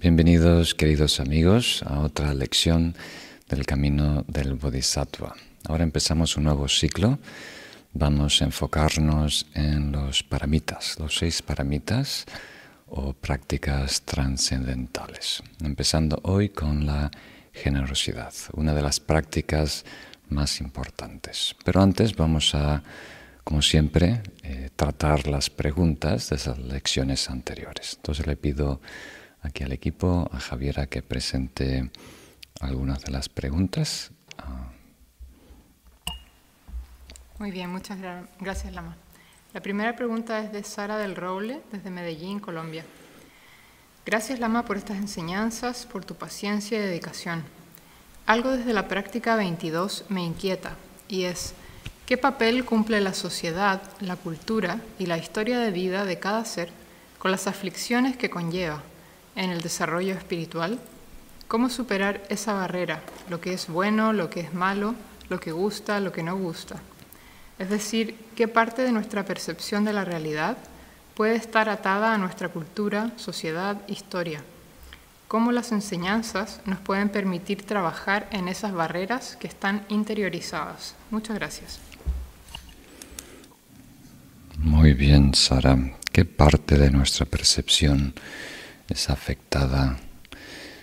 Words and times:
Bienvenidos 0.00 0.76
queridos 0.76 1.18
amigos 1.18 1.82
a 1.84 1.98
otra 1.98 2.32
lección 2.32 2.94
del 3.48 3.66
camino 3.66 4.24
del 4.28 4.54
Bodhisattva. 4.54 5.34
Ahora 5.64 5.82
empezamos 5.82 6.36
un 6.36 6.44
nuevo 6.44 6.68
ciclo. 6.68 7.18
Vamos 7.94 8.40
a 8.40 8.44
enfocarnos 8.44 9.46
en 9.54 9.90
los 9.90 10.22
paramitas, 10.22 11.00
los 11.00 11.16
seis 11.16 11.42
paramitas 11.42 12.26
o 12.86 13.12
prácticas 13.12 14.02
trascendentales. 14.02 15.42
Empezando 15.64 16.20
hoy 16.22 16.50
con 16.50 16.86
la 16.86 17.10
generosidad, 17.52 18.32
una 18.52 18.74
de 18.74 18.82
las 18.82 19.00
prácticas 19.00 19.84
más 20.28 20.60
importantes. 20.60 21.56
Pero 21.64 21.82
antes 21.82 22.14
vamos 22.14 22.54
a, 22.54 22.84
como 23.42 23.62
siempre, 23.62 24.22
eh, 24.44 24.70
tratar 24.76 25.26
las 25.26 25.50
preguntas 25.50 26.30
de 26.30 26.36
esas 26.36 26.56
lecciones 26.56 27.28
anteriores. 27.28 27.94
Entonces 27.96 28.28
le 28.28 28.36
pido 28.36 28.80
aquí 29.48 29.64
al 29.64 29.72
equipo, 29.72 30.28
a 30.32 30.38
Javiera, 30.38 30.86
que 30.86 31.02
presente 31.02 31.90
algunas 32.60 33.02
de 33.02 33.10
las 33.10 33.28
preguntas. 33.28 34.10
Ah. 34.38 34.70
Muy 37.38 37.50
bien, 37.50 37.70
muchas 37.70 37.98
gracias, 38.38 38.72
Lama. 38.72 38.96
La 39.54 39.60
primera 39.60 39.96
pregunta 39.96 40.40
es 40.40 40.52
de 40.52 40.62
Sara 40.62 40.98
del 40.98 41.16
Roble, 41.16 41.62
desde 41.72 41.90
Medellín, 41.90 42.40
Colombia. 42.40 42.84
Gracias, 44.04 44.38
Lama, 44.38 44.64
por 44.64 44.76
estas 44.76 44.98
enseñanzas, 44.98 45.86
por 45.86 46.04
tu 46.04 46.14
paciencia 46.14 46.78
y 46.78 46.82
dedicación. 46.82 47.42
Algo 48.26 48.50
desde 48.50 48.72
la 48.72 48.88
práctica 48.88 49.36
22 49.36 50.04
me 50.10 50.22
inquieta, 50.24 50.76
y 51.08 51.24
es, 51.24 51.54
¿qué 52.06 52.18
papel 52.18 52.64
cumple 52.64 53.00
la 53.00 53.14
sociedad, 53.14 53.82
la 54.00 54.16
cultura 54.16 54.80
y 54.98 55.06
la 55.06 55.16
historia 55.16 55.58
de 55.58 55.70
vida 55.70 56.04
de 56.04 56.18
cada 56.18 56.44
ser 56.44 56.70
con 57.18 57.30
las 57.30 57.46
aflicciones 57.46 58.16
que 58.16 58.30
conlleva 58.30 58.82
en 59.38 59.50
el 59.50 59.62
desarrollo 59.62 60.14
espiritual? 60.14 60.78
¿Cómo 61.46 61.70
superar 61.70 62.22
esa 62.28 62.52
barrera, 62.52 63.02
lo 63.30 63.40
que 63.40 63.54
es 63.54 63.68
bueno, 63.68 64.12
lo 64.12 64.28
que 64.28 64.40
es 64.40 64.52
malo, 64.52 64.94
lo 65.30 65.40
que 65.40 65.52
gusta, 65.52 66.00
lo 66.00 66.12
que 66.12 66.22
no 66.22 66.36
gusta? 66.36 66.76
Es 67.58 67.70
decir, 67.70 68.16
¿qué 68.36 68.48
parte 68.48 68.82
de 68.82 68.92
nuestra 68.92 69.24
percepción 69.24 69.84
de 69.84 69.92
la 69.92 70.04
realidad 70.04 70.58
puede 71.14 71.36
estar 71.36 71.68
atada 71.68 72.12
a 72.12 72.18
nuestra 72.18 72.48
cultura, 72.48 73.12
sociedad, 73.16 73.80
historia? 73.88 74.42
¿Cómo 75.28 75.52
las 75.52 75.72
enseñanzas 75.72 76.60
nos 76.64 76.80
pueden 76.80 77.08
permitir 77.08 77.62
trabajar 77.62 78.28
en 78.32 78.48
esas 78.48 78.72
barreras 78.72 79.36
que 79.36 79.46
están 79.46 79.84
interiorizadas? 79.88 80.94
Muchas 81.10 81.36
gracias. 81.36 81.80
Muy 84.58 84.94
bien, 84.94 85.34
Sara. 85.34 85.78
¿Qué 86.12 86.24
parte 86.24 86.76
de 86.76 86.90
nuestra 86.90 87.26
percepción 87.26 88.14
es 88.88 89.10
afectada 89.10 89.96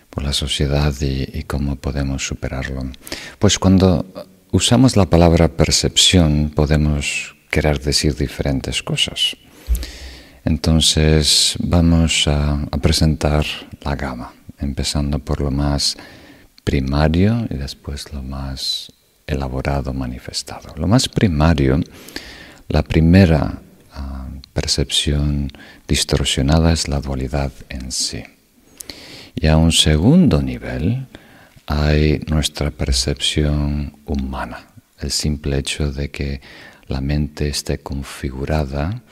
por 0.09 0.23
la 0.23 0.33
sociedad 0.33 0.93
y, 1.01 1.43
cómo 1.43 1.75
podemos 1.75 2.25
superarlo. 2.25 2.83
Pues 3.37 3.59
cuando 3.59 4.05
usamos 4.51 4.95
la 4.95 5.05
palabra 5.05 5.49
percepción 5.49 6.51
podemos 6.55 7.35
querer 7.51 7.81
decir 7.81 8.15
diferentes 8.15 8.81
cosas. 8.81 9.35
Entonces 10.45 11.55
vamos 11.59 12.27
a, 12.27 12.53
a 12.71 12.77
presentar 12.77 13.45
la 13.81 13.95
gama, 13.95 14.33
empezando 14.59 15.19
por 15.19 15.41
lo 15.41 15.51
más 15.51 15.97
primario 16.63 17.47
y 17.49 17.55
después 17.55 18.13
lo 18.13 18.21
más 18.21 18.91
elaborado, 19.27 19.93
manifestado. 19.93 20.73
Lo 20.77 20.87
más 20.87 21.09
primario, 21.09 21.79
la 22.69 22.83
primera 22.83 23.61
percepción 24.55 25.51
distorsionada 25.85 26.71
es 26.71 26.87
la 26.87 27.01
dualidad 27.01 27.51
en 27.67 27.91
sí. 27.91 28.23
Y 29.35 29.47
a 29.47 29.57
un 29.57 29.73
segundo 29.73 30.41
nivel 30.41 31.07
hay 31.67 32.21
nuestra 32.27 32.71
percepción 32.71 33.97
humana, 34.05 34.67
el 35.01 35.11
simple 35.11 35.57
hecho 35.57 35.91
de 35.91 36.09
que 36.09 36.39
la 36.87 37.01
mente 37.01 37.49
esté 37.49 37.79
configurada 37.79 39.03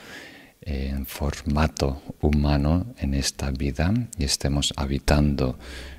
en 0.62 1.04
formato 1.04 2.00
humano 2.22 2.94
en 2.98 3.12
esta 3.12 3.50
vida 3.50 3.92
y 4.16 4.24
estemos 4.24 4.72
habitando 4.76 5.58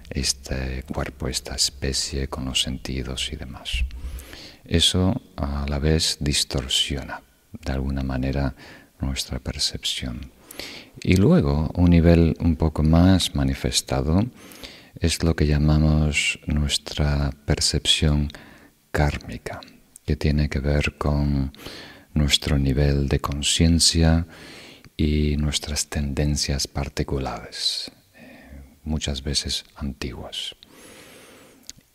este 0.09 0.83
cuerpo, 0.91 1.27
esta 1.27 1.53
especie 1.53 2.27
con 2.29 2.45
los 2.45 2.63
sentidos 2.63 3.29
y 3.31 3.35
demás. 3.35 3.85
Eso 4.65 5.21
a 5.35 5.67
la 5.69 5.77
vez 5.77 6.17
distorsiona 6.19 7.21
de 7.63 7.71
alguna 7.71 8.01
manera 8.01 8.55
nuestra 8.99 9.39
percepción. 9.39 10.31
Y 11.01 11.17
luego, 11.17 11.71
un 11.75 11.89
nivel 11.89 12.35
un 12.39 12.55
poco 12.55 12.83
más 12.83 13.35
manifestado 13.35 14.25
es 14.99 15.23
lo 15.23 15.35
que 15.35 15.47
llamamos 15.47 16.39
nuestra 16.47 17.31
percepción 17.45 18.29
kármica, 18.91 19.61
que 20.05 20.15
tiene 20.15 20.49
que 20.49 20.59
ver 20.59 20.97
con 20.97 21.51
nuestro 22.13 22.57
nivel 22.57 23.09
de 23.09 23.19
conciencia 23.19 24.25
y 24.97 25.35
nuestras 25.37 25.87
tendencias 25.87 26.67
particulares, 26.67 27.91
eh, 28.15 28.61
muchas 28.83 29.21
veces 29.21 29.65
antiguas. 29.75 30.55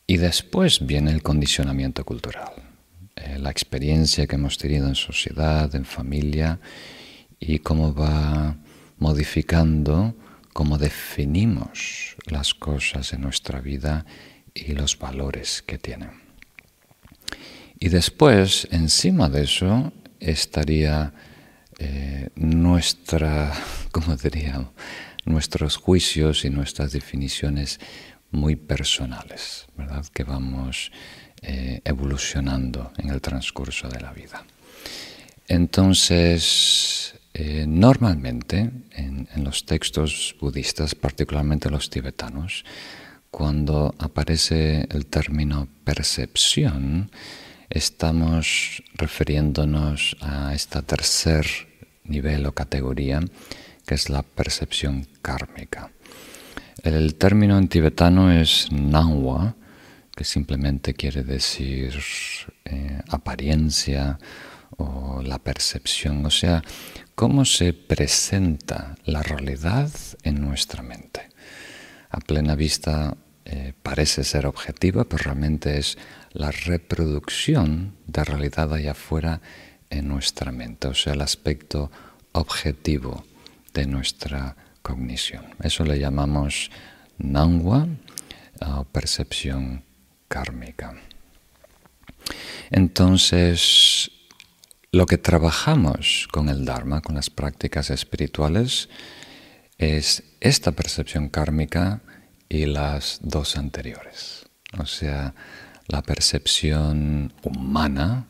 Y 0.06 0.18
después 0.18 0.86
viene 0.86 1.10
el 1.10 1.22
condicionamiento 1.22 2.04
cultural, 2.04 2.52
eh, 3.20 3.38
la 3.38 3.50
experiencia 3.50 4.26
que 4.26 4.36
hemos 4.36 4.58
tenido 4.58 4.88
en 4.88 4.94
sociedad, 4.94 5.74
en 5.74 5.84
familia, 5.84 6.60
y 7.38 7.58
cómo 7.60 7.94
va 7.94 8.56
modificando 8.98 10.14
cómo 10.52 10.78
definimos 10.78 12.16
las 12.26 12.54
cosas 12.54 13.12
en 13.12 13.22
nuestra 13.22 13.60
vida 13.60 14.04
y 14.52 14.72
los 14.72 14.98
valores 14.98 15.62
que 15.62 15.78
tienen. 15.78 16.10
Y 17.78 17.88
después, 17.88 18.68
encima 18.70 19.28
de 19.28 19.44
eso, 19.44 19.92
estaría 20.18 21.14
eh, 21.78 22.28
nuestra, 22.34 23.52
¿cómo 23.92 24.16
diría? 24.16 24.68
nuestros 25.24 25.76
juicios 25.76 26.44
y 26.44 26.50
nuestras 26.50 26.92
definiciones 26.92 27.78
muy 28.30 28.56
personales, 28.56 29.66
¿verdad? 29.76 30.06
Que 30.06 30.24
vamos 30.24 30.92
eh, 31.42 31.80
evolucionando 31.84 32.92
en 32.98 33.10
el 33.10 33.20
transcurso 33.20 33.88
de 33.88 34.00
la 34.00 34.12
vida. 34.12 34.44
Entonces, 35.48 37.14
eh, 37.32 37.64
normalmente 37.66 38.70
en, 38.92 39.26
los 39.36 39.64
textos 39.64 40.36
budistas, 40.40 40.94
particularmente 40.94 41.70
los 41.70 41.88
tibetanos, 41.88 42.64
cuando 43.30 43.94
aparece 43.98 44.86
el 44.90 45.06
término 45.06 45.68
percepción, 45.84 47.10
estamos 47.70 48.82
refiriéndonos 48.94 50.16
a 50.20 50.54
esta 50.54 50.82
tercer 50.82 51.46
nivel 52.04 52.46
o 52.46 52.52
categoría, 52.52 53.20
que 53.86 53.94
es 53.94 54.10
la 54.10 54.22
percepción 54.22 55.06
kármica. 55.22 55.90
El 56.82 57.14
término 57.14 57.58
en 57.58 57.68
tibetano 57.68 58.32
es 58.32 58.70
nangwa, 58.72 59.54
que 60.20 60.24
simplemente 60.26 60.92
quiere 60.92 61.22
decir 61.22 61.98
eh, 62.66 63.00
apariencia 63.08 64.18
o 64.76 65.22
la 65.22 65.38
percepción, 65.38 66.26
o 66.26 66.30
sea, 66.30 66.62
cómo 67.14 67.46
se 67.46 67.72
presenta 67.72 68.96
la 69.06 69.22
realidad 69.22 69.90
en 70.22 70.42
nuestra 70.42 70.82
mente. 70.82 71.30
A 72.10 72.20
plena 72.20 72.54
vista 72.54 73.16
eh, 73.46 73.72
parece 73.82 74.22
ser 74.22 74.44
objetiva, 74.44 75.04
pero 75.04 75.24
realmente 75.24 75.78
es 75.78 75.96
la 76.32 76.50
reproducción 76.50 77.96
de 78.06 78.22
realidad 78.22 78.74
allá 78.74 78.90
afuera 78.90 79.40
en 79.88 80.06
nuestra 80.06 80.52
mente, 80.52 80.88
o 80.88 80.94
sea, 80.94 81.14
el 81.14 81.22
aspecto 81.22 81.90
objetivo 82.32 83.24
de 83.72 83.86
nuestra 83.86 84.54
cognición. 84.82 85.46
Eso 85.62 85.82
le 85.86 85.98
llamamos 85.98 86.70
nangwa 87.16 87.88
o 88.60 88.84
percepción 88.84 89.88
kármica. 90.30 90.94
Entonces, 92.70 94.10
lo 94.92 95.06
que 95.06 95.18
trabajamos 95.18 96.28
con 96.30 96.48
el 96.48 96.64
Dharma, 96.64 97.02
con 97.02 97.16
las 97.16 97.30
prácticas 97.30 97.90
espirituales, 97.90 98.88
es 99.76 100.22
esta 100.40 100.72
percepción 100.72 101.28
kármica 101.28 102.02
y 102.48 102.66
las 102.66 103.18
dos 103.22 103.56
anteriores. 103.56 104.46
O 104.78 104.86
sea, 104.86 105.34
la 105.88 106.02
percepción 106.02 107.32
humana, 107.42 108.28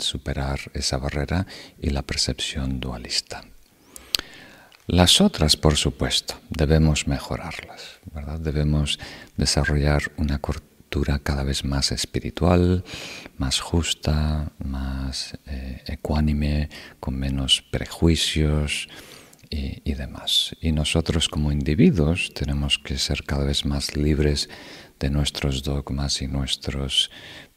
superar 0.00 0.58
esa 0.74 0.98
barrera, 0.98 1.46
y 1.80 1.90
la 1.90 2.02
percepción 2.02 2.80
dualista. 2.80 3.44
Las 4.88 5.20
otras, 5.20 5.56
por 5.56 5.76
supuesto, 5.76 6.40
debemos 6.48 7.06
mejorarlas, 7.06 8.00
¿verdad? 8.12 8.40
Debemos 8.40 8.98
desarrollar 9.36 10.10
una, 10.16 10.40
cada 11.22 11.44
vez 11.44 11.64
más 11.64 11.92
espiritual, 11.92 12.84
más 13.36 13.60
justa, 13.60 14.50
más 14.58 15.38
eh, 15.46 15.82
ecuánime, 15.86 16.68
con 17.00 17.18
menos 17.18 17.62
prejuicios, 17.70 18.88
y, 19.50 19.94
demás. 19.94 20.54
Y 20.60 20.72
nosotros 20.72 21.28
como 21.28 21.52
individuos 21.52 22.32
tenemos 22.34 22.78
que 22.78 22.98
ser 22.98 23.24
cada 23.24 23.44
vez 23.44 23.64
más 23.64 23.96
libres 23.96 24.48
de 24.98 25.10
nuestros 25.10 25.62
dogmas 25.62 26.20
y 26.22 26.28
nuestros 26.28 27.10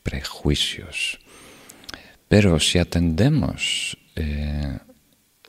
prejuicios. 0.04 1.20
Pero 2.28 2.60
si 2.60 2.80
atendemos 2.80 3.98
eh, 4.16 4.80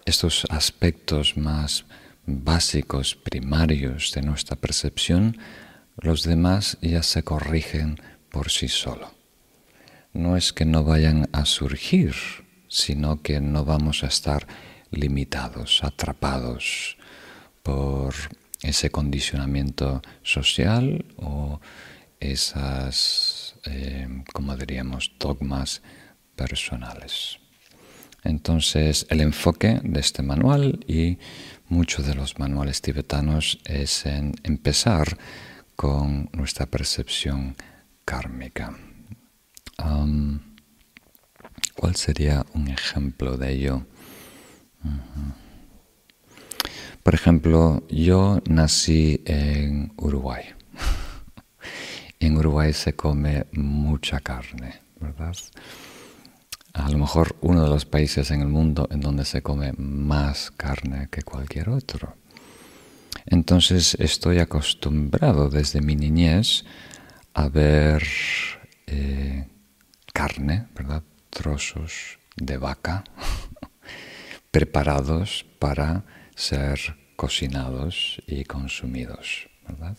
estos 0.05 0.44
aspectos 0.50 1.37
más 1.37 1.85
básicos, 2.26 3.14
primarios 3.14 4.12
de 4.12 4.23
nuestra 4.23 4.56
percepción, 4.56 5.38
los 5.96 6.22
demás 6.22 6.78
ya 6.80 7.02
se 7.02 7.22
corrigen 7.22 8.00
por 8.30 8.50
sí 8.50 8.68
solo. 8.68 9.10
No 10.12 10.36
es 10.36 10.52
que 10.52 10.64
no 10.64 10.84
vayan 10.84 11.28
a 11.32 11.44
surgir, 11.44 12.14
sino 12.68 13.22
que 13.22 13.40
no 13.40 13.64
vamos 13.64 14.04
a 14.04 14.06
estar 14.06 14.46
limitados, 14.90 15.82
atrapados 15.82 16.96
por 17.62 18.14
ese 18.62 18.90
condicionamiento 18.90 20.02
social 20.22 21.04
o 21.16 21.60
esas, 22.20 23.56
eh, 23.64 24.22
como 24.32 24.56
diríamos, 24.56 25.12
dogmas 25.18 25.82
personales. 26.36 27.38
Entonces, 28.24 29.06
el 29.10 29.20
enfoque 29.20 29.80
de 29.82 30.00
este 30.00 30.22
manual 30.22 30.84
y 30.86 31.18
muchos 31.68 32.06
de 32.06 32.14
los 32.14 32.38
manuales 32.38 32.80
tibetanos 32.80 33.58
es 33.64 34.06
en 34.06 34.34
empezar 34.44 35.18
con 35.76 36.28
nuestra 36.32 36.66
percepción 36.66 37.56
kármica. 38.04 38.76
¿Cuál 41.76 41.96
sería 41.96 42.46
un 42.54 42.69
ejemplo 42.69 43.36
de 43.36 43.52
ello? 43.52 43.86
Por 47.02 47.14
ejemplo, 47.14 47.82
yo 47.88 48.40
nací 48.48 49.22
en 49.24 49.92
Uruguay. 49.96 50.44
en 52.20 52.36
Uruguay 52.36 52.72
se 52.72 52.94
come 52.94 53.46
mucha 53.52 54.20
carne, 54.20 54.80
¿verdad? 55.00 55.34
A 56.75 56.88
lo 56.88 56.98
mejor 56.98 57.36
uno 57.40 57.64
de 57.64 57.68
los 57.68 57.84
países 57.84 58.30
en 58.30 58.40
el 58.40 58.48
mundo 58.48 58.88
en 58.90 59.00
donde 59.00 59.25
se 59.25 59.42
come 59.42 59.72
más 59.76 60.50
carne 60.52 61.08
que 61.10 61.22
cualquier 61.22 61.68
otro. 61.68 62.14
Entonces 63.26 63.97
estoy 63.99 64.38
acostumbrado 64.38 65.49
desde 65.49 65.81
mi 65.81 65.97
niñez 65.97 66.64
a 67.35 67.49
ver 67.49 68.03
eh, 68.87 69.47
carne, 70.12 70.67
¿verdad? 70.75 71.03
Trozos 71.31 72.19
de 72.37 72.56
vaca 72.56 73.05
preparados 74.50 75.47
para 75.59 76.05
ser 76.35 76.97
cocinados 77.17 78.20
y 78.26 78.44
consumidos, 78.44 79.49
¿verdad? 79.67 79.97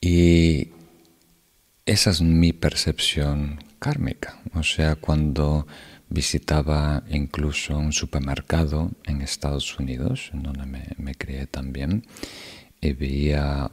Y 0.00 0.68
esa 1.86 2.10
es 2.10 2.20
mi 2.20 2.52
percepción 2.52 3.58
kármica. 3.78 4.40
O 4.54 4.62
sea, 4.62 4.96
cuando 4.96 5.66
visitaba 6.08 7.02
incluso 7.08 7.76
un 7.76 7.92
supermercado 7.92 8.90
en 9.04 9.22
Estados 9.22 9.78
Unidos, 9.78 10.30
en 10.32 10.42
donde 10.42 10.66
me, 10.96 11.14
crié 11.14 11.46
también, 11.46 12.06
y 12.80 12.92
veía 12.92 13.70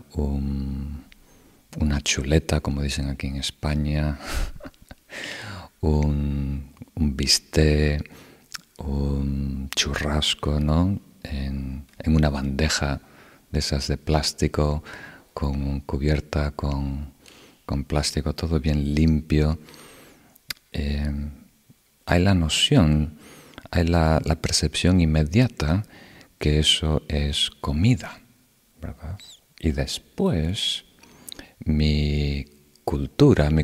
una 1.78 2.01
chuleta, 2.01 2.62
como 2.62 2.81
dicen 2.81 3.10
aquí 3.10 3.28
en 3.28 3.38
España, 3.38 4.19
un, 5.81 6.72
un 6.95 7.18
un 8.77 9.69
churrasco, 9.75 10.60
¿no? 10.60 11.00
En, 11.24 11.86
una 12.07 12.30
bandeja 12.30 13.00
de 13.51 13.60
esas 13.60 13.88
de 13.88 13.98
plástico, 13.98 14.84
con 15.34 15.81
cubierta 15.81 16.51
con, 16.51 17.13
plástico, 17.88 18.34
todo 18.34 18.60
bien 18.60 18.95
limpio. 18.95 19.60
Eh, 20.72 21.10
hay 22.06 22.24
la 22.24 22.33
noción, 22.33 23.18
hay 23.69 23.86
la, 23.86 24.19
percepción 24.42 25.01
inmediata 25.01 25.83
que 26.38 26.59
eso 26.59 27.03
es 27.07 27.50
comida, 27.62 28.19
¿verdad? 28.81 29.19
Y 29.59 29.71
después 29.71 30.86
mi 31.63 32.45
cultura, 32.83 33.50
mi 33.50 33.63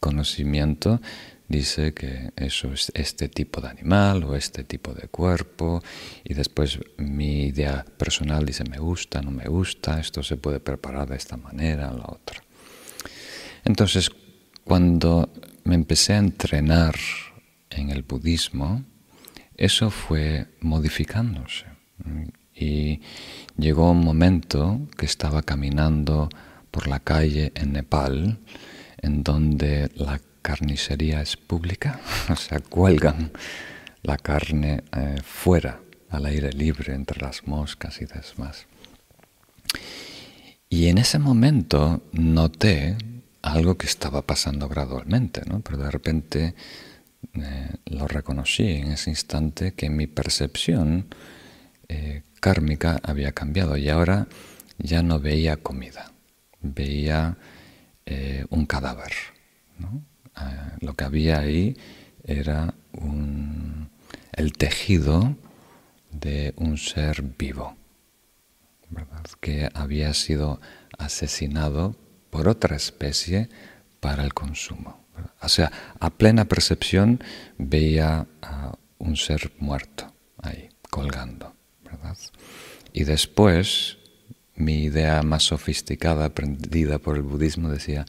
conocimiento 0.00 1.00
dice 1.48 1.94
que 1.94 2.30
eso 2.36 2.72
es 2.72 2.92
este 2.94 3.28
tipo 3.28 3.60
de 3.60 3.68
animal 3.68 4.24
o 4.24 4.36
este 4.36 4.64
tipo 4.64 4.92
de 4.92 5.08
cuerpo 5.08 5.82
y 6.22 6.34
después 6.34 6.78
mi 6.98 7.46
idea 7.46 7.84
personal 7.96 8.44
dice 8.44 8.64
me 8.68 8.78
gusta, 8.78 9.22
no 9.22 9.30
me 9.30 9.46
gusta, 9.46 9.98
esto 9.98 10.22
se 10.22 10.36
puede 10.36 10.60
preparar 10.60 11.08
de 11.08 11.16
esta 11.16 11.36
manera 11.36 11.90
o 11.90 11.96
la 11.96 12.04
otra. 12.06 12.42
Entonces, 13.64 14.10
cuando 14.64 15.30
me 15.64 15.74
empecé 15.74 16.14
a 16.14 16.18
entrenar 16.18 16.94
en 17.70 17.90
el 17.90 18.02
budismo, 18.02 18.84
eso 19.56 19.90
fue 19.90 20.46
modificándose. 20.60 21.66
Y 22.54 23.00
llegó 23.56 23.90
un 23.90 24.00
momento 24.00 24.88
que 24.96 25.06
estaba 25.06 25.42
caminando 25.42 26.28
por 26.70 26.86
la 26.86 27.00
calle 27.00 27.52
en 27.54 27.72
Nepal, 27.72 28.38
en 29.00 29.22
donde 29.22 29.90
la 29.94 30.20
carnicería 30.42 31.20
es 31.20 31.36
pública, 31.36 32.00
o 32.30 32.36
sea, 32.36 32.60
cuelgan 32.60 33.32
la 34.02 34.16
carne 34.16 34.84
eh, 34.96 35.16
fuera, 35.22 35.80
al 36.10 36.26
aire 36.26 36.52
libre, 36.52 36.94
entre 36.94 37.20
las 37.20 37.46
moscas 37.46 38.00
y 38.00 38.06
demás. 38.06 38.66
Y 40.70 40.88
en 40.88 40.98
ese 40.98 41.18
momento 41.18 42.02
noté 42.12 42.96
algo 43.42 43.76
que 43.76 43.86
estaba 43.86 44.22
pasando 44.22 44.68
gradualmente, 44.68 45.42
¿no? 45.46 45.60
pero 45.60 45.78
de 45.78 45.90
repente 45.90 46.54
eh, 47.34 47.70
lo 47.86 48.06
reconocí 48.08 48.72
en 48.72 48.92
ese 48.92 49.10
instante 49.10 49.74
que 49.74 49.90
mi 49.90 50.06
percepción 50.06 51.06
eh, 51.88 52.22
kármica 52.40 53.00
había 53.02 53.32
cambiado 53.32 53.76
y 53.76 53.88
ahora 53.88 54.28
ya 54.78 55.02
no 55.02 55.20
veía 55.20 55.56
comida, 55.56 56.12
veía 56.60 57.36
un 58.48 58.64
cadáver. 58.64 59.12
Ah, 60.34 60.76
lo 60.80 60.94
que 60.94 61.04
había 61.04 61.40
ahí 61.40 61.76
era 62.24 62.74
el 64.32 64.52
tejido 64.52 65.36
de 66.10 66.54
un 66.56 66.78
ser 66.78 67.22
vivo, 67.22 67.76
que 69.40 69.68
había 69.74 70.14
sido 70.14 70.60
asesinado 70.96 71.96
por 72.30 72.48
otra 72.48 72.76
especie 72.76 73.48
para 74.00 74.24
el 74.24 74.32
consumo. 74.34 75.04
O 75.40 75.48
sea, 75.48 75.70
a 76.00 76.10
plena 76.10 76.46
percepción 76.46 77.22
veía 77.58 78.26
a 78.42 78.72
un 78.98 79.16
ser 79.16 79.52
muerto 79.58 80.12
ahí, 80.42 80.68
colgando. 80.90 81.54
Y 82.92 83.04
después, 83.04 83.98
mi 84.56 84.84
idea 84.84 85.22
más 85.22 85.44
sofisticada, 85.44 86.26
aprendida 86.26 86.98
por 86.98 87.16
el 87.16 87.22
budismo, 87.22 87.70
decía, 87.70 88.06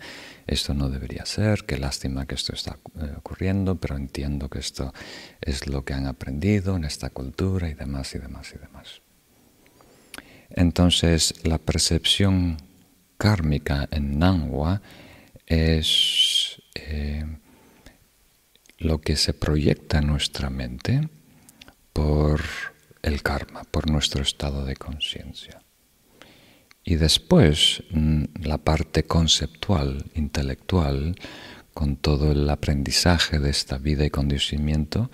esto 0.48 0.74
no 0.74 0.90
debería 0.90 1.26
ser, 1.26 1.66
qué 1.66 1.78
lástima 1.78 2.26
que 2.26 2.36
esto 2.36 2.54
está 2.54 2.80
eh, 3.00 3.14
ocurriendo, 3.18 3.76
pero 3.76 3.96
entiendo 3.96 4.50
que 4.50 4.60
esto 4.60 4.94
es 5.42 5.68
lo 5.68 5.86
que 5.86 5.94
han 5.94 6.08
aprendido 6.08 6.76
en 6.76 6.86
esta 6.86 7.10
cultura 7.12 7.70
y 7.70 7.76
demás 7.76 8.16
y 8.16 8.20
demás 8.20 8.52
y 8.56 8.58
demás. 8.58 9.02
Entonces, 10.50 11.36
la 11.44 11.60
percepción 11.60 12.58
kármica 13.18 13.88
en 13.92 14.18
Nangwa 14.18 14.82
es 15.46 16.39
eh, 16.76 17.26
lo 18.78 19.02
que 19.02 19.16
se 19.16 19.34
proyecta 19.34 20.00
en 20.00 20.08
nuestra 20.08 20.50
mente 20.50 21.10
por 21.94 22.42
el 23.02 23.22
karma, 23.22 23.64
por 23.64 23.90
nuestro 23.90 24.22
estado 24.22 24.66
de 24.66 24.76
conciencia. 24.76 25.62
Y 26.84 26.96
después 26.96 27.84
mm, 27.92 28.24
la 28.44 28.58
parte 28.58 29.04
conceptual, 29.04 30.06
intelectual, 30.16 31.16
con 31.74 31.96
todo 31.96 32.32
el 32.32 32.50
aprendizaje 32.50 33.40
de 33.40 33.50
esta 33.50 33.78
vida 33.78 34.06
y 34.06 34.10
condicionamiento, 34.10 35.12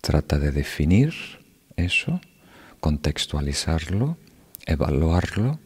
trata 0.00 0.38
de 0.38 0.50
definir 0.50 1.14
eso, 1.76 2.20
contextualizarlo, 2.80 4.16
evaluarlo 4.66 5.60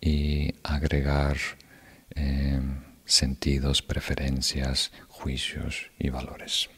y 0.00 0.54
agregar 0.62 1.36
eh, 2.14 2.60
sentidos, 3.04 3.82
preferencias, 3.82 4.92
juicios 5.08 5.90
y 5.98 6.10
valores. 6.10 6.68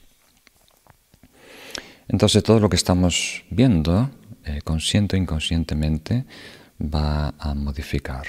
Entonces 2.09 2.43
todo 2.43 2.61
lo 2.61 2.69
que 2.69 2.77
estamos 2.77 3.45
viendo, 3.51 4.11
eh, 4.45 4.61
consciente 4.63 5.17
o 5.17 5.19
inconscientemente, 5.19 6.25
va 6.81 7.35
a 7.39 7.55
modificar 7.55 8.27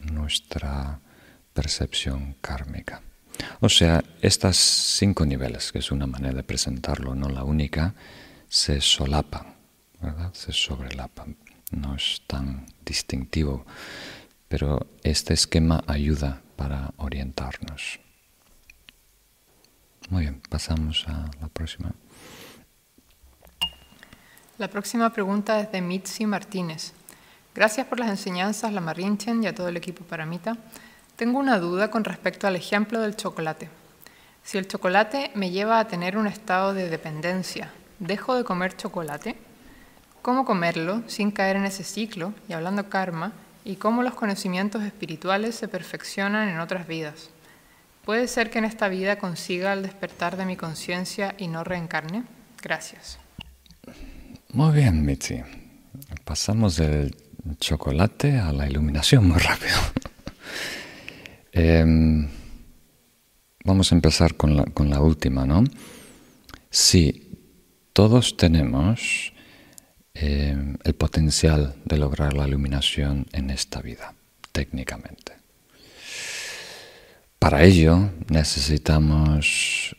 nuestra 0.00 1.00
percepción 1.52 2.36
kármica. 2.40 3.02
O 3.60 3.68
sea, 3.68 4.02
estas 4.20 4.56
cinco 4.56 5.24
niveles, 5.24 5.72
que 5.72 5.78
es 5.78 5.90
una 5.90 6.06
manera 6.06 6.34
de 6.34 6.42
presentarlo, 6.42 7.14
no 7.14 7.28
la 7.28 7.44
única, 7.44 7.94
se 8.48 8.80
solapan, 8.80 9.54
¿verdad? 10.00 10.32
Se 10.34 10.52
sobrelapan. 10.52 11.36
No 11.70 11.96
es 11.96 12.22
tan 12.26 12.66
distintivo, 12.84 13.66
pero 14.48 14.86
este 15.02 15.34
esquema 15.34 15.82
ayuda 15.86 16.43
para 16.56 16.92
orientarnos. 16.96 18.00
Muy 20.10 20.22
bien, 20.22 20.40
pasamos 20.48 21.06
a 21.08 21.30
la 21.40 21.48
próxima. 21.48 21.92
La 24.58 24.68
próxima 24.68 25.10
pregunta 25.12 25.58
es 25.60 25.72
de 25.72 25.80
Mitzi 25.80 26.26
Martínez. 26.26 26.92
Gracias 27.54 27.86
por 27.86 27.98
las 27.98 28.10
enseñanzas, 28.10 28.72
la 28.72 28.80
Marinchen 28.80 29.42
y 29.42 29.46
a 29.46 29.54
todo 29.54 29.68
el 29.68 29.76
equipo 29.76 30.04
Paramita. 30.04 30.56
Tengo 31.16 31.38
una 31.38 31.58
duda 31.58 31.90
con 31.90 32.04
respecto 32.04 32.46
al 32.46 32.56
ejemplo 32.56 33.00
del 33.00 33.16
chocolate. 33.16 33.68
Si 34.42 34.58
el 34.58 34.68
chocolate 34.68 35.30
me 35.34 35.50
lleva 35.50 35.78
a 35.78 35.88
tener 35.88 36.18
un 36.18 36.26
estado 36.26 36.74
de 36.74 36.90
dependencia, 36.90 37.70
¿dejo 37.98 38.34
de 38.34 38.44
comer 38.44 38.76
chocolate? 38.76 39.36
¿Cómo 40.22 40.44
comerlo 40.44 41.02
sin 41.06 41.30
caer 41.30 41.56
en 41.56 41.64
ese 41.64 41.84
ciclo? 41.84 42.34
Y 42.48 42.52
hablando 42.52 42.88
karma, 42.88 43.32
y 43.64 43.76
cómo 43.76 44.02
los 44.02 44.14
conocimientos 44.14 44.82
espirituales 44.82 45.54
se 45.54 45.68
perfeccionan 45.68 46.48
en 46.48 46.60
otras 46.60 46.86
vidas. 46.86 47.30
¿Puede 48.04 48.28
ser 48.28 48.50
que 48.50 48.58
en 48.58 48.66
esta 48.66 48.88
vida 48.88 49.16
consiga 49.16 49.72
el 49.72 49.82
despertar 49.82 50.36
de 50.36 50.44
mi 50.44 50.56
conciencia 50.56 51.34
y 51.38 51.48
no 51.48 51.64
reencarne? 51.64 52.24
Gracias. 52.62 53.18
Muy 54.52 54.74
bien, 54.74 55.04
Mitzi. 55.04 55.42
Pasamos 56.24 56.76
del 56.76 57.16
chocolate 57.58 58.38
a 58.38 58.52
la 58.52 58.68
iluminación 58.68 59.28
muy 59.28 59.38
rápido. 59.38 59.76
Em, 61.56 62.28
vamos 63.64 63.92
a 63.92 63.94
empezar 63.94 64.34
con 64.34 64.56
la, 64.56 64.64
con 64.64 64.90
la 64.90 64.98
última, 64.98 65.46
¿no? 65.46 65.62
Sí, 66.68 67.38
todos 67.92 68.36
tenemos 68.36 69.32
em, 70.14 70.76
el 70.84 70.94
potencial 70.94 71.74
de 71.84 71.98
lograr 71.98 72.32
la 72.34 72.46
iluminación 72.46 73.26
en 73.32 73.50
esta 73.50 73.82
vida, 73.82 74.14
técnicamente. 74.52 75.34
Para 77.38 77.62
ello 77.64 78.10
necesitamos 78.28 79.94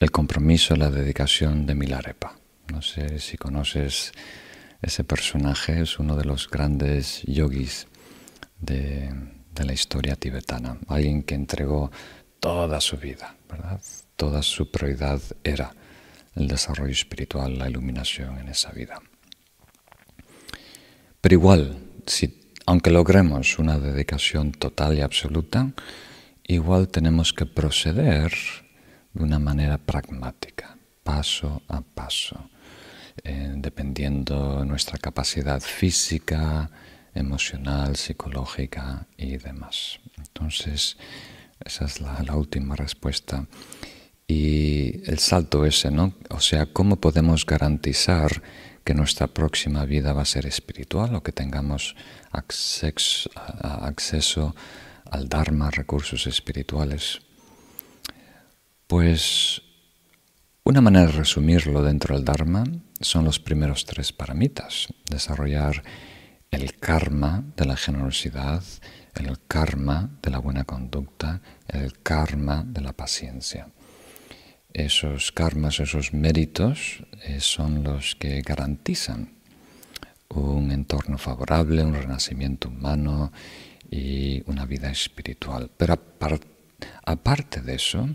el 0.00 0.10
compromiso, 0.10 0.76
la 0.76 0.90
dedicación 0.90 1.66
de 1.66 1.74
Milarepa. 1.74 2.36
No 2.70 2.82
sé 2.82 3.18
si 3.20 3.36
conoces 3.36 4.12
ese 4.82 5.02
personaje, 5.02 5.80
es 5.80 5.98
uno 5.98 6.16
de 6.16 6.24
los 6.24 6.48
grandes 6.48 7.22
yogis 7.22 7.86
de, 8.60 9.12
la 9.54 9.72
historia 9.72 10.14
tibetana, 10.14 10.78
alguien 10.86 11.24
que 11.24 11.34
entregó 11.34 11.90
toda 12.38 12.80
su 12.80 12.96
vida, 12.96 13.34
¿verdad? 13.50 13.80
Toda 14.14 14.42
su 14.42 14.70
prioridad 14.70 15.20
era 15.42 15.74
el 16.36 16.46
desarrollo 16.46 16.92
espiritual, 16.92 17.58
la 17.58 17.68
iluminación 17.68 18.38
en 18.38 18.48
esa 18.48 18.70
vida. 18.70 19.00
Pero 21.20 21.34
igual, 21.34 21.78
si, 22.06 22.52
aunque 22.66 22.90
logremos 22.90 23.58
una 23.58 23.78
dedicación 23.78 24.52
total 24.52 24.96
y 24.96 25.00
absoluta, 25.00 25.72
igual 26.44 26.88
tenemos 26.88 27.32
que 27.32 27.46
proceder 27.46 28.32
de 29.12 29.24
una 29.24 29.38
manera 29.38 29.78
pragmática, 29.78 30.76
paso 31.02 31.62
a 31.68 31.80
paso, 31.80 32.50
eh, 33.24 33.52
dependiendo 33.56 34.60
de 34.60 34.66
nuestra 34.66 34.98
capacidad 34.98 35.60
física, 35.60 36.70
emocional, 37.14 37.96
psicológica 37.96 39.06
y 39.16 39.38
demás. 39.38 39.98
Entonces, 40.16 40.96
esa 41.64 41.86
es 41.86 42.00
la, 42.00 42.22
la 42.22 42.36
última 42.36 42.76
respuesta. 42.76 43.46
Y 44.26 45.00
el 45.10 45.18
salto 45.18 45.64
ese, 45.64 45.90
¿no? 45.90 46.14
O 46.30 46.40
sea, 46.40 46.66
¿cómo 46.66 46.96
podemos 46.96 47.46
garantizar 47.46 48.42
que 48.88 48.94
nuestra 48.94 49.26
próxima 49.26 49.84
vida 49.84 50.14
va 50.14 50.22
a 50.22 50.24
ser 50.24 50.46
espiritual 50.46 51.14
o 51.14 51.22
que 51.22 51.30
tengamos 51.30 51.94
acceso, 52.32 53.28
al 55.04 55.28
Dharma, 55.28 55.70
recursos 55.70 56.26
espirituales? 56.26 57.20
Pues 58.86 59.60
una 60.64 60.80
manera 60.80 61.04
de 61.04 61.12
resumirlo 61.12 61.82
dentro 61.82 62.16
del 62.16 62.24
Dharma 62.24 62.64
son 62.98 63.26
los 63.26 63.38
primeros 63.38 63.84
tres 63.84 64.14
paramitas. 64.14 64.88
Desarrollar 65.04 65.82
el 66.50 66.78
karma 66.78 67.44
de 67.58 67.66
la 67.66 67.76
generosidad, 67.76 68.64
el 69.16 69.38
karma 69.46 70.16
de 70.22 70.30
la 70.30 70.38
buena 70.38 70.64
conducta, 70.64 71.42
el 71.68 72.00
karma 72.00 72.64
de 72.66 72.80
la 72.80 72.94
paciencia. 72.94 73.68
Esos 74.78 75.32
karmas, 75.32 75.80
esos 75.80 76.14
méritos 76.14 77.02
eh, 77.24 77.40
son 77.40 77.82
los 77.82 78.14
que 78.14 78.42
garantizan 78.42 79.32
un 80.28 80.70
entorno 80.70 81.18
favorable, 81.18 81.82
un 81.82 81.94
renacimiento 81.94 82.68
humano 82.68 83.32
y 83.90 84.40
una 84.48 84.66
vida 84.66 84.88
espiritual. 84.88 85.68
Pero 85.76 86.00
aparte 87.04 87.60
de 87.60 87.74
eso, 87.74 88.08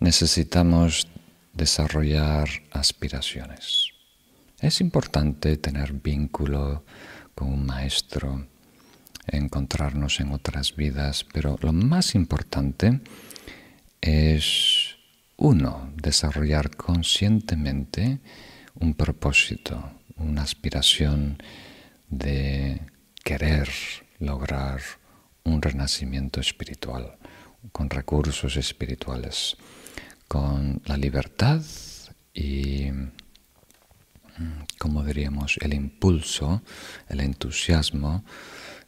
necesitamos 0.00 1.06
desarrollar 1.52 2.48
aspiraciones. 2.72 3.90
Es 4.58 4.80
importante 4.80 5.56
tener 5.58 5.92
vínculo 5.92 6.84
con 7.36 7.52
un 7.52 7.66
maestro, 7.66 8.48
encontrarnos 9.28 10.18
en 10.18 10.32
otras 10.32 10.74
vidas, 10.74 11.24
pero 11.32 11.56
lo 11.62 11.72
más 11.72 12.16
importante 12.16 13.00
es, 14.00 14.73
uno, 15.44 15.92
desarrollar 15.96 16.74
conscientemente 16.74 18.18
un 18.76 18.94
propósito, 18.94 19.90
una 20.16 20.40
aspiración 20.40 21.36
de 22.08 22.80
querer 23.22 23.68
lograr 24.20 24.80
un 25.44 25.60
renacimiento 25.60 26.40
espiritual, 26.40 27.18
con 27.72 27.90
recursos 27.90 28.56
espirituales, 28.56 29.58
con 30.28 30.80
la 30.86 30.96
libertad 30.96 31.60
y, 32.32 32.90
mm, 32.90 34.64
como 34.78 35.04
diríamos, 35.04 35.58
el 35.60 35.74
impulso, 35.74 36.62
el 37.06 37.20
entusiasmo, 37.20 38.24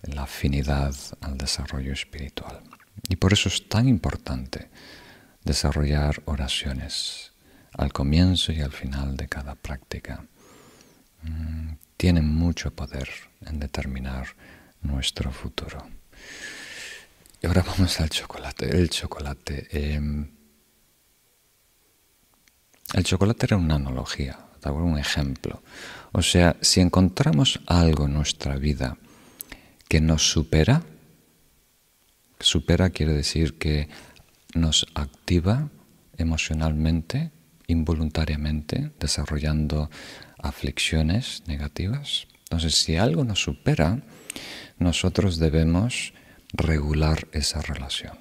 la 0.04 0.22
afinidad 0.22 0.94
al 1.20 1.36
desarrollo 1.36 1.92
espiritual. 1.92 2.62
Y 3.10 3.16
por 3.16 3.34
eso 3.34 3.50
es 3.50 3.68
tan 3.68 3.88
importante 3.88 4.70
desarrollar 5.46 6.22
oraciones 6.26 7.32
al 7.72 7.92
comienzo 7.92 8.52
y 8.52 8.60
al 8.60 8.72
final 8.72 9.16
de 9.16 9.28
cada 9.28 9.54
práctica. 9.54 10.26
Mm, 11.22 11.74
tienen 11.96 12.28
mucho 12.28 12.70
poder 12.72 13.08
en 13.46 13.60
determinar 13.60 14.26
nuestro 14.82 15.30
futuro. 15.32 15.86
Y 17.40 17.46
ahora 17.46 17.62
vamos 17.66 18.00
al 18.00 18.10
chocolate. 18.10 18.68
El 18.68 18.90
chocolate. 18.90 19.68
Em, 19.70 20.30
el 22.92 23.04
chocolate 23.04 23.46
era 23.46 23.56
una 23.56 23.76
analogía, 23.76 24.38
un 24.64 24.98
ejemplo. 24.98 25.62
O 26.12 26.22
sea, 26.22 26.56
si 26.60 26.80
encontramos 26.80 27.60
algo 27.66 28.06
en 28.06 28.14
nuestra 28.14 28.56
vida 28.56 28.96
que 29.88 30.00
nos 30.00 30.28
supera, 30.28 30.82
supera 32.40 32.90
quiere 32.90 33.12
decir 33.12 33.58
que 33.58 33.88
nos 34.56 34.86
activa 34.94 35.70
emocionalmente, 36.16 37.30
involuntariamente, 37.66 38.92
desarrollando 38.98 39.90
aflicciones 40.38 41.42
negativas. 41.46 42.26
Entonces, 42.44 42.74
si 42.74 42.96
algo 42.96 43.24
nos 43.24 43.42
supera, 43.42 44.02
nosotros 44.78 45.38
debemos 45.38 46.12
regular 46.52 47.28
esa 47.32 47.60
relación, 47.60 48.18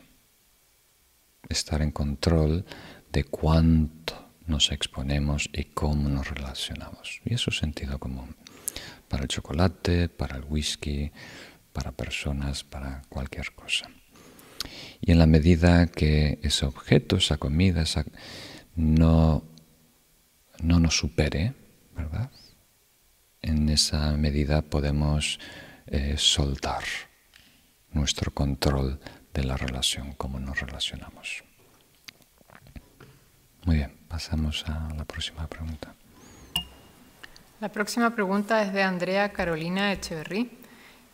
estar 1.50 1.82
en 1.82 1.92
control 1.92 2.66
de 3.12 3.24
cuánto 3.24 4.30
nos 4.48 4.72
exponemos 4.72 5.50
y 5.54 5.66
cómo 5.66 6.10
nos 6.10 6.30
relacionamos. 6.30 7.22
Y 7.26 7.34
eso 7.34 7.50
es 7.50 7.58
sentido 7.58 8.00
común 8.00 8.36
para 9.08 9.24
el 9.24 9.30
chocolate, 9.30 10.10
para 10.10 10.38
el 10.38 10.44
whisky, 10.44 11.12
para 11.74 11.92
personas, 11.92 12.64
para 12.64 13.02
cualquier 13.10 13.54
cosa. 13.54 13.90
Y 15.02 15.12
en 15.12 15.20
la 15.20 15.26
medida 15.26 15.88
que 15.88 16.40
ese 16.42 16.66
objeto, 16.66 17.18
esa 17.18 17.38
comida, 17.38 17.84
no, 18.76 19.44
no 20.62 20.80
nos 20.80 20.98
supere, 20.98 21.54
¿verdad? 21.96 22.32
En 23.42 23.70
esa 23.70 24.12
medida 24.18 24.62
podemos 24.62 25.40
eh, 25.88 26.16
soltar 26.18 26.84
nuestro 27.92 28.34
control 28.34 29.00
de 29.34 29.44
la 29.44 29.58
relación, 29.58 30.14
cómo 30.14 30.40
nos 30.40 30.60
relacionamos. 30.60 31.44
Muy 33.66 33.78
bien, 33.78 33.98
pasamos 34.08 34.64
a 34.68 34.94
la 34.96 35.06
próxima 35.06 35.48
pregunta. 35.48 35.94
La 37.60 37.70
próxima 37.70 38.14
pregunta 38.14 38.62
es 38.62 38.74
de 38.74 38.84
Andrea 38.84 39.32
Carolina 39.32 39.92
Echeverry. 39.94 40.52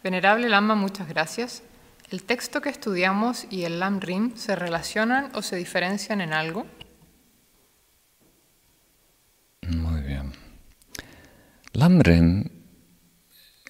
Venerable 0.04 0.50
Lama, 0.50 0.76
muchas 0.76 1.08
gracias. 1.08 1.64
¿El 2.12 2.24
texto 2.24 2.60
que 2.60 2.68
estudiamos 2.68 3.48
y 3.50 3.64
el 3.64 3.80
Lam 3.80 4.02
Rim 4.02 4.36
se 4.36 4.58
relacionan 4.58 5.32
o 5.34 5.42
se 5.42 5.56
diferencian 5.56 6.20
en 6.20 6.34
algo? 6.34 6.66
Muy 9.66 10.02
bien. 10.02 10.34
Lamrem 11.72 12.50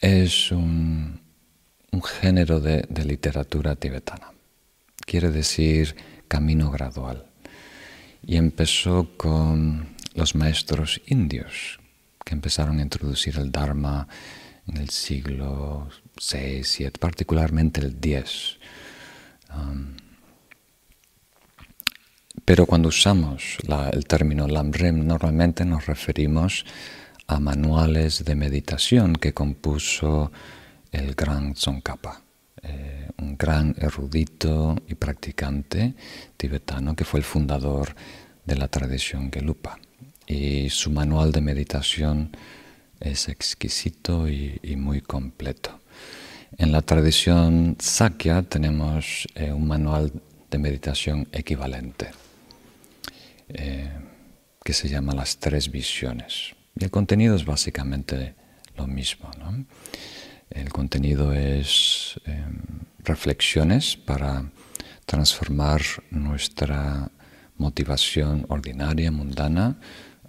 es 0.02 0.52
un, 0.52 1.22
género 2.20 2.60
de, 2.60 2.88
literatura 3.06 3.76
tibetana. 3.76 4.32
Quiere 5.06 5.30
decir 5.30 5.96
camino 6.28 6.72
gradual. 6.72 7.28
Y 8.26 8.38
empezó 8.38 9.16
con 9.18 9.96
los 10.16 10.34
maestros 10.34 11.00
indios, 11.06 11.80
que 12.26 12.34
empezaron 12.34 12.80
a 12.80 12.82
introducir 12.82 13.38
el 13.38 13.52
Dharma 13.52 14.08
en 14.66 14.78
el 14.78 14.90
siglo 14.90 15.90
VI, 16.16 16.62
VII, 16.62 16.92
particularmente 17.00 17.82
el 17.82 17.98
X. 18.02 18.58
Um, 19.56 19.96
pero 22.46 22.66
cuando 22.66 22.90
usamos 22.90 23.58
el 23.94 24.06
término 24.06 24.48
Lamrim, 24.48 25.06
normalmente 25.06 25.66
nos 25.66 25.86
referimos 25.86 26.66
a 27.28 27.40
manuales 27.40 28.26
de 28.26 28.36
meditación 28.36 29.16
que 29.16 29.34
compuso 29.34 30.32
el 30.92 31.16
gran 31.16 31.54
Tsongkhapa, 31.54 32.22
eh, 32.62 33.10
un 33.20 33.38
gran 33.38 33.76
erudito 33.78 34.76
y 34.88 34.96
practicante 34.96 35.94
tibetano 36.36 36.96
que 36.96 37.06
fue 37.06 37.20
el 37.20 37.26
fundador 37.26 37.96
de 38.46 38.56
la 38.56 38.68
tradición 38.68 39.32
Gelupa. 39.32 39.80
Y 40.28 40.70
su 40.70 40.92
manual 40.92 41.32
de 41.32 41.42
meditación 41.42 42.32
es 43.00 43.30
exquisito 43.30 44.30
y, 44.30 44.60
muy 44.78 45.02
completo. 45.02 45.81
En 46.58 46.72
la 46.72 46.82
tradición 46.82 47.78
Sakya 47.80 48.44
tenemos 48.44 49.28
eh, 49.36 49.52
un 49.52 49.68
manual 49.68 50.12
de 50.50 50.58
meditación 50.58 51.28
equivalente 51.32 52.12
eh, 53.48 53.90
que 54.64 54.74
se 54.74 54.90
llama 54.90 55.14
Las 55.14 55.38
Tres 55.38 55.72
Visiones. 55.72 56.54
Y 56.76 56.84
el 56.84 56.92
contenido 56.92 57.36
es 57.36 57.46
básicamente 57.46 58.36
lo 58.76 58.86
mismo. 58.86 59.32
El 60.50 60.70
contenido 60.70 61.34
es 61.34 62.20
em, 62.26 62.60
reflexiones 63.00 63.96
para 63.96 64.52
transformar 65.06 65.82
nuestra 66.10 67.10
motivación 67.58 68.46
ordinaria, 68.50 69.12
mundana, 69.12 69.80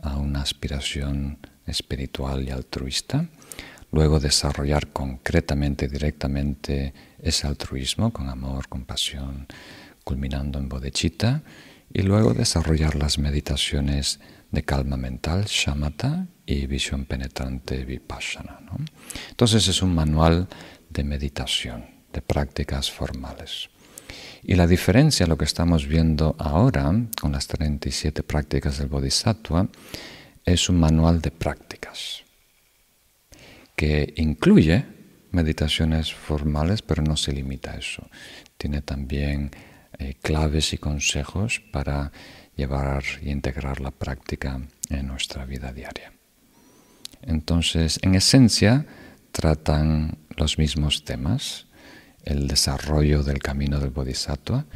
a 0.03 0.17
una 0.17 0.43
aspiración 0.43 1.39
espiritual 1.67 2.45
y 2.45 2.51
altruista. 2.51 3.29
Luego 3.93 4.19
desarrollar 4.19 4.89
concretamente, 4.89 5.87
directamente 5.87 6.95
ese 7.21 7.47
altruismo 7.47 8.11
con 8.11 8.31
amor, 8.31 8.69
compasión, 8.69 9.47
culminando 10.03 10.59
en 10.59 10.69
bodhicitta. 10.69 11.43
Y 11.93 12.01
luego 12.01 12.33
desarrollar 12.33 12.95
las 12.95 13.19
meditaciones 13.19 14.19
de 14.51 14.63
calma 14.63 14.97
mental, 14.97 15.45
shamatha, 15.45 16.27
y 16.47 16.67
visión 16.67 17.05
penetrante, 17.05 17.85
vipassana. 17.85 18.59
Entonces 19.29 19.69
es 19.69 19.83
un 19.83 19.95
manual 19.95 20.49
de 20.89 21.05
meditación, 21.05 21.85
de 22.13 22.23
prácticas 22.23 22.91
formales. 22.91 23.69
Y 24.43 24.55
la 24.55 24.67
diferencia, 24.67 25.27
lo 25.27 25.39
que 25.39 25.45
estamos 25.45 25.87
viendo 25.87 26.35
ahora 26.39 26.93
con 27.21 27.33
las 27.33 27.47
37 27.47 28.23
prácticas 28.23 28.79
del 28.79 28.89
Bodhisattva, 28.89 29.69
es 30.45 30.69
un 30.69 30.81
manual 30.81 31.21
de 31.21 31.31
prácticas 31.31 32.22
que 33.77 34.13
incluye 34.17 34.85
meditaciones 35.31 36.13
formales, 36.13 36.83
pero 36.83 37.03
no 37.03 37.17
se 37.17 37.33
limita 37.33 37.73
a 37.73 37.79
eso. 37.79 38.09
Tiene 38.57 38.83
también 38.83 39.51
eh, 39.99 40.15
claves 40.23 40.73
y 40.73 40.79
consejos 40.79 41.61
para 41.73 42.13
llevar 42.57 43.03
y 43.23 43.31
integrar 43.31 43.81
la 43.81 43.91
práctica 43.91 44.61
en 44.91 45.07
nuestra 45.07 45.45
vida 45.45 45.73
diaria. 45.73 46.13
Entonces, 47.23 47.99
en 48.03 48.15
esencia, 48.15 48.87
tratan 49.31 50.19
los 50.37 50.59
mismos 50.59 51.05
temas, 51.05 51.67
el 52.25 52.47
desarrollo 52.47 53.23
del 53.23 53.39
camino 53.39 53.79
del 53.79 53.91
bodhisattva, 53.91 54.67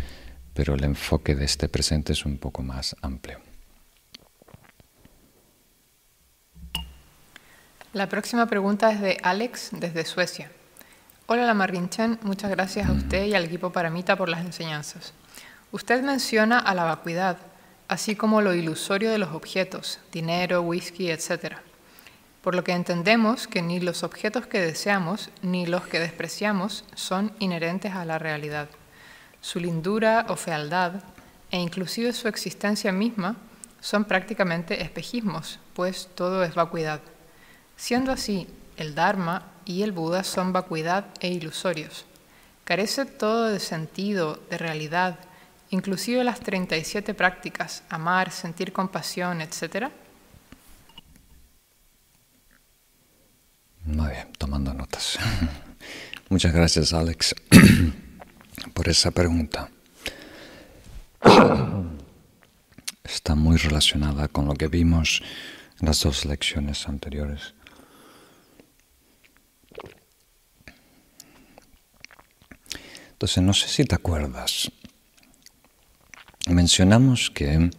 pero 0.55 0.75
el 0.75 0.85
enfoque 0.85 1.35
de 1.35 1.45
este 1.45 1.69
presente 1.69 2.13
es 2.13 2.25
un 2.25 2.39
poco 2.39 2.63
más 2.63 2.97
amplio. 3.03 3.41
La 7.97 8.11
próxima 8.11 8.45
pregunta 8.45 8.93
es 8.93 9.01
de 9.01 9.17
Alex 9.23 9.71
desde 9.73 10.05
Suecia. 10.05 10.51
Hola 11.25 11.47
Lamarrinchen, 11.47 12.19
muchas 12.21 12.51
gracias 12.51 12.91
a 12.91 12.93
usted 12.93 13.25
y 13.25 13.35
al 13.35 13.47
equipo 13.47 13.73
Paramita 13.73 14.17
por 14.17 14.29
las 14.29 14.45
enseñanzas. 14.45 15.15
Usted 15.73 16.03
menciona 16.03 16.59
a 16.59 16.75
la 16.75 16.85
vacuidad, 16.85 17.39
así 17.89 18.15
como 18.15 18.43
lo 18.43 18.53
ilusorio 18.53 19.11
de 19.11 19.17
los 19.17 19.31
objetos, 19.31 19.99
dinero, 20.13 20.61
whisky, 20.61 21.11
etc. 21.11 21.55
Por 22.43 22.55
lo 22.55 22.63
que 22.65 22.73
entendemos 22.73 23.49
que 23.49 23.63
ni 23.63 23.81
los 23.81 24.03
objetos 24.03 24.47
que 24.47 24.61
deseamos 24.61 25.31
ni 25.41 25.65
los 25.65 25.87
que 25.87 25.99
despreciamos 25.99 26.85
son 26.95 27.33
inherentes 27.39 27.95
a 27.95 28.05
la 28.05 28.19
realidad. 28.19 28.69
Su 29.41 29.59
lindura 29.59 30.27
o 30.29 30.37
fealdad 30.37 31.03
e 31.51 31.59
inclusive 31.59 32.13
su 32.13 32.29
existencia 32.29 32.93
misma 32.93 33.37
son 33.81 34.05
prácticamente 34.05 34.83
espejismos, 34.83 35.61
pues 35.73 36.11
todo 36.15 36.45
es 36.45 36.55
vacuidad. 36.55 37.01
Siendo 37.77 38.13
así, 38.13 38.49
el 38.77 38.95
Dharma 38.95 39.53
y 39.65 39.83
el 39.83 39.93
Buda 39.93 40.25
son 40.25 40.53
vacuidad 40.53 41.07
e 41.21 41.29
ilusorios. 41.29 42.07
Carece 42.65 43.05
todo 43.05 43.45
de 43.45 43.61
sentido, 43.61 44.41
de 44.51 44.59
realidad, 44.59 45.19
inclusive 45.71 46.25
las 46.25 46.41
37 46.41 47.15
prácticas, 47.15 47.83
amar, 47.89 48.33
sentir 48.33 48.73
compasión, 48.73 49.41
etc. 49.41 49.91
Muy 53.85 54.11
bien, 54.11 54.33
tomando 54.39 54.75
notas. 54.75 55.19
Muchas 56.29 56.53
gracias, 56.53 56.93
Alex, 56.93 57.35
por 58.75 58.89
esa 58.89 59.11
pregunta. 59.11 59.69
Está 63.05 63.35
muy 63.35 63.57
relacionada 63.59 64.27
con 64.29 64.47
lo 64.47 64.55
que 64.55 64.67
vimos 64.67 65.23
en 65.81 65.87
las 65.87 66.03
dos 66.03 66.25
lecciones 66.25 66.89
anteriores. 66.89 67.55
Entonces, 73.17 73.43
no 73.43 73.55
sé 73.55 73.69
si 73.69 73.85
te 73.85 73.95
acuerdas, 73.95 74.71
mencionamos 76.49 77.31
que 77.31 77.71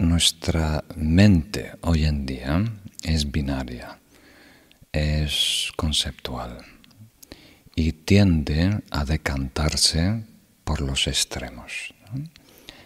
nuestra 0.00 0.82
mente 0.96 1.74
hoy 1.82 2.04
en 2.04 2.26
día 2.26 2.64
es 3.04 3.30
binaria, 3.30 4.00
es 4.90 5.70
conceptual 5.76 6.58
y 7.76 7.92
tiende 7.92 8.82
a 8.90 9.04
decantarse 9.04 10.24
por 10.64 10.80
los 10.80 11.06
extremos. 11.06 11.94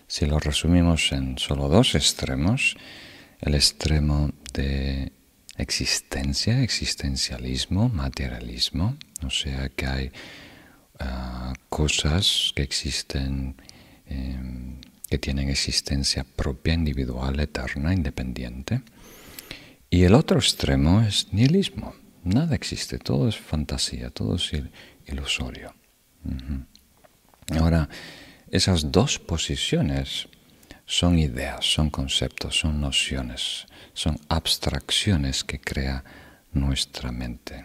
Si 0.07 0.27
lo 0.27 0.38
resumimos 0.38 1.12
en 1.12 1.38
solo 1.38 1.70
dos 1.70 1.94
extremos, 1.94 2.77
el 3.40 3.55
extremo 3.55 4.33
de 4.53 5.12
existencia, 5.57 6.62
existencialismo, 6.62 7.88
materialismo, 7.88 8.99
o 9.23 9.31
sea 9.31 9.70
que 9.70 9.87
hay 9.87 10.12
cosas 11.69 12.53
que 12.55 12.63
existen 12.63 13.57
Em, 14.07 14.81
que 15.09 15.19
tienen 15.19 15.49
existencia 15.49 16.25
propia, 16.25 16.75
individual, 16.75 17.39
eterna, 17.41 17.93
independiente. 17.95 18.83
Y 19.89 20.05
el 20.05 20.15
otro 20.15 20.39
extremo 20.39 21.03
es 21.03 21.33
nihilismo. 21.33 21.95
Nada 22.25 22.55
existe, 22.55 22.99
todo 22.99 23.29
es 23.29 23.37
fantasía, 23.37 24.11
todo 24.11 24.37
es 24.37 24.51
ilusorio. 25.07 25.75
Ahora, 27.53 27.89
esas 28.51 28.91
dos 28.91 29.19
posiciones 29.19 30.27
son 30.87 31.19
ideas, 31.19 31.65
son 31.65 31.91
conceptos, 31.91 32.59
son 32.59 32.81
nociones, 32.81 33.67
son 33.93 34.19
abstracciones 34.29 35.45
que 35.45 35.61
crea 35.61 36.03
nuestra 36.53 37.13
mente. 37.13 37.65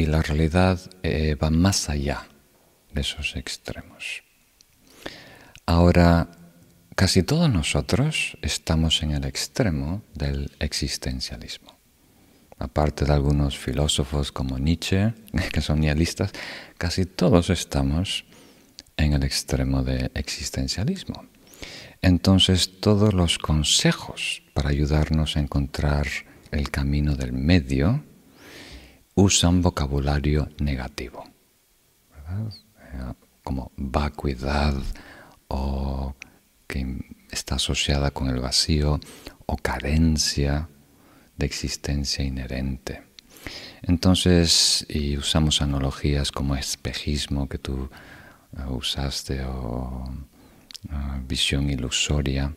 Y 0.00 0.06
la 0.06 0.22
realidad 0.22 0.80
eh, 1.02 1.34
va 1.34 1.50
más 1.50 1.90
allá 1.90 2.26
de 2.90 3.02
esos 3.02 3.36
extremos. 3.36 4.22
Ahora, 5.66 6.30
casi 6.96 7.22
todos 7.22 7.50
nosotros 7.52 8.38
estamos 8.40 9.02
en 9.02 9.10
el 9.10 9.26
extremo 9.26 10.02
del 10.14 10.52
existencialismo. 10.58 11.78
Aparte 12.58 13.04
de 13.04 13.12
algunos 13.12 13.58
filósofos 13.58 14.32
como 14.32 14.58
Nietzsche, 14.58 15.12
que 15.52 15.60
son 15.60 15.80
nihilistas, 15.80 16.32
casi 16.78 17.04
todos 17.04 17.50
estamos 17.50 18.24
en 18.96 19.12
el 19.12 19.22
extremo 19.22 19.82
del 19.82 20.10
existencialismo. 20.14 21.26
Entonces, 22.00 22.80
todos 22.80 23.12
los 23.12 23.36
consejos 23.36 24.44
para 24.54 24.70
ayudarnos 24.70 25.36
a 25.36 25.40
encontrar 25.40 26.06
el 26.52 26.70
camino 26.70 27.16
del 27.16 27.34
medio 27.34 28.02
usan 29.14 29.62
vocabulario 29.62 30.48
negativo, 30.58 31.24
eh, 32.28 33.12
como 33.42 33.72
vacuidad, 33.76 34.74
o 35.48 36.14
que 36.66 36.86
está 37.30 37.56
asociada 37.56 38.10
con 38.10 38.28
el 38.28 38.40
vacío 38.40 39.00
o 39.46 39.56
carencia, 39.56 40.68
de 41.40 41.46
existencia 41.46 42.22
inherente. 42.22 43.02
Entonces, 43.82 44.86
y 44.88 45.16
usamos 45.16 45.62
analogías 45.62 46.30
como 46.30 46.54
espejismo 46.54 47.48
que 47.48 47.58
tú 47.58 47.88
eh, 48.56 48.60
usaste 48.68 49.42
o 49.44 50.04
eh, 50.84 51.20
visión 51.26 51.70
ilusoria. 51.70 52.54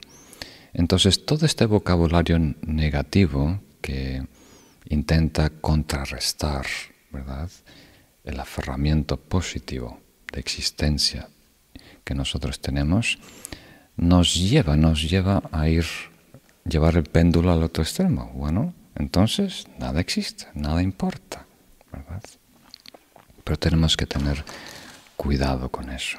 Entonces, 0.74 1.26
todo 1.26 1.46
este 1.46 1.66
vocabulario 1.66 2.38
negativo 2.62 3.60
que 3.82 4.26
intenta 4.94 5.50
contrarrestar, 5.50 6.66
¿verdad? 7.12 7.50
El 8.24 8.40
aferramiento 8.40 9.18
positivo 9.18 10.00
de 10.32 10.40
existencia 10.40 11.28
que 12.04 12.16
nosotros 12.16 12.60
tenemos, 12.62 13.18
nos 13.98 14.36
lleva, 14.36 14.78
nos 14.78 15.10
lleva 15.10 15.44
a 15.52 15.68
ir, 15.68 15.86
llevar 16.66 16.96
el 16.96 17.04
péndulo 17.04 17.52
al 17.52 17.64
otro 17.64 17.84
extremo. 17.84 18.32
Bueno, 18.34 18.74
entonces 18.96 19.66
nada 19.80 20.00
existe, 20.00 20.48
nada 20.54 20.82
importa, 20.82 21.46
¿verdad? 21.92 22.24
Pero 23.44 23.60
tenemos 23.60 23.98
que 23.98 24.06
tener 24.06 24.44
cuidado 25.18 25.70
con 25.70 25.90
eso. 25.90 26.18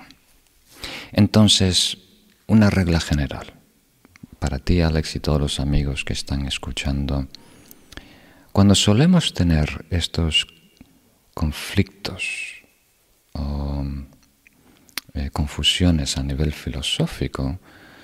Entonces, 1.13 1.99
una 2.47 2.71
regla 2.71 3.01
general 3.01 3.55
para 4.39 4.59
ti, 4.59 4.83
Alex, 4.83 5.17
y 5.17 5.21
todos 5.21 5.41
los 5.41 5.59
amigos 5.59 6.05
que 6.05 6.13
están 6.13 6.47
escuchando, 6.47 7.27
cuando 8.55 8.77
solemos 8.77 9.35
tener 9.35 9.85
estos 9.91 10.47
conflictos 11.35 12.63
o 13.33 13.85
eh, 15.13 15.31
confusiones 15.33 16.17
a 16.19 16.23
nivel 16.23 16.53
filosófico, 16.53 17.59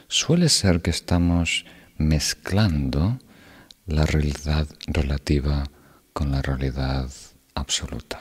suele 0.09 0.49
ser 0.49 0.83
que 0.83 0.91
estamos 0.91 1.65
mezclando 1.99 3.21
la 3.87 4.05
realidad 4.07 4.67
relativa 4.89 5.71
con 6.13 6.33
la 6.33 6.43
realidad 6.43 7.09
absoluta. 7.55 8.21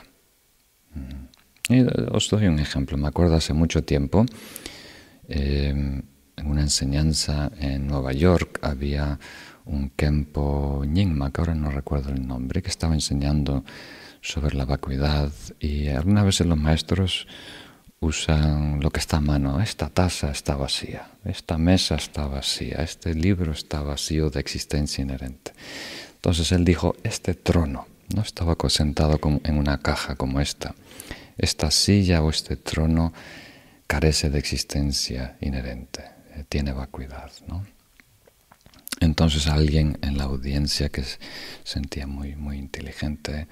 Mm. 0.94 1.74
Eh, 1.74 1.86
os 2.12 2.30
doy 2.30 2.46
un 2.46 2.60
ejemplo. 2.60 2.96
Me 2.96 3.08
acuerdo 3.08 3.34
hace 3.34 3.54
mucho 3.54 3.82
tiempo, 3.82 4.24
eh, 5.26 5.70
en 5.70 6.46
una 6.46 6.62
enseñanza 6.62 7.50
en 7.58 7.88
Nueva 7.88 8.12
York, 8.12 8.60
había 8.62 9.18
un 9.64 9.90
Kempo 9.90 10.84
Nyingma, 10.86 11.32
que 11.32 11.40
ahora 11.40 11.54
no 11.54 11.70
recuerdo 11.70 12.10
el 12.10 12.26
nombre, 12.26 12.62
que 12.62 12.70
estaba 12.70 12.94
enseñando 12.94 13.64
sobre 14.20 14.54
la 14.54 14.64
vacuidad 14.64 15.32
y 15.58 15.88
algunas 15.88 16.24
veces 16.24 16.46
los 16.46 16.58
maestros 16.58 17.26
usan 18.00 18.80
lo 18.80 18.90
que 18.90 19.00
está 19.00 19.18
a 19.18 19.20
mano. 19.20 19.60
Esta 19.60 19.88
taza 19.88 20.30
está 20.30 20.56
vacía, 20.56 21.10
esta 21.24 21.58
mesa 21.58 21.94
está 21.94 22.26
vacía, 22.26 22.78
este 22.78 23.14
libro 23.14 23.52
está 23.52 23.82
vacío 23.82 24.30
de 24.30 24.40
existencia 24.40 25.02
inherente. 25.02 25.52
Entonces 26.16 26.52
él 26.52 26.64
dijo, 26.64 26.96
este 27.02 27.34
trono 27.34 27.86
no 28.14 28.22
estaba 28.22 28.56
sentado 28.68 29.18
en 29.44 29.58
una 29.58 29.78
caja 29.78 30.16
como 30.16 30.40
esta. 30.40 30.74
Esta 31.38 31.70
silla 31.70 32.22
o 32.22 32.30
este 32.30 32.56
trono 32.56 33.12
carece 33.86 34.30
de 34.30 34.38
existencia 34.38 35.36
inherente, 35.40 36.04
eh, 36.34 36.44
tiene 36.48 36.72
vacuidad. 36.72 37.30
¿no? 37.48 37.64
Entonces 39.00 39.46
alguien 39.46 39.98
en 40.02 40.18
la 40.18 40.24
audiencia 40.24 40.90
que 40.90 41.04
sentía 41.64 42.06
muy, 42.06 42.36
muy 42.36 42.58
inteligente, 42.58 43.48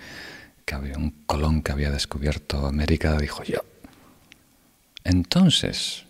que 0.64 0.74
había 0.74 0.98
un 0.98 1.10
Colón 1.26 1.62
que 1.62 1.72
había 1.72 1.90
descubierto 1.90 2.66
América, 2.66 3.16
dijo, 3.16 3.42
yo, 3.42 3.64
entonces, 5.08 6.04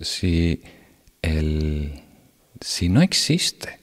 si, 0.00 0.62
si 2.62 2.88
no 2.88 3.02
existe 3.02 3.78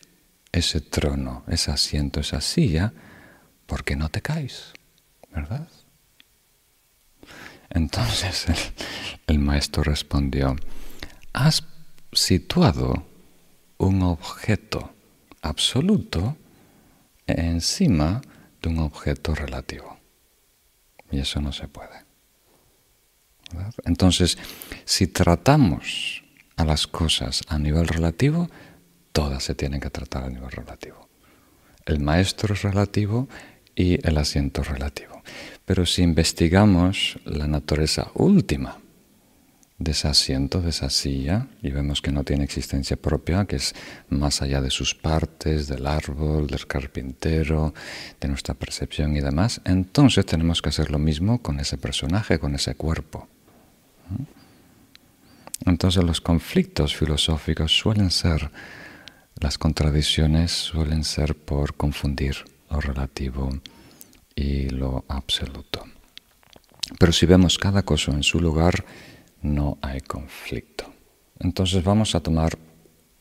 ese 0.52 0.82
trono, 0.82 1.44
ese 1.48 1.70
asiento, 1.70 2.22
esa 2.22 2.42
silla, 2.42 2.92
¿por 3.68 3.84
qué 3.84 3.96
no 3.96 4.10
te 4.10 4.24
caes? 4.24 4.74
¿Verdad? 5.30 5.68
Entonces 7.70 8.48
el, 9.28 9.38
maestro 9.38 9.84
respondió, 9.84 10.56
has 11.34 11.64
situado 12.12 13.06
un 13.78 14.02
objeto 14.02 14.95
absoluto 15.46 16.38
encima 17.28 18.22
de 18.62 18.70
un 18.70 18.80
objeto 18.80 19.36
relativo. 19.36 19.98
Y 21.12 21.20
eso 21.20 21.40
no 21.42 21.52
se 21.52 21.68
puede. 21.68 22.04
Entonces, 23.86 24.38
si 24.86 25.08
tratamos 25.08 26.24
a 26.58 26.66
las 26.66 26.88
cosas 26.88 27.44
a 27.48 27.58
nivel 27.60 27.88
relativo, 27.88 28.50
todas 29.12 29.44
se 29.44 29.56
tienen 29.56 29.80
que 29.80 29.90
tratar 29.90 30.24
a 30.24 30.30
nivel 30.30 30.52
relativo. 30.52 31.08
El 31.86 32.00
maestro 32.00 32.54
es 32.54 32.64
relativo 32.64 33.30
y 33.76 34.06
el 34.08 34.18
asiento 34.18 34.64
relativo. 34.64 35.22
Pero 35.66 35.86
si 35.86 36.02
investigamos 36.02 37.20
la 37.26 37.48
naturaleza 37.48 38.12
última 38.16 38.80
de 39.78 39.92
ese 39.92 40.08
asiento, 40.08 40.62
de 40.62 40.70
esa 40.70 40.90
silla, 40.90 41.48
y 41.62 41.72
vemos 41.72 42.02
que 42.02 42.12
no 42.12 42.24
tiene 42.24 42.46
existencia 42.46 42.96
propia, 42.96 43.46
que 43.46 43.58
es 43.58 43.76
más 44.10 44.42
allá 44.42 44.62
de 44.62 44.72
sus 44.72 44.96
partes, 44.96 45.68
del 45.68 45.86
árbol, 45.86 46.48
del 46.48 46.66
carpintero, 46.66 47.74
de 48.22 48.28
nuestra 48.30 48.54
percepción 48.54 49.18
y 49.18 49.22
demás, 49.22 49.62
entonces 49.66 50.26
tenemos 50.26 50.62
que 50.62 50.70
hacer 50.70 50.92
lo 50.92 51.00
mismo 51.00 51.42
con 51.42 51.60
ese 51.60 51.78
personaje, 51.78 52.40
con 52.40 52.56
ese 52.56 52.76
cuerpo. 52.76 53.28
Entonces 55.66 56.04
los 56.04 56.22
conflictos 56.22 56.96
filosóficos 56.96 57.78
suelen 57.78 58.12
ser, 58.12 58.52
las 59.42 59.58
contradicciones 59.58 60.52
suelen 60.52 61.04
ser 61.04 61.36
por 61.36 61.76
confundir 61.76 62.38
lo 62.70 62.80
relativo 62.80 63.50
y 64.36 64.70
lo 64.70 65.04
absoluto. 65.08 65.84
Pero 67.00 67.12
si 67.12 67.26
vemos 67.26 67.58
cada 67.58 67.84
cosa 67.84 68.12
en 68.12 68.24
su 68.24 68.40
lugar, 68.40 68.86
no 69.46 69.78
hay 69.82 70.02
conflicto. 70.02 70.92
Entonces 71.40 71.84
vamos 71.84 72.16
a 72.16 72.20
tomar 72.20 72.58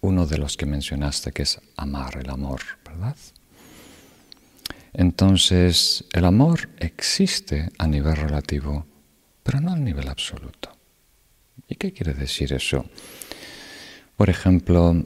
uno 0.01 0.27
de 0.27 0.39
los 0.39 0.57
que 0.57 0.67
mencionaste, 0.67 1.33
que 1.33 1.43
es 1.43 1.61
amar, 1.77 2.19
el 2.19 2.31
amor, 2.31 2.61
¿verdad? 2.85 3.17
Entonces, 4.93 6.05
el 6.13 6.25
amor 6.25 6.69
existe 6.79 7.71
a 7.79 7.87
nivel 7.87 8.17
relativo, 8.17 8.87
pero 9.43 9.61
no 9.61 9.73
a 9.73 9.77
nivel 9.77 10.09
absoluto. 10.09 10.71
¿Y 11.69 11.75
qué 11.77 11.93
quiere 11.93 12.15
decir 12.15 12.53
eso? 12.53 12.85
Por 14.17 14.31
ejemplo, 14.31 15.03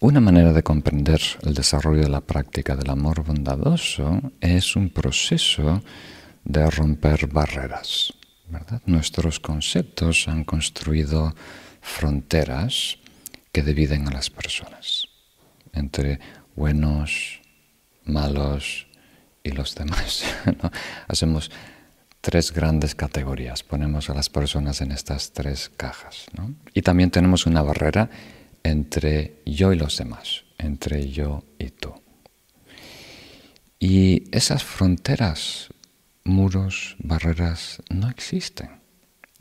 una 0.00 0.20
manera 0.20 0.52
de 0.52 0.64
comprender 0.64 1.20
el 1.42 1.54
desarrollo 1.54 2.02
de 2.02 2.08
la 2.08 2.20
práctica 2.20 2.74
del 2.74 2.90
amor 2.90 3.22
bondadoso 3.22 4.32
es 4.40 4.74
un 4.74 4.90
proceso 4.90 5.82
de 6.44 6.68
romper 6.70 7.28
barreras. 7.28 8.12
Nuestros 8.86 9.40
conceptos 9.40 10.28
han 10.28 10.44
construido 10.44 11.34
fronteras 11.80 12.98
que 13.52 13.62
dividen 13.62 14.08
a 14.08 14.12
las 14.12 14.30
personas 14.30 15.08
entre 15.72 16.20
buenos, 16.54 17.40
malos 18.04 18.86
y 19.42 19.50
los 19.50 19.74
demás. 19.74 20.24
Hacemos 21.08 21.50
tres 22.20 22.52
grandes 22.52 22.94
categorías. 22.94 23.62
Ponemos 23.62 24.10
a 24.10 24.14
las 24.14 24.30
personas 24.30 24.80
en 24.80 24.92
estas 24.92 25.32
tres 25.32 25.70
cajas. 25.76 26.26
Y 26.74 26.82
también 26.82 27.10
tenemos 27.10 27.46
una 27.46 27.62
barrera 27.62 28.10
entre 28.62 29.42
yo 29.44 29.72
y 29.72 29.76
los 29.76 29.98
demás, 29.98 30.44
entre 30.58 31.10
yo 31.10 31.44
y 31.58 31.70
tú. 31.70 31.94
Y 33.80 34.24
esas 34.30 34.62
fronteras, 34.62 35.68
muros, 36.24 36.96
barreras, 36.98 37.82
no 37.90 38.08
existen. 38.08 38.70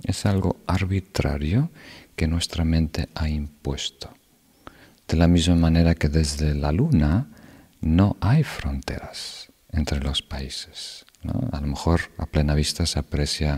Es 0.04 0.26
algo 0.26 0.58
arbitrario 0.68 1.70
que 2.16 2.28
nuestra 2.28 2.66
mente 2.66 3.10
ha 3.16 3.30
impuesto. 3.30 4.14
De 5.08 5.18
la 5.18 5.28
misma 5.28 5.56
manera 5.56 5.96
que 5.96 6.10
desde 6.10 6.56
la 6.56 6.72
luna 6.72 7.28
no 7.82 8.18
hay 8.22 8.44
fronteras 8.44 9.52
entre 9.72 10.00
los 10.00 10.22
países. 10.22 11.06
A 11.52 11.60
lo 11.62 11.68
mejor 11.68 12.02
a 12.18 12.26
plena 12.26 12.56
vista 12.56 12.86
se 12.86 13.00
aprecia 13.00 13.58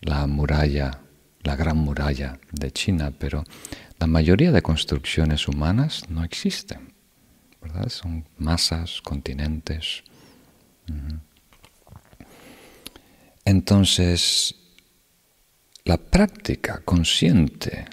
la 0.00 0.26
muralla, 0.26 1.00
la 1.42 1.56
gran 1.56 1.78
muralla 1.78 2.38
de 2.52 2.70
China, 2.70 3.12
pero 3.18 3.44
la 3.98 4.06
mayoría 4.06 4.52
de 4.52 4.62
construcciones 4.62 5.48
humanas 5.48 6.08
no 6.08 6.22
existen. 6.24 6.94
Son 7.88 8.24
masas, 8.38 9.00
continentes. 9.02 10.04
Entonces, 13.48 14.54
la 15.84 15.96
práctica 15.96 16.82
consciente 16.84 17.86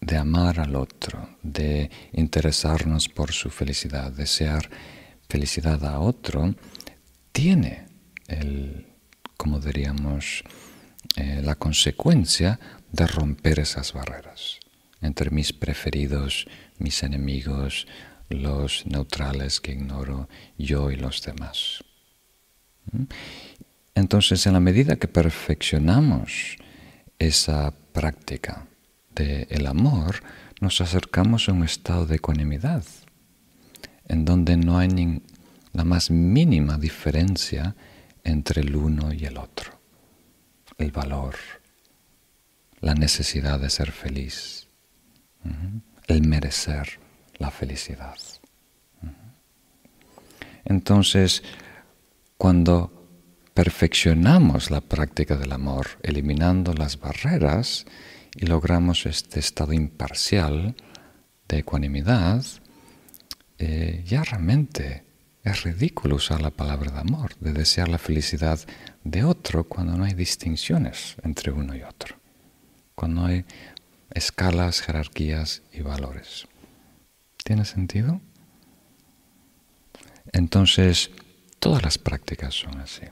de 0.00 0.16
amar 0.16 0.58
al 0.60 0.76
otro, 0.76 1.36
de 1.42 1.90
interesarnos 2.14 3.10
por 3.10 3.30
su 3.32 3.50
felicidad, 3.50 4.10
desear 4.12 4.70
felicidad 5.28 5.84
a 5.84 5.98
otro, 5.98 6.54
tiene 7.32 7.86
el, 8.28 8.86
como 9.36 9.60
diríamos, 9.60 10.42
eh, 11.16 11.42
la 11.44 11.56
consecuencia 11.56 12.58
de 12.90 13.06
romper 13.06 13.58
esas 13.58 13.92
barreras 13.92 14.58
entre 15.02 15.30
mis 15.30 15.52
preferidos, 15.52 16.46
mis 16.78 17.02
enemigos, 17.02 17.86
los 18.30 18.86
neutrales 18.86 19.60
que 19.60 19.72
ignoro 19.72 20.30
yo 20.56 20.90
y 20.90 20.96
los 20.96 21.20
demás. 21.20 21.84
¿Mm? 22.90 23.04
Entonces, 23.94 24.46
en 24.46 24.54
la 24.54 24.60
medida 24.60 24.96
que 24.96 25.08
perfeccionamos 25.08 26.56
esa 27.18 27.72
práctica 27.92 28.66
del 29.14 29.66
amor, 29.66 30.16
nos 30.60 30.80
acercamos 30.80 31.48
a 31.48 31.52
un 31.52 31.64
estado 31.64 32.06
de 32.06 32.16
ecuanimidad, 32.16 32.84
en 34.08 34.24
donde 34.24 34.56
no 34.56 34.78
hay 34.78 35.22
la 35.72 35.84
más 35.84 36.10
mínima 36.10 36.78
diferencia 36.78 37.76
entre 38.24 38.62
el 38.62 38.74
uno 38.74 39.12
y 39.12 39.24
el 39.26 39.38
otro. 39.38 39.78
El 40.78 40.90
valor, 40.90 41.36
la 42.80 42.94
necesidad 42.94 43.60
de 43.60 43.70
ser 43.70 43.92
feliz, 43.92 44.68
el 46.08 46.26
merecer 46.26 46.98
la 47.38 47.50
felicidad. 47.50 48.16
Entonces, 50.64 51.42
cuando 52.36 53.03
perfeccionamos 53.54 54.72
la 54.72 54.80
práctica 54.80 55.36
del 55.36 55.52
amor, 55.52 55.86
eliminando 56.02 56.74
las 56.74 56.98
barreras 56.98 57.86
y 58.34 58.46
logramos 58.46 59.06
este 59.06 59.38
estado 59.38 59.72
imparcial 59.72 60.74
de 61.46 61.58
ecuanimidad, 61.58 62.44
eh, 63.58 64.02
ya 64.04 64.24
realmente 64.24 65.04
es 65.44 65.62
ridículo 65.62 66.16
usar 66.16 66.42
la 66.42 66.50
palabra 66.50 66.90
de 66.90 66.98
amor, 66.98 67.36
de 67.38 67.52
desear 67.52 67.88
la 67.88 67.98
felicidad 67.98 68.58
de 69.04 69.22
otro 69.22 69.64
cuando 69.64 69.96
no 69.96 70.04
hay 70.04 70.14
distinciones 70.14 71.14
entre 71.22 71.52
uno 71.52 71.76
y 71.76 71.82
otro, 71.82 72.16
cuando 72.96 73.20
no 73.20 73.26
hay 73.28 73.44
escalas, 74.10 74.80
jerarquías 74.80 75.62
y 75.72 75.82
valores. 75.82 76.48
¿Tiene 77.44 77.64
sentido? 77.64 78.20
Entonces, 80.32 81.10
todas 81.60 81.82
las 81.84 81.98
prácticas 81.98 82.54
son 82.54 82.80
así. 82.80 83.02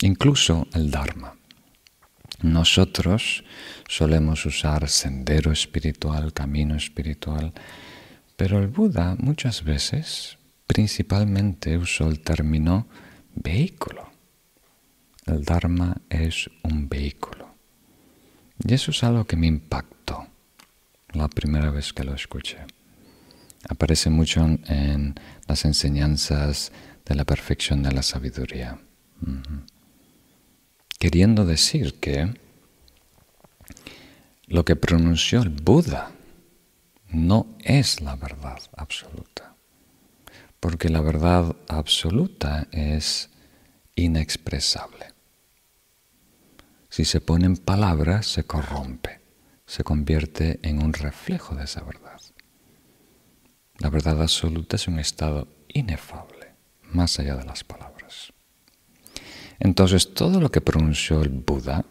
Incluso 0.00 0.66
el 0.74 0.90
Dharma. 0.90 1.34
Nosotros 2.42 3.44
solemos 3.88 4.44
usar 4.44 4.88
sendero 4.88 5.52
espiritual, 5.52 6.32
camino 6.32 6.74
espiritual, 6.74 7.52
pero 8.36 8.58
el 8.58 8.68
Buda 8.68 9.16
muchas 9.18 9.64
veces 9.64 10.36
principalmente 10.66 11.78
usó 11.78 12.08
el 12.08 12.20
término 12.20 12.86
vehículo. 13.34 14.10
El 15.26 15.44
Dharma 15.44 15.96
es 16.10 16.50
un 16.62 16.88
vehículo. 16.88 17.54
Y 18.66 18.74
eso 18.74 18.90
es 18.90 19.02
algo 19.04 19.24
que 19.24 19.36
me 19.36 19.46
impactó 19.46 20.26
la 21.12 21.28
primera 21.28 21.70
vez 21.70 21.92
que 21.92 22.04
lo 22.04 22.14
escuché. 22.14 22.58
Aparece 23.68 24.10
mucho 24.10 24.44
en 24.44 25.14
las 25.48 25.64
enseñanzas 25.64 26.72
de 27.06 27.14
la 27.14 27.24
perfección 27.24 27.82
de 27.82 27.92
la 27.92 28.02
sabiduría. 28.02 28.78
Queriendo 31.04 31.44
decir 31.44 32.00
que 32.00 32.32
lo 34.46 34.64
que 34.64 34.74
pronunció 34.74 35.42
el 35.42 35.50
Buda 35.50 36.12
no 37.10 37.46
es 37.58 38.00
la 38.00 38.16
verdad 38.16 38.58
absoluta, 38.74 39.54
porque 40.60 40.88
la 40.88 41.02
verdad 41.02 41.56
absoluta 41.68 42.68
es 42.72 43.28
inexpresable. 43.94 45.08
Si 46.88 47.04
se 47.04 47.20
pone 47.20 47.44
en 47.44 47.58
palabras, 47.58 48.26
se 48.26 48.44
corrompe, 48.44 49.20
se 49.66 49.84
convierte 49.84 50.58
en 50.62 50.82
un 50.82 50.94
reflejo 50.94 51.54
de 51.54 51.64
esa 51.64 51.82
verdad. 51.82 52.18
La 53.76 53.90
verdad 53.90 54.22
absoluta 54.22 54.76
es 54.76 54.88
un 54.88 54.98
estado 54.98 55.48
inefable, 55.68 56.54
más 56.80 57.18
allá 57.18 57.36
de 57.36 57.44
las 57.44 57.62
palabras. 57.62 57.93
Entonces, 59.60 60.14
todo 60.14 60.40
lo 60.40 60.50
que 60.50 60.60
pronunció 60.60 61.22
el 61.22 61.30
Buda, 61.30 61.84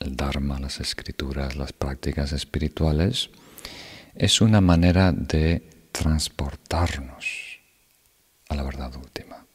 el 0.00 0.16
Dharma, 0.16 0.58
las 0.58 0.80
escrituras, 0.80 1.56
las 1.56 1.72
prácticas 1.72 2.32
espirituales, 2.32 3.30
es 4.14 4.40
una 4.40 4.60
manera 4.60 5.12
de 5.12 5.68
transportarnos 5.92 7.60
a 8.48 8.54
la 8.54 8.62
verdad 8.62 8.94
última. 8.96 9.46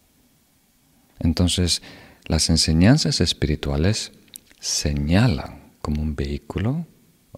Entonces, 1.20 1.82
las 2.26 2.50
enseñanzas 2.50 3.22
espirituales 3.22 4.12
señalan 4.60 5.74
como 5.82 6.02
un 6.02 6.16
vehículo, 6.16 6.86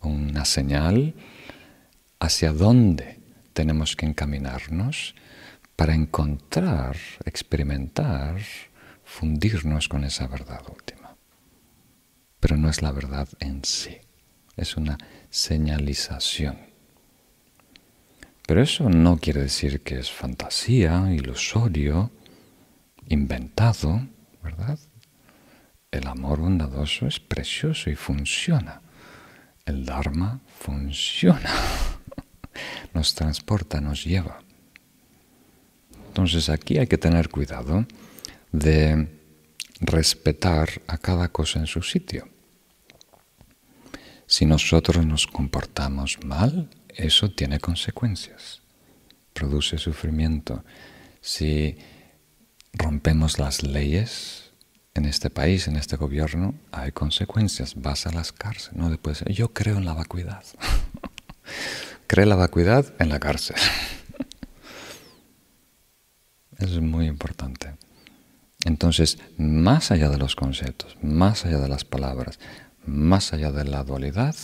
una 0.02 0.46
señal 0.46 1.16
hacia 2.20 2.54
dónde 2.54 3.20
tenemos 3.54 3.96
que 3.96 4.06
encaminarnos 4.06 5.16
para 5.76 5.96
encontrar, 5.96 6.96
experimentar, 7.26 8.38
fundirnos 9.16 9.88
con 9.88 10.04
esa 10.04 10.28
verdad 10.28 10.62
última. 10.70 11.16
Pero 12.42 12.58
no 12.58 12.70
es 12.70 12.82
la 12.82 12.92
verdad 12.92 13.30
en 13.40 13.64
sí, 13.64 13.98
es 14.58 14.76
una 14.76 14.98
señalización. 15.30 16.58
Pero 18.46 18.62
eso 18.62 18.90
no 18.90 19.18
quiere 19.18 19.42
decir 19.42 19.82
que 19.82 20.00
es 20.00 20.12
fantasía, 20.12 21.14
ilusorio, 21.14 22.12
inventado, 23.08 24.06
¿verdad? 24.44 24.78
El 25.92 26.08
amor 26.08 26.42
bondadoso 26.42 27.08
es 27.08 27.22
precioso 27.22 27.90
y 27.90 27.96
funciona. 27.96 28.82
El 29.66 29.86
Dharma 29.86 30.42
funciona. 30.60 31.50
nos 32.94 33.16
transporta, 33.16 33.80
nos 33.80 34.04
lleva. 34.04 34.40
Entonces 36.08 36.50
aquí 36.50 36.78
hay 36.78 36.88
que 36.88 36.98
tener 36.98 37.30
cuidado 37.30 37.86
de 38.56 39.08
respetar 39.80 40.82
a 40.88 40.98
cada 40.98 41.30
cosa 41.30 41.60
en 41.60 41.68
su 41.68 41.82
sitio. 41.82 42.28
Si 44.28 44.46
nosotros 44.46 45.06
nos 45.06 45.28
comportamos 45.28 46.18
mal, 46.26 46.70
eso 46.90 47.30
tiene 47.30 47.60
consecuencias, 47.60 48.62
produce 49.34 49.78
sufrimiento. 49.78 50.64
Si 51.22 51.78
rompemos 52.74 53.38
las 53.38 53.64
leyes 53.64 54.52
en 54.94 55.06
este 55.06 55.30
país, 55.30 55.68
en 55.68 55.76
este 55.76 55.98
gobierno, 55.98 56.56
hay 56.72 56.92
consecuencias. 56.92 57.76
Vas 57.76 58.08
a 58.08 58.12
las 58.12 58.32
cárceles. 58.32 58.78
No 58.78 58.90
después, 58.90 59.24
yo 59.28 59.54
creo 59.54 59.78
en 59.78 59.86
la 59.86 59.94
vacuidad. 59.94 60.44
cree 62.08 62.26
la 62.26 62.36
vacuidad 62.36 62.94
en 63.00 63.10
la 63.10 63.20
cárcel. 63.20 63.58
Es 66.58 66.80
muy 66.80 67.08
importante. 67.08 67.76
Entonces, 68.66 69.20
más 69.38 69.92
allá 69.92 70.10
de 70.10 70.18
los 70.18 70.36
conceptos, 70.36 70.98
más 71.02 71.46
allá 71.46 71.60
de 71.60 71.70
las 71.70 71.86
palabras, 71.86 72.40
más 72.86 73.32
allá 73.32 73.52
de 73.52 73.64
la 73.64 73.84
dualidad, 73.84 74.36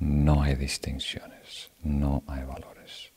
no 0.00 0.42
hay 0.42 0.56
distinciones, 0.56 1.70
no 1.82 2.24
hay 2.26 2.42
valores. 2.44 3.12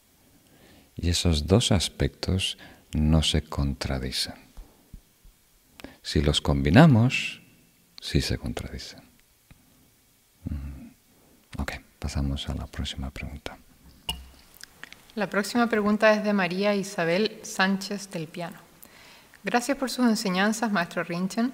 Y 0.96 1.10
esos 1.10 1.48
dos 1.48 1.72
aspectos 1.72 2.58
no 2.94 3.24
se 3.24 3.42
contradicen. 3.44 4.36
Si 6.04 6.22
los 6.22 6.40
combinamos, 6.40 7.42
sí 8.00 8.22
se 8.22 8.38
contradicen. 8.38 9.02
Mm. 10.46 10.92
Ok, 11.58 11.74
pasamos 11.98 12.48
a 12.48 12.54
la 12.54 12.68
próxima 12.68 13.10
pregunta. 13.10 13.58
La 15.16 15.32
próxima 15.32 15.68
pregunta 15.68 16.14
es 16.14 16.24
de 16.24 16.32
María 16.32 16.76
Isabel 16.76 17.40
Sánchez 17.42 18.12
del 18.12 18.28
Piano. 18.28 18.67
Gracias 19.48 19.78
por 19.78 19.90
sus 19.90 20.06
enseñanzas, 20.06 20.74
maestro 20.74 21.06
Rinchen. 21.06 21.54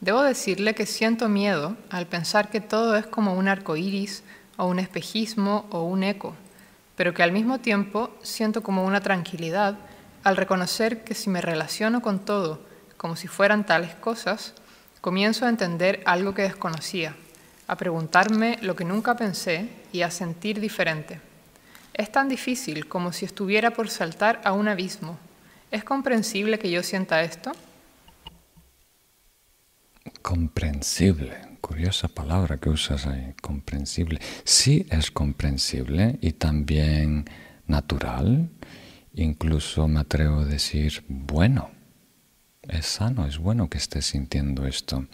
Debo 0.00 0.20
decirle 0.20 0.74
que 0.74 0.84
siento 0.84 1.30
miedo 1.30 1.74
al 1.88 2.06
pensar 2.06 2.50
que 2.50 2.60
todo 2.60 2.96
es 2.96 3.06
como 3.06 3.32
un 3.32 3.48
arco 3.48 3.76
iris, 3.76 4.22
o 4.58 4.66
un 4.66 4.78
espejismo, 4.78 5.64
o 5.70 5.84
un 5.84 6.02
eco, 6.02 6.34
pero 6.96 7.14
que 7.14 7.22
al 7.22 7.32
mismo 7.32 7.60
tiempo 7.60 8.14
siento 8.22 8.62
como 8.62 8.84
una 8.84 9.00
tranquilidad 9.00 9.78
al 10.22 10.36
reconocer 10.36 11.02
que 11.02 11.14
si 11.14 11.30
me 11.30 11.40
relaciono 11.40 12.02
con 12.02 12.18
todo 12.18 12.60
como 12.98 13.16
si 13.16 13.26
fueran 13.26 13.64
tales 13.64 13.94
cosas, 13.94 14.52
comienzo 15.00 15.46
a 15.46 15.48
entender 15.48 16.02
algo 16.04 16.34
que 16.34 16.42
desconocía, 16.42 17.16
a 17.66 17.76
preguntarme 17.76 18.58
lo 18.60 18.76
que 18.76 18.84
nunca 18.84 19.16
pensé 19.16 19.70
y 19.92 20.02
a 20.02 20.10
sentir 20.10 20.60
diferente. 20.60 21.22
Es 21.94 22.12
tan 22.12 22.28
difícil 22.28 22.86
como 22.86 23.14
si 23.14 23.24
estuviera 23.24 23.70
por 23.70 23.88
saltar 23.88 24.42
a 24.44 24.52
un 24.52 24.68
abismo. 24.68 25.18
¿Es 25.74 25.82
comprensible 25.82 26.60
que 26.60 26.70
yo 26.70 26.84
sienta 26.84 27.22
esto? 27.22 27.50
Comprensible, 30.22 31.34
curiosa 31.60 32.06
palabra 32.06 32.58
que 32.58 32.68
usas 32.68 33.08
ahí, 33.08 33.34
comprensible. 33.42 34.20
Sí 34.44 34.86
es 34.88 35.10
comprensible 35.10 36.16
y 36.20 36.34
también 36.34 37.24
natural, 37.66 38.50
incluso 39.14 39.88
me 39.88 39.98
atrevo 39.98 40.42
a 40.42 40.44
decir 40.44 41.02
bueno. 41.08 41.72
Es 42.62 42.86
sano, 42.86 43.26
es 43.26 43.38
bueno 43.38 43.68
que 43.68 43.78
estés 43.78 44.06
sintiendo 44.06 44.68
esto. 44.68 45.08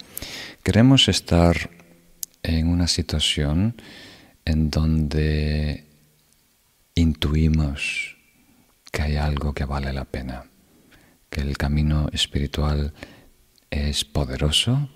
Queremos 0.61 1.07
estar 1.07 1.71
en 2.43 2.67
una 2.67 2.85
situación 2.85 3.81
en 4.45 4.69
donde 4.69 5.87
intuimos 6.93 8.15
que 8.91 9.01
hay 9.01 9.15
algo 9.15 9.53
que 9.53 9.65
vale 9.65 9.91
la 9.91 10.05
pena, 10.05 10.50
que 11.31 11.41
el 11.41 11.57
camino 11.57 12.09
espiritual 12.13 12.93
es 13.71 14.05
poderoso, 14.05 14.89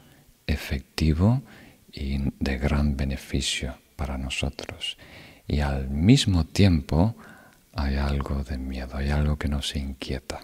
efectivo 0.45 1.41
y 1.91 2.19
de 2.39 2.57
gran 2.59 2.97
beneficio 2.97 3.79
para 3.95 4.19
nosotros. 4.19 4.97
Y 5.47 5.61
al 5.61 5.89
mismo 5.89 6.45
tiempo 6.45 7.15
hay 7.73 7.95
algo 7.95 8.43
de 8.43 8.57
miedo, 8.57 8.97
hay 8.97 9.09
algo 9.09 9.37
que 9.37 9.47
nos 9.47 9.75
inquieta. 9.75 10.41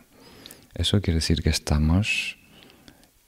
Eso 0.73 1.01
quiere 1.01 1.19
decir 1.19 1.43
que 1.43 1.49
estamos 1.49 2.37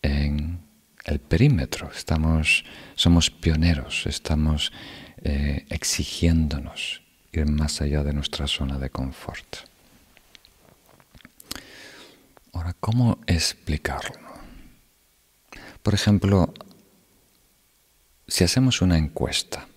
en 0.01 0.59
el 1.03 1.19
perímetro, 1.19 1.91
estamos, 1.93 2.63
somos 2.95 3.29
pioneros, 3.29 4.07
estamos 4.07 4.71
eh, 5.21 5.65
exigiéndonos 5.69 7.01
ir 7.33 7.45
más 7.45 7.81
allá 7.81 8.03
de 8.03 8.13
nuestra 8.13 8.47
zona 8.47 8.77
de 8.77 8.89
confort. 8.89 9.72
Ahora, 12.53 12.73
¿cómo 12.79 13.19
explicarlo? 13.27 14.15
Por 15.81 15.93
ejemplo, 15.93 16.53
si 18.27 18.43
hacemos 18.43 18.81
una 18.81 18.97
encuesta 18.97 19.67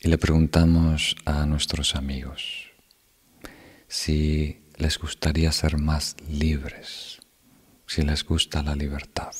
y 0.00 0.08
le 0.08 0.18
preguntamos 0.18 1.16
a 1.24 1.46
nuestros 1.46 1.94
amigos 1.94 2.70
si 3.86 4.60
les 4.76 4.98
gustaría 4.98 5.50
ser 5.52 5.78
más 5.78 6.16
libres, 6.28 7.20
si 7.86 8.02
les 8.02 8.24
gusta 8.24 8.62
la 8.62 8.74
libertad. 8.74 9.32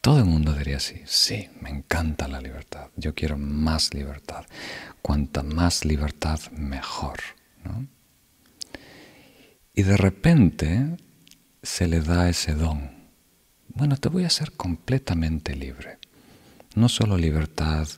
Todo 0.00 0.18
el 0.18 0.26
mundo 0.26 0.52
diría 0.52 0.76
así, 0.76 1.00
sí, 1.06 1.48
me 1.60 1.70
encanta 1.70 2.28
la 2.28 2.40
libertad, 2.40 2.90
yo 2.96 3.14
quiero 3.14 3.38
más 3.38 3.94
libertad. 3.94 4.44
Cuanta 5.00 5.42
más 5.42 5.84
libertad, 5.86 6.38
mejor. 6.50 7.20
¿no? 7.64 7.86
Y 9.74 9.82
de 9.82 9.96
repente 9.96 10.96
se 11.62 11.88
le 11.88 12.00
da 12.00 12.28
ese 12.28 12.54
don. 12.54 12.90
Bueno, 13.68 13.96
te 13.96 14.08
voy 14.08 14.24
a 14.24 14.28
hacer 14.28 14.52
completamente 14.52 15.56
libre. 15.56 15.98
No 16.74 16.88
solo 16.88 17.16
libertad 17.16 17.88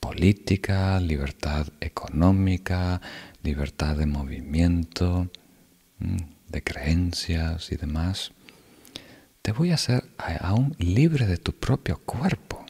política, 0.00 0.98
libertad 1.00 1.68
económica, 1.80 3.00
libertad 3.42 3.96
de 3.96 4.06
movimiento, 4.06 5.30
de 5.98 6.62
creencias 6.62 7.70
y 7.70 7.76
demás 7.76 8.32
te 9.42 9.52
voy 9.52 9.70
a 9.70 9.74
hacer 9.74 10.04
aún 10.40 10.74
libre 10.78 11.26
de 11.26 11.36
tu 11.36 11.52
propio 11.52 11.98
cuerpo. 11.98 12.64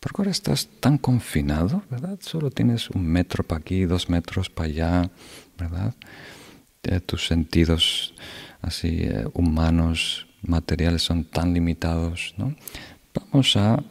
Porque 0.00 0.22
ahora 0.22 0.30
estás 0.30 0.68
tan 0.80 0.98
confinado, 0.98 1.82
¿verdad? 1.90 2.18
Solo 2.20 2.50
tienes 2.50 2.90
un 2.90 3.06
metro 3.06 3.42
para 3.42 3.60
aquí, 3.60 3.84
dos 3.86 4.08
metros 4.08 4.50
para 4.50 4.68
allá, 4.68 5.10
¿verdad? 5.58 5.94
Tus 7.00 7.26
sentidos 7.26 8.14
así 8.62 9.02
eh, 9.02 9.24
humanos, 9.34 10.26
materiales 10.42 11.02
son 11.02 11.24
tan 11.24 11.54
limitados, 11.54 12.34
¿no? 12.36 12.54
Vamos 13.14 13.56
a 13.56 13.82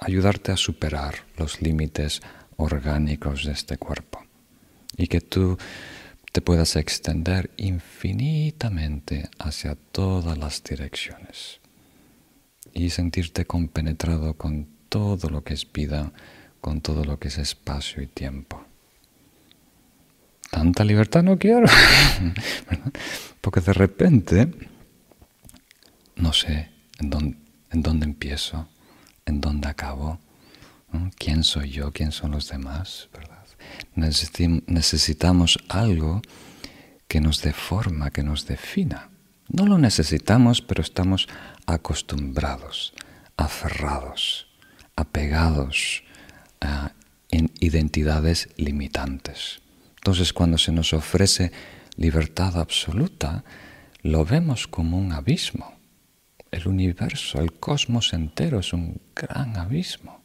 ayudarte 0.00 0.52
a 0.52 0.56
superar 0.56 1.14
los 1.36 1.62
límites 1.62 2.20
orgánicos 2.56 3.44
de 3.44 3.52
este 3.52 3.76
cuerpo 3.78 4.24
y 4.96 5.06
que 5.06 5.20
tú 5.20 5.56
te 6.32 6.40
puedas 6.40 6.76
extender 6.76 7.50
infinitamente 7.56 9.28
hacia 9.38 9.74
todas 9.74 10.36
las 10.36 10.62
direcciones 10.62 11.60
y 12.74 12.90
sentirte 12.90 13.46
compenetrado 13.46 14.34
con 14.34 14.68
todo 14.88 15.30
lo 15.30 15.42
que 15.44 15.54
es 15.54 15.70
vida, 15.70 16.12
con 16.60 16.82
todo 16.82 17.04
lo 17.04 17.18
que 17.18 17.28
es 17.28 17.38
espacio 17.38 18.02
y 18.02 18.06
tiempo. 18.06 18.62
Tanta 20.50 20.84
libertad 20.84 21.22
no 21.22 21.38
quiero, 21.38 21.66
porque 23.40 23.60
de 23.60 23.72
repente 23.72 24.48
no 26.16 26.32
sé 26.32 26.70
en 26.98 27.10
dónde, 27.82 28.06
empiezo, 28.06 28.68
en 29.26 29.40
dónde 29.40 29.68
acabo, 29.68 30.18
quién 31.18 31.44
soy 31.44 31.70
yo, 31.70 31.92
quién 31.92 32.12
son 32.12 32.30
los 32.30 32.48
demás, 32.48 33.08
¿verdad? 33.12 33.36
necesitamos 33.94 35.58
algo 35.68 36.22
que 37.08 37.20
nos 37.20 37.42
dé 37.42 37.52
forma, 37.52 38.10
que 38.10 38.22
nos 38.22 38.46
defina. 38.46 39.10
No 39.48 39.66
lo 39.66 39.78
necesitamos, 39.78 40.62
pero 40.62 40.82
estamos 40.82 41.28
acostumbrados, 41.66 42.94
aferrados, 43.36 44.48
apegados 44.96 46.02
a, 46.60 46.92
en 47.30 47.50
identidades 47.60 48.48
limitantes. 48.56 49.60
Entonces 50.06 50.32
cuando 50.32 50.56
se 50.56 50.70
nos 50.70 50.92
ofrece 50.92 51.50
libertad 51.96 52.60
absoluta, 52.60 53.42
lo 54.02 54.24
vemos 54.24 54.68
como 54.68 54.96
un 54.98 55.10
abismo. 55.10 55.74
El 56.52 56.68
universo, 56.68 57.40
el 57.40 57.54
cosmos 57.54 58.12
entero 58.12 58.60
es 58.60 58.72
un 58.72 59.00
gran 59.16 59.56
abismo. 59.56 60.22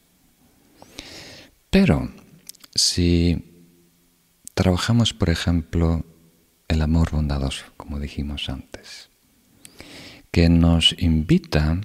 Pero 1.72 2.12
si 2.76 3.66
trabajamos, 4.54 5.16
por 5.16 5.32
ejemplo, 5.32 6.06
el 6.68 6.84
amor 6.84 7.10
bondadoso, 7.10 7.66
como 7.76 7.98
dijimos 7.98 8.50
antes, 8.50 9.10
que 10.30 10.48
nos 10.48 10.94
invita 11.00 11.82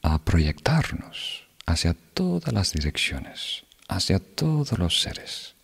a 0.00 0.18
proyectarnos 0.24 1.46
hacia 1.66 1.92
todas 1.92 2.54
las 2.54 2.72
direcciones, 2.72 3.64
hacia 3.86 4.18
todos 4.18 4.78
los 4.78 5.02
seres, 5.02 5.54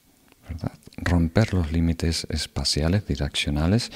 romper 0.97 1.55
los 1.55 1.73
límites 1.73 2.27
espaciales, 2.31 3.07
direccionales 3.07 3.91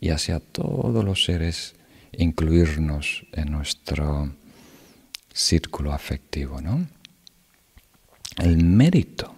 y 0.00 0.10
hacia 0.10 0.40
todos 0.40 1.04
los 1.04 1.24
seres 1.24 1.74
incluirnos 2.12 3.24
en 3.32 3.52
nuestro 3.52 4.34
círculo 5.32 5.92
afectivo. 5.92 6.60
¿no? 6.60 6.86
El 8.38 8.64
mérito 8.64 9.34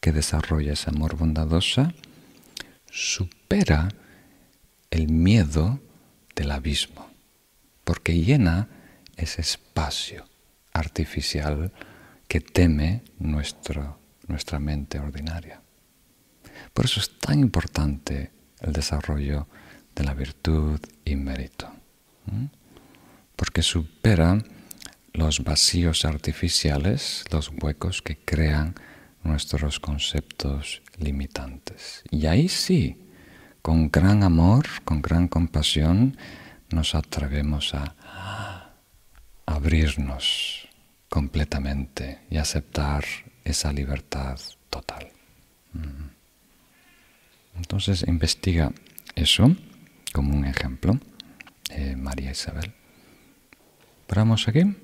que 0.00 0.12
desarrolla 0.12 0.74
ese 0.74 0.90
amor 0.90 1.16
bondadoso 1.16 1.92
supera 2.90 3.88
el 4.90 5.08
miedo 5.08 5.80
del 6.34 6.50
abismo, 6.52 7.10
porque 7.84 8.20
llena 8.20 8.68
ese 9.16 9.40
espacio 9.40 10.26
artificial 10.72 11.72
que 12.28 12.40
teme 12.40 13.02
nuestro, 13.18 13.98
nuestra 14.28 14.58
mente 14.58 14.98
ordinaria. 14.98 15.60
Por 16.76 16.84
eso 16.84 17.00
es 17.00 17.18
tan 17.18 17.40
importante 17.40 18.32
el 18.60 18.74
desarrollo 18.74 19.48
de 19.94 20.04
la 20.04 20.12
virtud 20.12 20.78
y 21.06 21.16
mérito, 21.16 21.72
porque 23.34 23.62
supera 23.62 24.44
los 25.14 25.42
vacíos 25.42 26.04
artificiales, 26.04 27.24
los 27.30 27.50
huecos 27.62 28.02
que 28.02 28.18
crean 28.18 28.74
nuestros 29.24 29.80
conceptos 29.80 30.82
limitantes. 30.98 32.04
Y 32.10 32.26
ahí 32.26 32.46
sí, 32.50 33.00
con 33.62 33.90
gran 33.90 34.22
amor, 34.22 34.66
con 34.84 35.00
gran 35.00 35.28
compasión, 35.28 36.18
nos 36.68 36.94
atrevemos 36.94 37.72
a 37.72 38.74
abrirnos 39.46 40.68
completamente 41.08 42.20
y 42.28 42.36
aceptar 42.36 43.02
esa 43.44 43.72
libertad 43.72 44.38
total. 44.68 45.08
Mm. 45.72 46.15
Entonces 47.56 48.04
investiga 48.06 48.72
eso 49.14 49.54
como 50.12 50.34
un 50.34 50.44
ejemplo, 50.44 50.98
eh, 51.70 51.96
María 51.96 52.30
Isabel. 52.30 52.72
¿Paramos 54.06 54.46
aquí? 54.48 54.76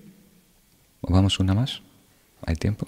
¿O 1.01 1.13
vamos 1.13 1.39
una 1.39 1.55
más? 1.55 1.81
¿Hay 2.45 2.57
tiempo? 2.57 2.87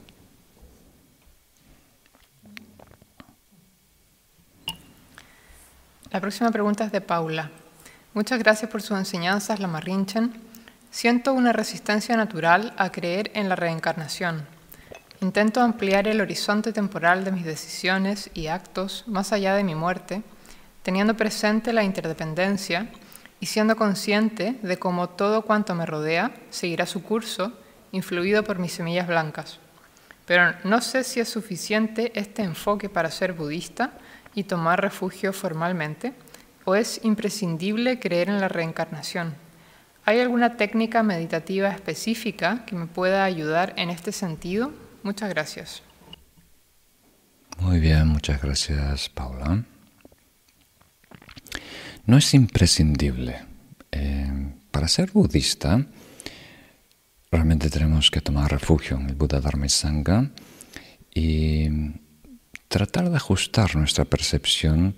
La 6.11 6.20
próxima 6.20 6.51
pregunta 6.51 6.85
es 6.85 6.93
de 6.93 7.01
Paula. 7.01 7.51
Muchas 8.14 8.39
gracias 8.39 8.70
por 8.70 8.82
sus 8.82 8.97
enseñanzas, 8.97 9.59
la 9.59 9.66
Marrinchen. 9.66 10.32
Siento 10.91 11.32
una 11.32 11.53
resistencia 11.53 12.16
natural 12.16 12.72
a 12.76 12.93
creer 12.93 13.32
en 13.35 13.49
la 13.49 13.57
reencarnación. 13.57 14.53
Intento 15.25 15.62
ampliar 15.62 16.07
el 16.07 16.20
horizonte 16.20 16.70
temporal 16.70 17.25
de 17.25 17.33
mis 17.33 17.47
decisiones 17.47 18.29
y 18.35 18.49
actos 18.49 19.05
más 19.07 19.33
allá 19.33 19.55
de 19.55 19.64
mi 19.64 19.75
muerte, 19.75 20.22
teniendo 20.83 21.14
presente 21.14 21.72
la 21.72 21.83
interdependencia 21.83 22.89
y 23.41 23.47
siendo 23.47 23.75
consciente 23.75 24.59
de 24.61 24.77
cómo 24.79 25.09
todo 25.09 25.41
cuanto 25.41 25.75
me 25.75 25.87
rodea 25.87 26.35
seguirá 26.51 26.85
su 26.85 27.03
curso, 27.03 27.55
influido 27.91 28.45
por 28.45 28.59
mis 28.59 28.75
semillas 28.75 29.07
blancas. 29.07 29.61
Pero 30.27 30.57
no 30.62 30.83
sé 30.83 31.05
si 31.05 31.20
es 31.20 31.31
suficiente 31.31 32.12
este 32.14 32.43
enfoque 32.43 32.91
para 32.91 33.11
ser 33.11 33.33
budista 33.33 33.93
y 34.35 34.45
tomar 34.45 34.83
refugio 34.83 35.33
formalmente? 35.33 36.12
¿O 36.66 36.75
es 36.75 37.01
imprescindible 37.03 37.99
creer 37.99 38.29
en 38.29 38.43
la 38.43 38.49
reencarnación? 38.49 39.35
¿Hay 40.05 40.20
alguna 40.20 40.59
técnica 40.59 41.03
meditativa 41.03 41.70
específica 41.70 42.66
que 42.66 42.77
me 42.77 42.85
pueda 42.85 43.25
ayudar 43.25 43.72
en 43.79 43.89
este 43.89 44.12
sentido? 44.12 44.84
Muchas 45.05 45.28
gracias. 45.28 45.82
Muy 47.59 47.78
bien, 47.78 48.09
muchas 48.09 48.42
gracias 48.42 49.11
Paula. 49.11 49.62
no 52.07 52.16
es 52.16 52.34
imprescindible. 52.34 53.44
Eh, 53.92 54.52
para 54.70 54.88
ser 54.88 55.12
budista, 55.12 55.86
realmente 57.30 57.70
tenemos 57.70 58.11
que 58.11 58.22
tomar 58.22 58.50
refugio 58.50 58.96
en 58.96 59.11
el 59.11 59.14
Buda 59.14 59.40
Dharma 59.40 59.66
y 59.66 59.68
Sangha 59.68 60.30
y 61.14 61.68
tratar 62.68 63.11
de 63.11 63.16
ajustar 63.16 63.76
nuestra 63.76 64.07
percepción 64.07 64.96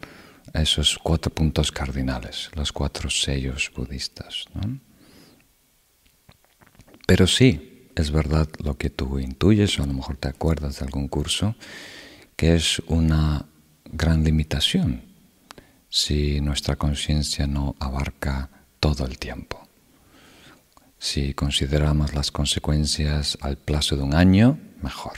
a 0.54 0.62
esos 0.62 0.98
cuatro 0.98 1.34
puntos 1.34 1.72
cardinales, 1.72 2.50
los 2.54 2.72
cuatro 2.72 3.10
sellos 3.10 3.70
budistas. 3.74 4.46
Pero 7.06 7.26
sí, 7.26 7.75
es 7.96 8.10
verdad 8.10 8.48
lo 8.62 8.76
que 8.76 8.90
tú 8.90 9.18
intuyes, 9.18 9.78
o 9.78 9.82
a 9.82 9.86
lo 9.86 9.94
mejor 9.94 10.16
te 10.16 10.28
acuerdas 10.28 10.78
de 10.78 10.84
algún 10.84 11.08
curso, 11.08 11.56
que 12.36 12.54
es 12.54 12.80
una 12.86 13.46
gran 13.90 14.22
limitación 14.22 15.02
si 15.88 16.40
nuestra 16.42 16.76
conciencia 16.76 17.46
no 17.46 17.74
abarca 17.80 18.50
todo 18.80 19.06
el 19.06 19.18
tiempo. 19.18 19.66
Si 20.98 21.32
consideramos 21.32 22.14
las 22.14 22.30
consecuencias 22.30 23.38
al 23.40 23.56
plazo 23.56 23.96
de 23.96 24.02
un 24.02 24.14
año, 24.14 24.58
mejor 24.82 25.14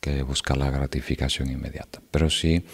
que 0.00 0.22
buscar 0.22 0.56
la 0.56 0.70
gratificación 0.70 1.50
inmediata. 1.50 2.00
Pero 2.10 2.28
si 2.28 2.64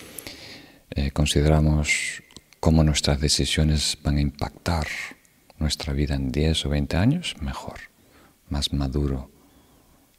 eh, 0.90 1.10
consideramos 1.10 2.22
cómo 2.60 2.82
nuestras 2.84 3.20
decisiones 3.20 3.98
van 4.02 4.16
a 4.16 4.20
impactar 4.22 4.86
nuestra 5.58 5.92
vida 5.92 6.14
en 6.14 6.32
10 6.32 6.66
o 6.66 6.68
20 6.70 6.96
años, 6.96 7.36
mejor, 7.40 7.80
más 8.50 8.72
maduro 8.72 9.30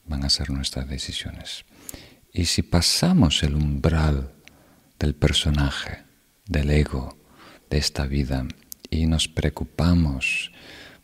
van 0.06 0.26
a 0.26 0.30
ser 0.30 0.50
nuestras 0.50 0.88
decisiones. 0.88 1.66
Y 2.34 2.46
si 2.46 2.62
pasamos 2.62 3.44
el 3.44 3.56
umbral 3.56 4.34
del 5.00 5.16
personaje, 5.16 6.04
del 6.46 6.72
ego, 6.72 7.18
de 7.70 7.78
esta 7.78 8.06
vida, 8.06 8.46
y 8.90 9.06
nos 9.06 9.28
preocupamos 9.28 10.52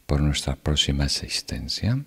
por 0.06 0.22
nuestra 0.22 0.56
próxima 0.56 1.06
existencia, 1.06 2.04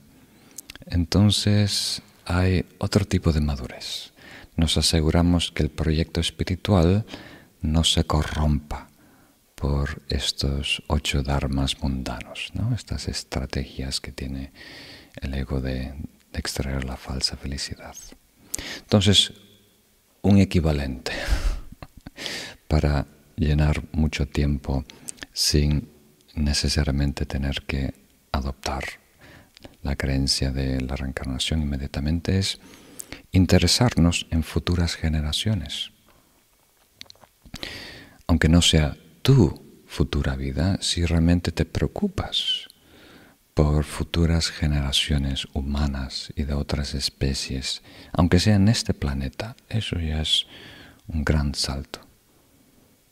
entonces 0.87 2.03
hay 2.25 2.64
otro 2.79 3.05
tipo 3.05 3.33
de 3.33 3.41
madurez. 3.41 4.12
Nos 4.57 4.77
aseguramos 4.77 5.53
que 5.53 5.62
el 5.62 5.71
proyecto 5.71 6.21
espiritual 6.21 7.07
no 7.61 7.85
se 7.85 8.05
corrompa 8.05 8.89
por 9.55 10.03
estos 10.09 10.83
ocho 10.87 11.23
dharmas 11.23 11.81
mundanos, 11.83 12.51
¿no? 12.55 12.75
estas 12.75 13.09
estrategias 13.09 14.01
que 14.01 14.12
tiene 14.12 14.53
el 15.23 15.35
ego 15.35 15.61
de, 15.61 15.95
extraer 16.33 16.85
la 16.85 16.97
falsa 16.97 17.37
felicidad. 17.37 17.97
Entonces, 18.79 19.33
un 20.23 20.39
equivalente 20.39 21.11
para 22.69 23.07
llenar 23.35 23.83
mucho 23.91 24.27
tiempo 24.27 24.85
sin 25.33 25.91
necesariamente 26.35 27.27
tener 27.27 27.62
que 27.62 27.93
adoptar 28.31 28.85
la 29.83 29.97
creencia 29.97 30.53
de 30.53 30.81
la 30.81 30.95
reencarnación 30.95 31.62
inmediatamente 31.62 32.39
es 32.39 32.61
interesarnos 33.33 34.27
en 34.31 34.45
futuras 34.45 34.95
generaciones. 34.95 35.91
Aunque 38.29 38.49
no 38.49 38.62
sea 38.62 38.97
tu 39.23 39.83
futura 39.87 40.37
vida, 40.37 40.79
si 40.81 41.05
realmente 41.05 41.51
te 41.51 41.64
preocupas 41.64 42.68
por 43.59 43.83
futuras 43.83 44.51
generaciones 44.51 45.49
humanas 45.53 46.33
y 46.37 46.45
de 46.45 46.55
otras 46.55 46.95
especies, 46.95 47.83
aunque 48.13 48.39
sea 48.39 48.55
en 48.55 48.69
este 48.69 48.95
planeta, 48.95 49.57
eso 49.69 49.99
ya 49.99 50.21
es 50.21 50.47
un 51.09 51.25
gran 51.25 51.57
salto. 51.57 51.99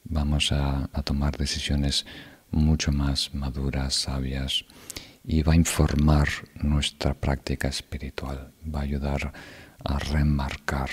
Vamos 0.05 0.53
a, 0.53 0.89
tomar 1.03 1.37
decisiones 1.37 2.07
mucho 2.53 2.93
más 2.93 3.35
maduras, 3.35 3.95
sabias, 3.95 4.65
y 5.25 5.43
va 5.43 5.55
a 5.55 5.57
informar 5.57 6.29
nuestra 6.55 7.15
práctica 7.15 7.67
espiritual, 7.67 8.53
va 8.73 8.79
a 8.79 8.85
ayudar 8.85 9.33
a 9.83 9.99
remarcar 9.99 10.91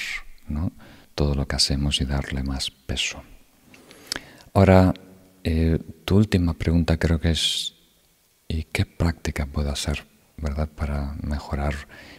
todo 1.13 1.35
lo 1.35 1.47
que 1.47 1.57
hacemos 1.57 2.01
y 2.01 2.05
darle 2.05 2.41
más 2.41 2.71
peso. 2.71 3.21
Ahora, 4.55 4.95
eh, 5.43 5.77
tu 6.05 6.15
última 6.17 6.55
pregunta 6.55 6.97
creo 6.97 7.19
que 7.19 7.29
es 7.29 7.75
¿Y 8.53 8.65
qué 8.65 8.85
práctica 8.85 9.47
puedo 9.47 9.71
hacer, 9.71 10.05
verdad, 10.37 10.69
para 10.69 11.15
mejorar 11.23 11.73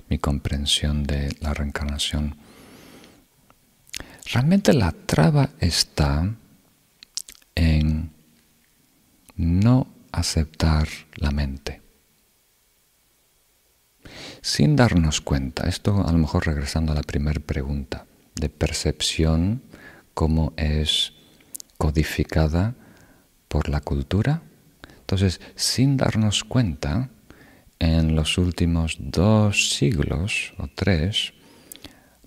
mi 0.09 0.19
comprensión 0.19 1.05
de 1.05 1.33
la 1.39 1.55
reencarnación? 1.55 2.35
Realmente 4.33 4.73
la 4.73 4.91
traba 4.91 5.51
está 5.61 6.35
en 7.55 8.11
no 9.37 9.87
aceptar 10.11 10.89
la 11.15 11.31
mente. 11.31 11.83
Sin 14.41 14.75
darnos 14.75 15.21
cuenta, 15.21 15.69
esto 15.69 16.05
a 16.05 16.11
lo 16.11 16.19
mejor 16.19 16.47
regresando 16.47 16.91
a 16.91 16.97
la 16.97 17.03
primera 17.03 17.39
pregunta, 17.39 18.07
de 18.35 18.49
percepción, 18.49 19.63
cómo 20.15 20.53
es 20.57 21.13
codificada 21.79 22.75
por 23.47 23.69
la 23.69 23.81
cultura, 23.81 24.43
entonces, 25.15 25.41
sin 25.55 25.97
darnos 25.97 26.43
cuenta, 26.43 27.09
en 27.79 28.17
los 28.17 28.37
últimos 28.37 28.97
dos 28.99 29.71
siglos 29.71 30.55
o 30.59 30.67
tres, 30.75 31.35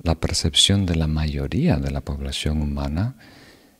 la 0.01 0.15
percepción 0.15 0.85
de 0.85 0.95
la 0.95 1.07
mayoría 1.07 1.75
de 1.79 1.91
la 1.91 1.99
población 1.99 2.61
humana 2.61 3.17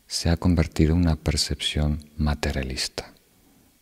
se 0.07 0.29
ha 0.29 0.35
convertido 0.35 0.91
en 0.91 1.03
una 1.03 1.15
percepción 1.15 1.99
materialista. 2.17 3.13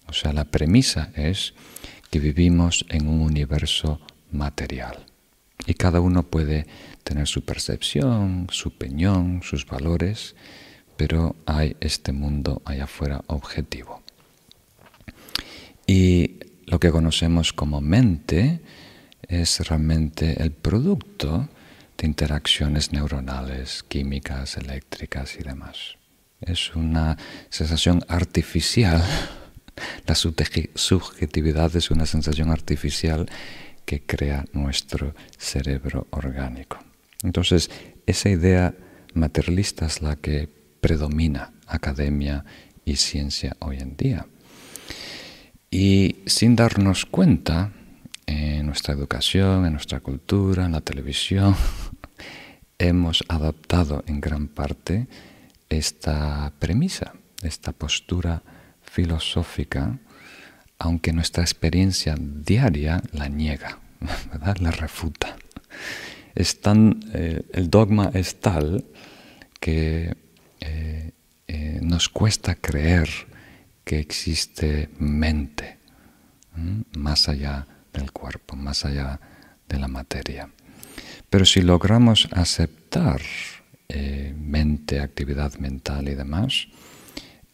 O 0.08 0.14
sea, 0.14 0.32
la 0.32 0.46
premisa 0.46 1.10
es 1.16 1.56
que 2.12 2.20
vivimos 2.20 2.86
en 2.90 3.08
un 3.08 3.22
universo 3.22 4.00
material 4.32 5.08
y 5.66 5.74
cada 5.74 6.02
uno 6.02 6.22
puede 6.22 6.68
tener 7.04 7.26
su 7.26 7.44
percepción, 7.44 8.46
su 8.52 8.70
opinión, 8.70 9.42
sus 9.42 9.66
valores, 9.66 10.36
pero 10.98 11.36
hay 11.48 11.76
este 11.80 12.12
mundo 12.12 12.62
allá 12.64 12.84
afuera 12.84 13.24
objetivo. 13.26 14.05
Y 15.88 16.40
lo 16.66 16.80
que 16.80 16.92
conocemos 16.92 17.54
como 17.54 17.82
mente 17.82 18.62
es 19.28 19.60
realmente 19.68 20.42
el 20.42 20.52
producto 20.52 21.50
de 21.98 22.08
interacciones 22.08 22.92
neuronales, 22.92 23.84
químicas, 23.84 24.58
eléctricas 24.58 25.36
y 25.40 25.44
demás. 25.44 25.96
Es 26.42 26.76
una 26.76 27.18
sensación 27.50 28.04
artificial. 28.08 29.04
La 30.08 30.16
subjetividad 30.16 31.76
es 31.76 31.92
una 31.92 32.06
sensación 32.06 32.50
artificial 32.50 33.30
que 33.86 34.02
crea 34.02 34.46
nuestro 34.54 35.14
cerebro 35.38 36.08
orgánico. 36.12 36.80
Entonces, 37.24 37.70
esa 38.06 38.30
idea 38.30 38.74
materialista 39.14 39.86
es 39.86 40.02
la 40.02 40.16
que 40.16 40.50
predomina 40.80 41.54
academia 41.68 42.46
y 42.86 42.96
ciencia 42.96 43.56
hoy 43.60 43.78
en 43.78 43.98
día. 43.98 44.28
Y 45.72 46.18
sin 46.26 46.56
darnos 46.56 47.06
cuenta, 47.06 47.72
en 48.26 48.66
nuestra 48.66 48.94
educación, 48.94 49.66
en 49.66 49.74
nuestra 49.74 50.00
cultura, 50.00 50.66
en 50.66 50.72
la 50.72 50.82
televisión, 50.82 51.56
hemos 52.78 53.24
adoptado 53.28 54.04
en 54.08 54.22
gran 54.22 54.48
parte 54.48 55.08
esta 55.70 56.52
premisa, 56.60 57.14
esta 57.42 57.72
postura 57.72 58.44
filosófica, 58.82 59.98
aunque 60.80 61.14
nuestra 61.14 61.44
experiencia 61.44 62.16
diaria 62.20 63.02
la 63.12 63.28
niega, 63.28 63.80
¿verdad? 64.32 64.58
la 64.58 64.72
refuta. 64.72 65.36
Eh, 66.36 67.42
el 67.54 67.70
dogma 67.70 68.12
es 68.14 68.42
tal 68.42 68.84
que 69.62 70.18
eh, 70.60 71.12
eh, 71.48 71.80
nos 71.82 72.10
cuesta 72.10 72.56
creer 72.56 73.10
que 73.86 74.00
existe 74.00 74.90
mente 74.98 75.78
más 76.98 77.30
allá 77.30 77.68
del 77.94 78.12
cuerpo, 78.12 78.56
más 78.56 78.84
allá 78.84 79.20
de 79.70 79.80
la 79.80 79.88
materia. 79.88 80.50
Pero 81.30 81.46
si 81.46 81.62
logramos 81.62 82.28
aceptar 82.32 83.22
eh, 83.88 84.34
mente, 84.38 85.00
actividad 85.00 85.54
mental 85.60 86.10
y 86.10 86.16
demás, 86.16 86.68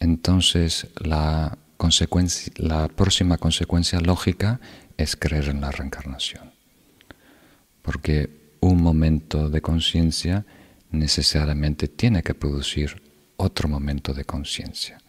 entonces 0.00 0.88
la, 0.96 1.58
la 2.56 2.88
próxima 2.88 3.38
consecuencia 3.38 4.00
lógica 4.00 4.60
es 4.96 5.16
creer 5.16 5.48
en 5.48 5.60
la 5.60 5.70
reencarnación. 5.70 6.52
Porque 7.82 8.56
un 8.60 8.80
momento 8.80 9.50
de 9.50 9.60
conciencia 9.60 10.46
necesariamente 10.90 11.88
tiene 11.88 12.22
que 12.22 12.34
producir 12.34 13.02
otro 13.36 13.68
momento 13.68 14.14
de 14.14 14.24
conciencia 14.24 15.01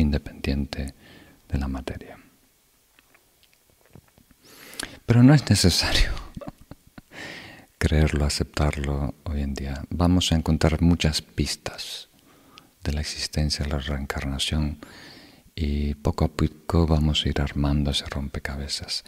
independiente 0.00 0.94
de 1.48 1.58
la 1.58 1.68
materia. 1.68 2.18
Pero 5.06 5.22
no 5.22 5.34
es 5.34 5.48
necesario 5.50 6.12
creerlo, 7.78 8.24
aceptarlo 8.24 9.14
hoy 9.24 9.42
en 9.42 9.54
día. 9.54 9.82
Vamos 9.90 10.32
a 10.32 10.36
encontrar 10.36 10.82
muchas 10.82 11.22
pistas 11.22 12.08
de 12.84 12.92
la 12.92 13.00
existencia 13.00 13.64
de 13.64 13.72
la 13.72 13.78
reencarnación 13.78 14.78
y 15.54 15.94
poco 15.96 16.24
a 16.24 16.28
poco 16.28 16.86
vamos 16.86 17.24
a 17.24 17.28
ir 17.28 17.40
armando 17.40 17.90
ese 17.90 18.06
rompecabezas. 18.06 19.04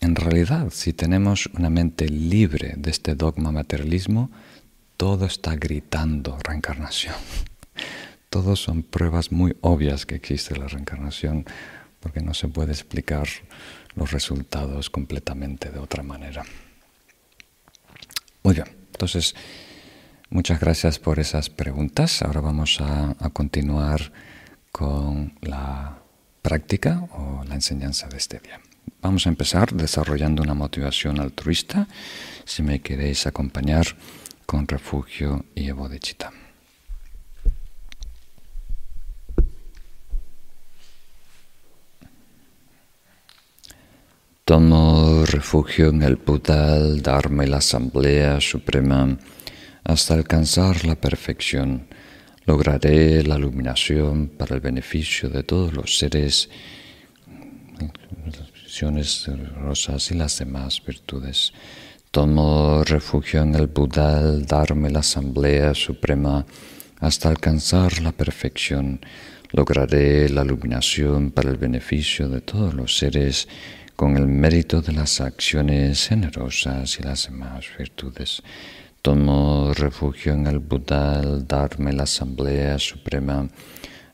En 0.00 0.14
realidad, 0.14 0.68
si 0.70 0.92
tenemos 0.92 1.46
una 1.46 1.70
mente 1.70 2.08
libre 2.08 2.74
de 2.76 2.90
este 2.90 3.14
dogma 3.14 3.50
materialismo, 3.50 4.30
todo 4.96 5.26
está 5.26 5.56
gritando 5.56 6.38
reencarnación. 6.38 7.14
Todos 8.36 8.60
son 8.60 8.82
pruebas 8.82 9.32
muy 9.32 9.56
obvias 9.62 10.04
que 10.04 10.14
existe 10.14 10.54
la 10.54 10.68
reencarnación, 10.68 11.46
porque 12.00 12.20
no 12.20 12.34
se 12.34 12.48
puede 12.48 12.72
explicar 12.72 13.26
los 13.94 14.10
resultados 14.10 14.90
completamente 14.90 15.70
de 15.70 15.78
otra 15.78 16.02
manera. 16.02 16.44
Muy 18.42 18.52
bien, 18.56 18.66
entonces, 18.92 19.34
muchas 20.28 20.60
gracias 20.60 20.98
por 20.98 21.18
esas 21.18 21.48
preguntas. 21.48 22.20
Ahora 22.20 22.42
vamos 22.42 22.78
a, 22.82 23.14
continuar 23.32 24.12
con 24.70 25.32
la 25.40 25.96
práctica 26.42 27.08
o 27.12 27.42
la 27.48 27.54
enseñanza 27.54 28.06
de 28.08 28.18
este 28.18 28.38
día. 28.40 28.60
Vamos 29.00 29.26
a 29.26 29.30
empezar 29.30 29.72
desarrollando 29.72 30.42
una 30.42 30.52
motivación 30.52 31.20
altruista. 31.20 31.88
Si 32.44 32.62
me 32.62 32.82
queréis 32.82 33.26
acompañar 33.26 33.86
con 34.44 34.68
refugio 34.68 35.46
y 35.54 35.70
bodhicitta. 35.70 36.34
Tomo 44.46 45.24
refugio 45.26 45.88
en 45.88 46.02
el 46.02 46.18
Dharma 47.02 47.44
y 47.44 47.48
la 47.48 47.56
Asamblea 47.56 48.40
Suprema 48.40 49.18
hasta 49.82 50.14
alcanzar 50.14 50.84
la 50.84 50.94
perfección. 50.94 51.88
Lograré 52.44 53.24
la 53.24 53.38
iluminación 53.38 54.28
para 54.28 54.54
el 54.54 54.60
beneficio 54.60 55.28
de 55.30 55.42
todos 55.42 55.72
los 55.72 55.98
seres 55.98 56.48
rosas 59.64 60.12
y 60.12 60.14
las 60.14 60.38
demás 60.38 60.80
virtudes. 60.86 61.52
Tomo 62.12 62.84
refugio 62.84 63.42
en 63.42 63.56
el 63.56 63.66
Buda, 63.66 64.20
el 64.20 64.46
Dharma 64.46 64.88
y 64.88 64.92
la 64.92 65.00
Asamblea 65.00 65.74
Suprema 65.74 66.46
hasta 67.00 67.30
alcanzar 67.30 68.00
la 68.00 68.12
perfección. 68.12 69.00
Lograré 69.50 70.28
la 70.28 70.44
iluminación 70.44 71.32
para 71.32 71.50
el 71.50 71.56
beneficio 71.56 72.28
de 72.28 72.42
todos 72.42 72.74
los 72.74 72.96
seres 72.96 73.48
con 73.96 74.16
el 74.16 74.28
mérito 74.28 74.82
de 74.82 74.92
las 74.92 75.20
acciones 75.20 76.06
generosas 76.06 76.98
y 77.00 77.02
las 77.02 77.24
demás 77.24 77.64
virtudes. 77.78 78.42
Tomo 79.02 79.72
refugio 79.74 80.34
en 80.34 80.46
el 80.46 80.58
Buda, 80.58 81.20
el 81.20 81.46
Dharma 81.46 81.90
y 81.90 81.96
la 81.96 82.04
Asamblea 82.04 82.78
Suprema 82.78 83.48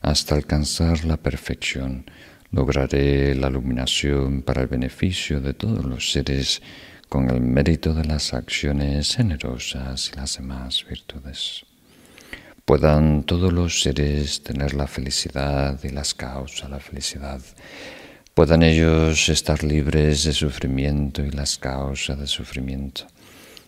hasta 0.00 0.36
alcanzar 0.36 1.04
la 1.04 1.16
perfección 1.16 2.04
lograré 2.52 3.34
la 3.34 3.48
iluminación 3.48 4.42
para 4.42 4.62
el 4.62 4.68
beneficio 4.68 5.40
de 5.40 5.54
todos 5.54 5.84
los 5.84 6.12
seres 6.12 6.62
con 7.08 7.30
el 7.30 7.40
mérito 7.40 7.94
de 7.94 8.04
las 8.04 8.34
acciones 8.34 9.16
generosas 9.16 10.10
y 10.12 10.16
las 10.16 10.36
demás 10.36 10.84
virtudes. 10.88 11.64
Puedan 12.64 13.24
todos 13.24 13.52
los 13.52 13.82
seres 13.82 14.42
tener 14.42 14.74
la 14.74 14.86
felicidad 14.86 15.82
y 15.82 15.88
las 15.88 16.14
causas 16.14 16.68
de 16.68 16.74
la 16.76 16.80
felicidad. 16.80 17.40
Puedan 18.34 18.62
ellos 18.62 19.28
estar 19.28 19.62
libres 19.62 20.24
de 20.24 20.32
sufrimiento 20.32 21.22
y 21.22 21.30
las 21.30 21.58
causas 21.58 22.18
de 22.18 22.26
sufrimiento. 22.26 23.06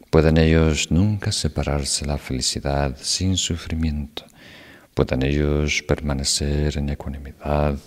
Puedan 0.08 0.38
ellos 0.38 0.90
nunca 0.90 1.32
separarse 1.32 2.06
la 2.06 2.16
felicidad 2.16 2.96
sin 2.98 3.36
sufrimiento. 3.36 4.24
Puedan 4.94 5.22
ellos 5.22 5.82
permanecer 5.82 6.78
en 6.78 6.88
ecuanimidad 6.88 7.78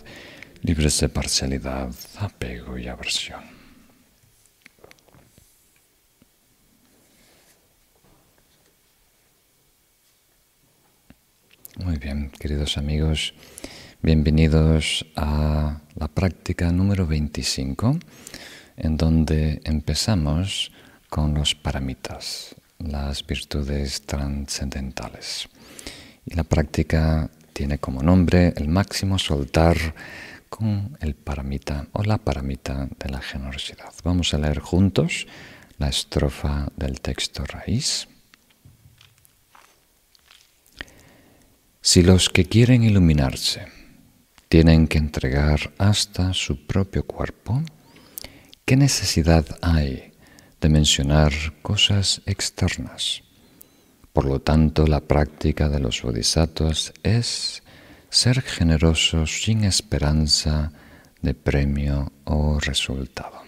libres 0.62 1.00
de 1.00 1.10
parcialidad, 1.10 1.90
apego 2.20 2.78
y 2.78 2.88
aversión. 2.88 3.42
Muy 11.78 11.98
bien, 11.98 12.30
queridos 12.40 12.78
amigos, 12.78 13.34
bienvenidos 14.04 15.04
a 15.16 15.82
la 16.00 16.08
práctica 16.08 16.72
número 16.72 17.08
25, 17.08 17.98
en 18.78 18.98
donde 18.98 19.62
empezamos 19.64 20.72
con 21.10 21.34
los 21.34 21.56
paramitas, 21.56 22.56
las 22.78 23.26
virtudes 23.26 24.04
trascendentales. 24.04 25.50
Y 26.26 26.36
la 26.36 26.44
práctica 26.44 27.30
tiene 27.54 27.80
como 27.80 28.04
nombre 28.04 28.54
el 28.58 28.68
máximo 28.68 29.18
soltar 29.18 29.78
con 30.50 30.96
el 31.02 31.16
paramita 31.16 31.88
o 31.94 32.04
la 32.04 32.18
paramita 32.18 32.88
de 33.00 33.10
la 33.10 33.22
generosidad. 33.22 33.92
Vamos 34.04 34.34
a 34.34 34.38
leer 34.38 34.60
juntos 34.60 35.26
la 35.80 35.90
estrofa 35.90 36.68
del 36.76 37.02
texto 37.02 37.44
raíz. 37.46 38.08
Si 41.82 42.04
los 42.04 42.30
que 42.30 42.46
quieren 42.46 42.84
iluminarse 42.84 43.77
tienen 44.50 44.88
que 44.88 44.98
entregar 44.98 45.74
hasta 45.78 46.34
su 46.34 46.66
propio 46.66 47.06
cuerpo, 47.06 47.62
¿qué 48.66 48.78
necesidad 48.78 49.46
hay 49.62 50.14
de 50.62 50.70
mencionar 50.70 51.34
cosas 51.62 52.22
externas? 52.26 53.24
Por 54.14 54.26
lo 54.26 54.40
tanto, 54.40 54.88
la 54.88 55.02
práctica 55.02 55.70
de 55.70 55.80
los 55.80 56.02
bodhisattvas 56.02 56.94
es 57.04 57.62
ser 58.10 58.42
generosos 58.42 59.44
sin 59.44 59.64
esperanza 59.64 60.72
de 61.22 61.34
premio 61.34 62.12
o 62.24 62.60
resultado. 62.60 63.44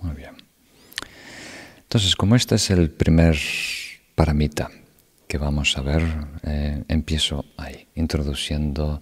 Muy 0.00 0.14
bien. 0.14 0.36
Entonces, 1.82 2.14
como 2.16 2.36
este 2.36 2.54
es 2.54 2.70
el 2.70 2.90
primer 2.90 3.36
paramita 4.14 4.70
que 5.30 5.38
vamos 5.38 5.78
a 5.78 5.82
ver, 5.82 6.02
eh, 6.42 6.82
empiezo 6.88 7.44
ahí, 7.56 7.86
introduciendo 7.94 9.00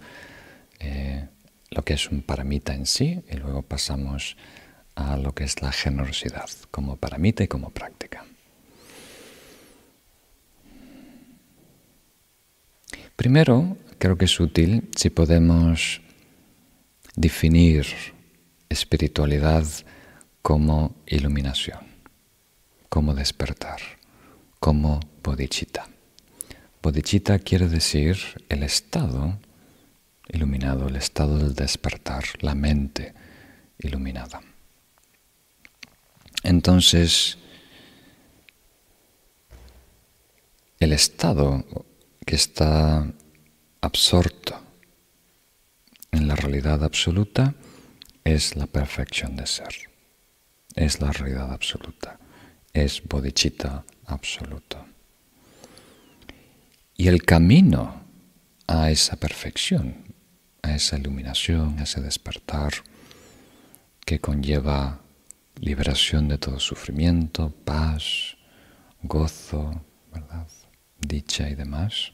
eh, 0.79 1.26
lo 1.70 1.83
que 1.83 1.95
es 1.95 2.11
un 2.11 2.20
paramita 2.20 2.74
en 2.74 2.85
sí 2.85 3.22
y 3.31 3.37
luego 3.39 3.62
pasamos 3.62 4.37
a 4.95 5.16
lo 5.16 5.35
que 5.35 5.45
es 5.45 5.62
la 5.62 5.72
generosidad 5.72 6.51
como 6.70 6.97
paramita 6.97 7.45
y 7.45 7.49
como 7.49 7.70
práctica. 7.70 8.26
Primero, 13.16 13.79
creo 13.97 14.18
que 14.18 14.26
es 14.26 14.39
útil 14.39 14.91
si 14.95 15.09
podemos 15.09 16.03
definir 17.16 17.87
espiritualidad 18.68 19.64
como 20.43 20.95
iluminación, 21.07 21.81
como 22.91 23.14
despertar, 23.14 23.81
como 24.61 25.01
bodhicitta. 25.22 25.89
Bodhicitta 26.83 27.39
quiere 27.41 27.68
decir 27.68 28.18
el 28.49 28.62
estado 28.62 29.39
iluminado, 30.29 30.89
el 30.89 30.97
estado 30.97 31.39
del 31.39 31.55
despertar, 31.55 32.24
la 32.41 32.55
mente 32.55 33.14
iluminada. 33.79 34.41
Entonces, 36.43 37.39
el 40.79 40.93
estado 40.93 41.64
que 42.24 42.37
está 42.37 43.12
absorto 43.81 44.61
en 46.12 46.29
la 46.29 46.37
realidad 46.37 46.85
absoluta 46.85 47.55
es 48.24 48.55
la 48.57 48.66
perfección 48.66 49.37
de 49.37 49.47
ser, 49.47 49.91
es 50.74 51.01
la 51.01 51.11
realidad 51.11 51.53
absoluta, 51.53 52.20
es 52.72 53.03
bodhicitta 53.03 53.85
absoluto. 54.07 54.88
Y 57.01 57.07
el 57.07 57.22
camino 57.22 58.03
a 58.66 58.90
esa 58.90 59.14
perfección, 59.14 60.12
a 60.62 60.74
esa 60.74 60.99
iluminación, 60.99 61.78
a 61.78 61.84
ese 61.84 62.01
despertar 62.01 62.72
que 64.05 64.18
conlleva 64.18 65.01
liberación 65.61 66.26
de 66.26 66.38
todo 66.38 66.59
sufrimiento, 66.59 67.51
paz, 67.64 68.36
gozo, 69.01 69.80
¿verdad? 70.12 70.49
dicha 71.01 71.49
y 71.49 71.55
demás, 71.55 72.12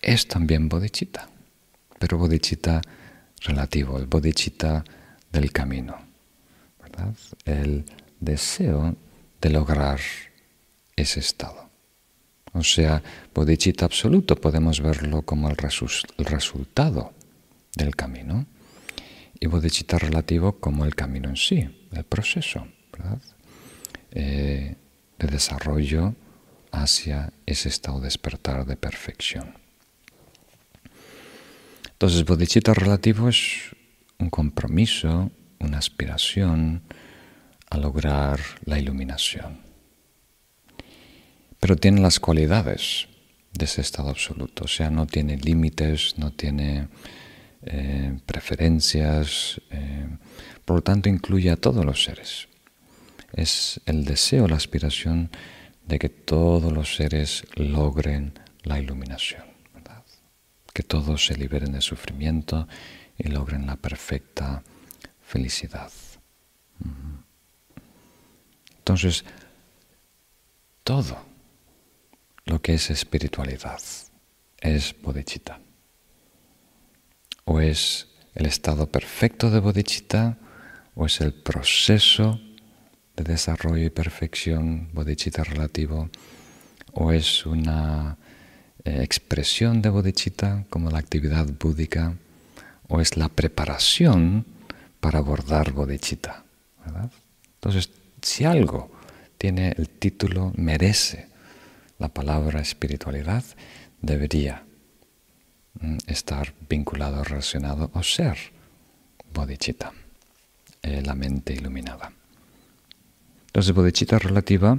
es 0.00 0.28
también 0.28 0.68
bodhicitta, 0.68 1.28
pero 1.98 2.18
bodhicitta 2.18 2.80
relativo, 3.40 3.98
el 3.98 4.06
bodhicitta 4.06 4.84
del 5.32 5.50
camino, 5.50 5.98
¿verdad? 6.80 7.16
El 7.44 7.84
deseo 8.20 8.94
de 9.40 9.50
lograr 9.50 9.98
ese 10.94 11.18
estado. 11.18 11.65
O 12.56 12.64
sea, 12.64 13.02
bodhicitta 13.34 13.84
absoluto 13.84 14.34
podemos 14.36 14.80
verlo 14.80 15.22
como 15.22 15.50
el, 15.50 15.56
resultado 15.56 17.12
del 17.76 17.94
camino 17.94 18.46
y 19.38 19.46
bodhicitta 19.46 19.98
relativo 19.98 20.58
como 20.58 20.86
el 20.86 20.94
camino 20.94 21.28
en 21.28 21.36
sí, 21.36 21.68
el 21.92 22.04
proceso. 22.04 22.66
Eh, 24.12 24.74
de 25.18 25.26
desarrollo 25.28 26.14
hacia 26.72 27.32
ese 27.44 27.68
estado 27.68 28.00
despertar 28.00 28.64
de 28.64 28.76
perfección. 28.76 29.54
Entonces, 31.92 32.24
bodhicitta 32.24 32.72
relativo 32.72 33.28
es 33.28 33.74
un 34.18 34.30
compromiso, 34.30 35.30
una 35.58 35.78
aspiración 35.78 36.82
a 37.70 37.76
lograr 37.76 38.40
la 38.64 38.78
iluminación. 38.78 39.65
Pero 41.66 41.74
tiene 41.74 42.00
las 42.00 42.20
cualidades 42.20 43.08
de 43.52 43.64
ese 43.64 43.80
estado 43.80 44.10
absoluto, 44.10 44.66
o 44.66 44.68
sea, 44.68 44.88
no 44.88 45.08
tiene 45.08 45.36
límites, 45.36 46.14
no 46.16 46.30
tiene 46.30 46.86
eh, 47.62 48.16
preferencias, 48.24 49.60
eh, 49.72 50.06
por 50.64 50.76
lo 50.76 50.82
tanto 50.82 51.08
incluye 51.08 51.50
a 51.50 51.56
todos 51.56 51.84
los 51.84 52.04
seres. 52.04 52.46
Es 53.32 53.80
el 53.84 54.04
deseo, 54.04 54.46
la 54.46 54.54
aspiración 54.54 55.28
de 55.84 55.98
que 55.98 56.08
todos 56.08 56.72
los 56.72 56.94
seres 56.94 57.42
logren 57.56 58.38
la 58.62 58.78
iluminación, 58.78 59.42
que 60.72 60.84
todos 60.84 61.26
se 61.26 61.34
liberen 61.34 61.72
de 61.72 61.80
sufrimiento 61.80 62.68
y 63.18 63.26
logren 63.26 63.66
la 63.66 63.74
perfecta 63.74 64.62
felicidad. 65.20 65.90
Entonces, 68.78 69.24
todo 70.84 71.34
lo 72.46 72.62
que 72.62 72.74
es 72.74 72.90
espiritualidad. 72.90 73.80
Es 74.58 74.94
bodhicitta. 75.02 75.60
O 77.44 77.60
es 77.60 78.08
el 78.34 78.46
estado 78.46 78.86
perfecto 78.86 79.50
de 79.50 79.60
bodhicitta, 79.60 80.38
o 80.94 81.06
es 81.06 81.20
el 81.20 81.34
proceso 81.34 82.40
de 83.16 83.24
desarrollo 83.24 83.84
y 83.84 83.90
perfección 83.90 84.88
bodhicitta 84.92 85.44
relativo, 85.44 86.08
o 86.92 87.12
es 87.12 87.44
una 87.44 88.16
eh, 88.84 89.00
expresión 89.02 89.82
de 89.82 89.90
bodhicitta 89.90 90.64
como 90.70 90.90
la 90.90 90.98
actividad 90.98 91.46
búdica, 91.58 92.16
o 92.88 93.00
es 93.00 93.16
la 93.16 93.28
preparación 93.28 94.46
para 95.00 95.18
abordar 95.18 95.72
bodhicitta. 95.72 96.44
Entonces, 97.56 97.90
si 98.22 98.44
algo 98.44 98.90
tiene 99.38 99.74
el 99.76 99.88
título, 99.88 100.52
merece 100.56 101.28
la 101.98 102.08
palabra 102.08 102.60
espiritualidad, 102.60 103.44
debería 104.00 104.64
mm, 105.80 105.98
estar 106.06 106.54
vinculado, 106.68 107.24
relacionado 107.24 107.90
o 107.94 108.02
ser 108.02 108.36
bodhicitta, 109.32 109.92
eh, 110.82 111.02
la 111.02 111.14
mente 111.14 111.52
iluminada. 111.52 112.12
Entonces, 113.46 113.74
bodhicitta 113.74 114.18
relativa 114.18 114.78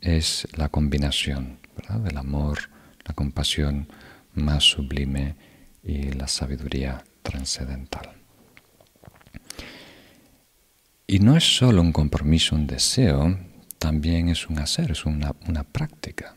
es 0.00 0.48
la 0.56 0.68
combinación 0.68 1.58
del 2.04 2.16
amor, 2.16 2.70
la 3.06 3.14
compasión 3.14 3.88
más 4.34 4.64
sublime 4.64 5.36
y 5.82 6.12
la 6.12 6.28
sabiduría 6.28 7.04
trascendental. 7.22 8.12
Y 11.06 11.18
no 11.18 11.36
es 11.36 11.56
solo 11.56 11.82
un 11.82 11.92
compromiso, 11.92 12.56
un 12.56 12.66
deseo, 12.66 13.38
también 13.78 14.30
es 14.30 14.48
un 14.48 14.58
hacer, 14.58 14.92
es 14.92 15.04
una, 15.04 15.34
práctica. 15.70 16.34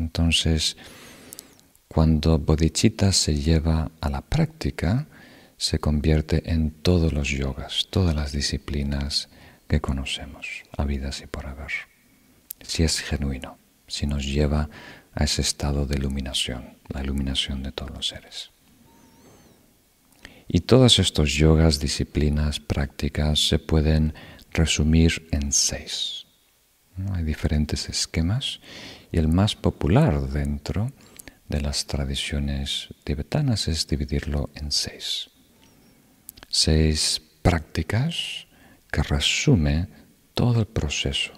Entonces, 0.00 0.78
cuando 1.86 2.38
bodhicitta 2.38 3.12
se 3.12 3.34
lleva 3.34 3.90
a 4.00 4.08
la 4.08 4.22
práctica, 4.22 5.06
se 5.58 5.78
convierte 5.78 6.50
en 6.50 6.70
todos 6.70 7.12
los 7.12 7.28
yogas, 7.28 7.86
todas 7.90 8.16
las 8.16 8.32
disciplinas 8.32 9.28
que 9.68 9.80
conocemos, 9.80 10.62
habidas 10.76 11.20
y 11.20 11.26
por 11.26 11.46
haber. 11.46 11.72
Si 12.62 12.82
es 12.82 13.00
genuino, 13.00 13.58
si 13.86 14.06
nos 14.06 14.24
lleva 14.24 14.70
a 15.14 15.24
ese 15.24 15.42
estado 15.42 15.84
de 15.84 15.96
iluminación, 15.96 16.78
la 16.88 17.02
iluminación 17.02 17.62
de 17.62 17.72
todos 17.72 17.90
los 17.90 18.08
seres. 18.08 18.50
Y 20.48 20.60
todos 20.60 20.98
estos 20.98 21.34
yogas, 21.34 21.78
disciplinas, 21.78 22.58
prácticas 22.58 23.48
se 23.48 23.58
pueden 23.58 24.14
resumir 24.52 25.28
en 25.30 25.52
seis. 25.52 26.26
Hay 27.12 27.22
diferentes 27.22 27.88
esquemas 27.88 28.60
y 29.12 29.18
el 29.18 29.28
más 29.28 29.56
popular 29.56 30.20
dentro 30.28 30.92
de 31.48 31.60
las 31.60 31.86
tradiciones 31.86 32.88
tibetanas 33.04 33.68
es 33.68 33.86
dividirlo 33.86 34.50
en 34.54 34.70
seis. 34.70 35.30
Seis 36.48 37.20
prácticas 37.42 38.46
que 38.90 39.02
resume 39.02 39.88
todo 40.34 40.60
el 40.60 40.66
proceso 40.66 41.32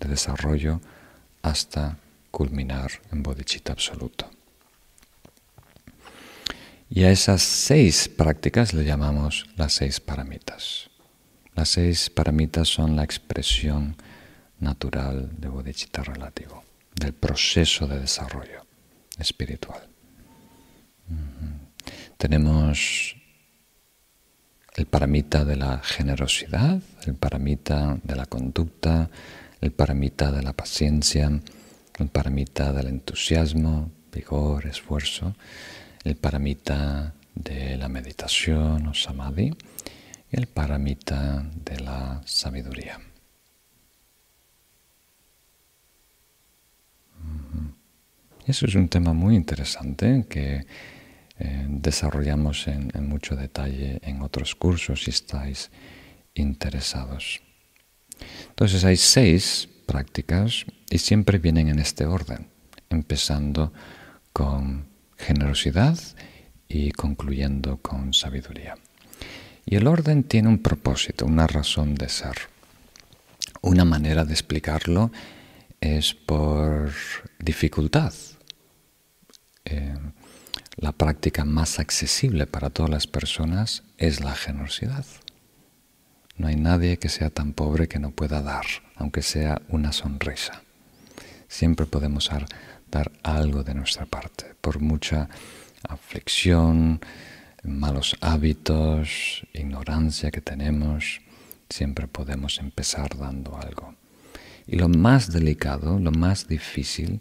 de 0.00 0.08
desarrollo 0.08 0.80
hasta 1.42 1.98
culminar 2.30 2.90
en 3.12 3.22
bodhicitta 3.22 3.72
absoluto. 3.72 4.30
Y 6.88 7.04
a 7.04 7.10
esas 7.10 7.42
seis 7.42 8.08
prácticas 8.08 8.72
le 8.72 8.84
llamamos 8.84 9.46
las 9.56 9.72
seis 9.72 10.00
paramitas. 10.00 10.88
Las 11.54 11.70
seis 11.70 12.10
paramitas 12.10 12.68
son 12.68 12.94
la 12.94 13.02
expresión 13.02 13.96
natural 14.60 15.30
de 15.40 15.48
bodhicitta 15.48 16.02
relativo, 16.02 16.62
del 16.98 17.12
proceso 17.12 17.86
de 17.86 18.00
desarrollo 18.00 18.66
espiritual. 19.18 19.88
Tenemos 22.16 23.16
el 24.74 24.86
paramita 24.86 25.44
de 25.44 25.56
la 25.56 25.78
generosidad, 25.78 26.80
el 27.06 27.14
paramita 27.14 27.98
de 28.02 28.16
la 28.16 28.26
conducta, 28.26 29.10
el 29.60 29.72
paramita 29.72 30.32
de 30.32 30.42
la 30.42 30.52
paciencia, 30.52 31.30
el 31.98 32.08
paramita 32.08 32.72
del 32.72 32.88
entusiasmo, 32.88 33.90
vigor, 34.12 34.66
esfuerzo, 34.66 35.34
el 36.04 36.16
paramita 36.16 37.14
de 37.34 37.76
la 37.76 37.88
meditación 37.88 38.86
o 38.86 38.94
samadhi 38.94 39.54
y 40.30 40.36
el 40.36 40.46
paramita 40.46 41.46
de 41.64 41.80
la 41.80 42.22
sabiduría. 42.24 42.98
Eso 48.46 48.66
es 48.66 48.74
un 48.74 48.88
tema 48.88 49.12
muy 49.12 49.34
interesante 49.34 50.26
que 50.28 50.66
eh, 51.38 51.66
desarrollamos 51.68 52.68
en, 52.68 52.90
en, 52.94 53.08
mucho 53.08 53.36
detalle 53.36 53.98
en 54.02 54.22
otros 54.22 54.54
cursos 54.54 55.04
si 55.04 55.10
estáis 55.10 55.70
interesados. 56.34 57.42
Entonces 58.48 58.84
hay 58.84 58.96
seis 58.96 59.68
prácticas 59.86 60.64
y 60.90 60.98
siempre 60.98 61.38
vienen 61.38 61.68
en 61.68 61.78
este 61.78 62.06
orden, 62.06 62.48
empezando 62.88 63.72
con 64.32 64.86
generosidad 65.16 65.98
y 66.68 66.90
concluyendo 66.92 67.78
con 67.78 68.12
sabiduría. 68.12 68.76
Y 69.64 69.76
el 69.76 69.86
orden 69.88 70.22
tiene 70.22 70.48
un 70.48 70.58
propósito, 70.58 71.26
una 71.26 71.46
razón 71.46 71.96
de 71.96 72.08
ser. 72.08 72.36
Una 73.62 73.84
manera 73.84 74.24
de 74.24 74.32
explicarlo 74.32 75.10
es 75.80 76.14
por 76.14 76.92
dificultad. 77.38 78.12
Eh, 79.64 79.94
la 80.76 80.92
práctica 80.92 81.44
más 81.44 81.78
accesible 81.78 82.46
para 82.46 82.70
todas 82.70 82.90
las 82.90 83.06
personas 83.06 83.82
es 83.98 84.20
la 84.20 84.34
generosidad. 84.34 85.06
No 86.36 86.48
hay 86.48 86.56
nadie 86.56 86.98
que 86.98 87.08
sea 87.08 87.30
tan 87.30 87.54
pobre 87.54 87.88
que 87.88 87.98
no 87.98 88.10
pueda 88.10 88.42
dar, 88.42 88.66
aunque 88.94 89.22
sea 89.22 89.62
una 89.68 89.92
sonrisa. 89.92 90.62
Siempre 91.48 91.86
podemos 91.86 92.28
dar 92.28 92.46
dar 92.90 93.10
algo 93.22 93.62
de 93.62 93.74
nuestra 93.74 94.06
parte, 94.06 94.54
por 94.60 94.80
mucha 94.80 95.28
aflicción, 95.88 97.00
malos 97.62 98.16
hábitos, 98.20 99.42
ignorancia 99.52 100.30
que 100.30 100.40
tenemos, 100.40 101.20
siempre 101.68 102.06
podemos 102.06 102.58
empezar 102.58 103.16
dando 103.16 103.56
algo. 103.58 103.94
Y 104.66 104.76
lo 104.76 104.88
más 104.88 105.32
delicado, 105.32 105.98
lo 105.98 106.10
más 106.10 106.48
difícil 106.48 107.20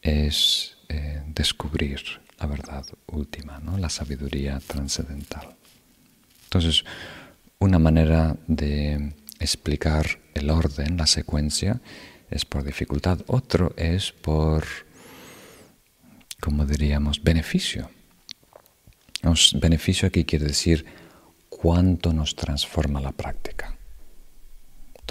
es 0.00 0.76
eh, 0.88 1.22
descubrir 1.28 2.00
la 2.40 2.46
verdad 2.46 2.84
última, 3.06 3.60
¿no? 3.60 3.78
la 3.78 3.88
sabiduría 3.88 4.60
trascendental. 4.66 5.54
Entonces, 6.44 6.84
una 7.58 7.78
manera 7.78 8.36
de 8.48 9.14
explicar 9.38 10.18
el 10.34 10.50
orden, 10.50 10.96
la 10.96 11.06
secuencia, 11.06 11.80
es 12.30 12.44
por 12.44 12.64
dificultad. 12.64 13.20
Otro 13.28 13.74
es 13.76 14.10
por 14.10 14.64
como 16.42 16.66
diríamos, 16.66 17.22
beneficio. 17.22 17.88
beneficio 19.60 20.08
aquí 20.08 20.24
quiere 20.24 20.46
decir 20.46 20.84
cuánto 21.48 22.12
nos 22.12 22.34
transforma 22.34 23.00
la 23.00 23.12
práctica. 23.12 23.78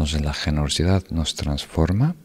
Entonces 0.01 0.25
la 0.25 0.33
generosidad 0.33 1.03
nos 1.11 1.35
transforma, 1.35 2.15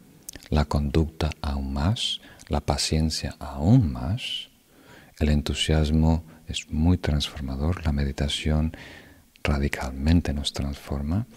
la 0.49 0.65
conducta 0.65 1.29
aún 1.43 1.73
más, 1.73 2.21
la 2.47 2.59
paciencia 2.59 3.35
aún 3.37 3.93
más, 3.93 4.49
el 5.19 5.29
entusiasmo 5.29 6.23
es 6.47 6.71
muy 6.71 6.97
transformador, 6.97 7.85
la 7.85 7.91
meditación 7.91 8.75
radicalmente 9.43 10.33
nos 10.33 10.53
transforma 10.53 11.27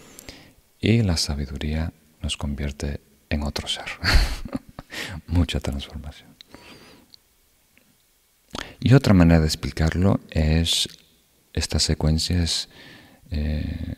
y 0.79 1.03
la 1.03 1.15
sabiduría 1.15 1.93
nos 2.23 2.37
convierte 2.37 3.01
en 3.29 3.43
otro 3.43 3.67
ser. 3.67 3.85
Mucha 5.27 5.59
transformación. 5.59 6.29
Y 8.79 8.95
otra 8.95 9.13
manera 9.13 9.41
de 9.41 9.45
explicarlo 9.45 10.19
es, 10.31 10.89
esta 11.53 11.77
secuencia 11.77 12.41
es 12.41 12.67
eh, 13.29 13.93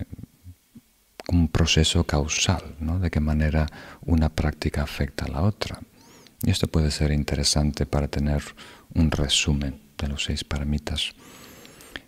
un 1.30 1.48
proceso 1.48 2.04
causal, 2.04 2.76
¿no? 2.80 3.00
de 3.00 3.10
qué 3.10 3.20
manera 3.20 3.68
una 4.02 4.30
práctica 4.30 4.84
afecta 4.84 5.26
a 5.26 5.30
la 5.30 5.42
otra. 5.42 5.80
Y 6.42 6.52
esto 6.52 6.68
puede 6.68 6.92
ser 6.92 7.12
interesante 7.12 7.86
para 7.86 8.08
tener 8.08 8.44
un 8.94 9.12
resumen 9.12 9.82
de 9.98 10.08
los 10.08 10.26
seis 10.26 10.44
paramitas. 10.44 11.14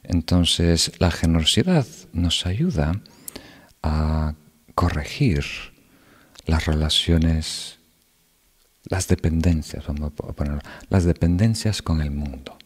Entonces, 0.03 0.91
la 0.99 1.09
generosidad 1.09 1.87
nos 2.11 2.45
ayuda 2.45 3.01
a 3.81 4.35
corregir 4.75 5.45
las 6.45 6.65
relaciones, 6.65 7.79
las 8.83 9.07
dependencias, 9.07 9.87
vamos 9.87 10.11
a 10.27 10.33
ponerlo, 10.33 10.61
las 10.89 11.05
dependencias 11.05 11.81
con 11.81 12.01
el 12.01 12.11
mundo, 12.11 12.57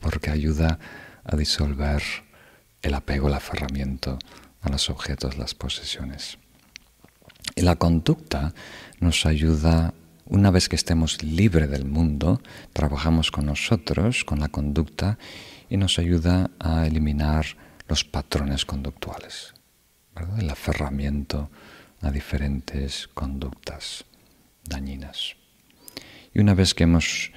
porque 0.00 0.30
ayuda 0.30 0.78
a 1.24 1.36
disolver 1.36 2.02
el 2.82 2.94
apego, 2.94 3.28
el 3.28 3.34
aferramiento 3.34 4.18
a 4.60 4.68
los 4.68 4.90
objetos, 4.90 5.38
las 5.38 5.54
posesiones. 5.54 6.38
Y 7.54 7.62
la 7.62 7.76
conducta 7.76 8.54
nos 9.00 9.26
ayuda, 9.26 9.94
una 10.26 10.50
vez 10.50 10.68
que 10.68 10.76
estemos 10.76 11.22
libres 11.22 11.70
del 11.70 11.84
mundo, 11.84 12.40
trabajamos 12.72 13.30
con 13.30 13.46
nosotros, 13.46 14.24
con 14.24 14.40
la 14.40 14.48
conducta, 14.48 15.18
y 15.68 15.76
nos 15.76 15.98
ayuda 15.98 16.50
a 16.58 16.86
eliminar 16.86 17.46
los 17.88 18.04
patrones 18.04 18.64
conductuales, 18.64 19.54
el 20.38 20.50
aferramiento 20.50 21.50
a 22.02 22.10
diferentes 22.10 23.08
conductas 23.08 24.04
dañinas. 24.64 25.36
Y 26.32 26.40
una 26.40 26.54
vez 26.54 26.74
que 26.74 26.84
hemos 26.84 27.32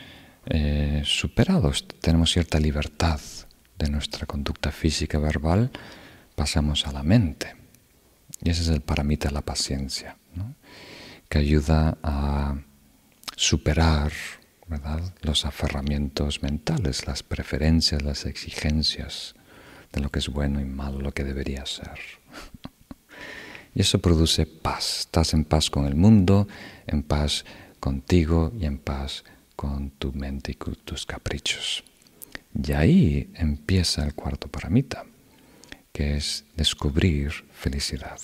eh, 0.45 1.01
superado, 1.05 1.71
tenemos 2.01 2.31
cierta 2.31 2.59
libertad 2.59 3.19
de 3.77 3.89
nuestra 3.89 4.25
conducta 4.25 4.71
física 4.71 5.17
verbal, 5.19 5.71
pasamos 6.35 6.87
a 6.87 6.91
la 6.91 7.03
mente. 7.03 7.55
Y 8.41 8.49
ese 8.49 8.63
es 8.63 8.67
el 8.69 8.81
paramita 8.81 9.29
de 9.29 9.33
la 9.33 9.41
paciencia, 9.41 10.17
que 11.29 11.37
ayuda 11.37 11.97
a 12.03 12.55
superar 13.35 14.11
los 15.21 15.45
aferramientos 15.45 16.41
mentales, 16.41 17.05
las 17.07 17.23
preferencias, 17.23 18.01
las 18.01 18.25
exigencias 18.25 19.35
de 19.91 20.01
lo 20.01 20.09
que 20.09 20.19
es 20.19 20.29
bueno 20.29 20.59
y 20.59 20.65
malo, 20.65 20.99
lo 20.99 21.13
que 21.13 21.23
debería 21.23 21.65
ser. 21.65 21.99
Y 23.75 23.81
eso 23.81 23.97
produce 23.99 24.45
paz. 24.45 24.99
Estás 24.99 25.33
en 25.33 25.45
paz 25.45 25.71
con 25.71 25.87
el 25.87 25.95
mundo, 25.95 26.47
en 26.85 27.01
paz 27.01 27.43
contigo 27.79 28.51
y 28.59 28.65
en 28.65 28.77
paz 28.77 29.23
con 29.55 29.89
tu 29.89 30.13
mente 30.13 30.51
y 30.51 30.55
con 30.55 30.75
tus 30.75 31.07
caprichos. 31.07 31.83
Y 32.53 32.71
ahí 32.73 33.31
empieza 33.33 34.05
el 34.05 34.13
cuarto 34.13 34.47
paramita, 34.47 35.05
que 35.93 36.17
es 36.17 36.43
descubrir 36.57 37.31
felicidad. 37.53 38.19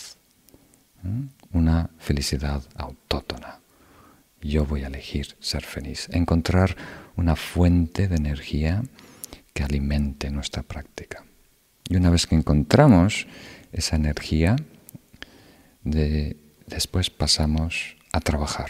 Una 1.54 1.90
felicidad 2.00 2.64
autótona. 2.76 3.60
Yo 4.42 4.66
voy 4.66 4.84
a 4.84 4.88
elegir 4.88 5.36
ser 5.40 5.64
feliz, 5.64 6.10
encontrar 6.12 6.76
una 7.16 7.36
fuente 7.36 8.08
de 8.08 8.16
energía 8.16 8.84
que 9.54 9.64
alimente 9.64 10.32
nuestra 10.32 10.64
práctica. 10.64 11.24
Y 11.88 11.96
una 11.96 12.10
vez 12.10 12.26
que 12.26 12.36
encontramos 12.36 13.28
esa 13.72 13.96
energía, 13.96 14.56
después 15.84 17.10
pasamos 17.10 17.98
a 18.12 18.20
trabajar 18.20 18.70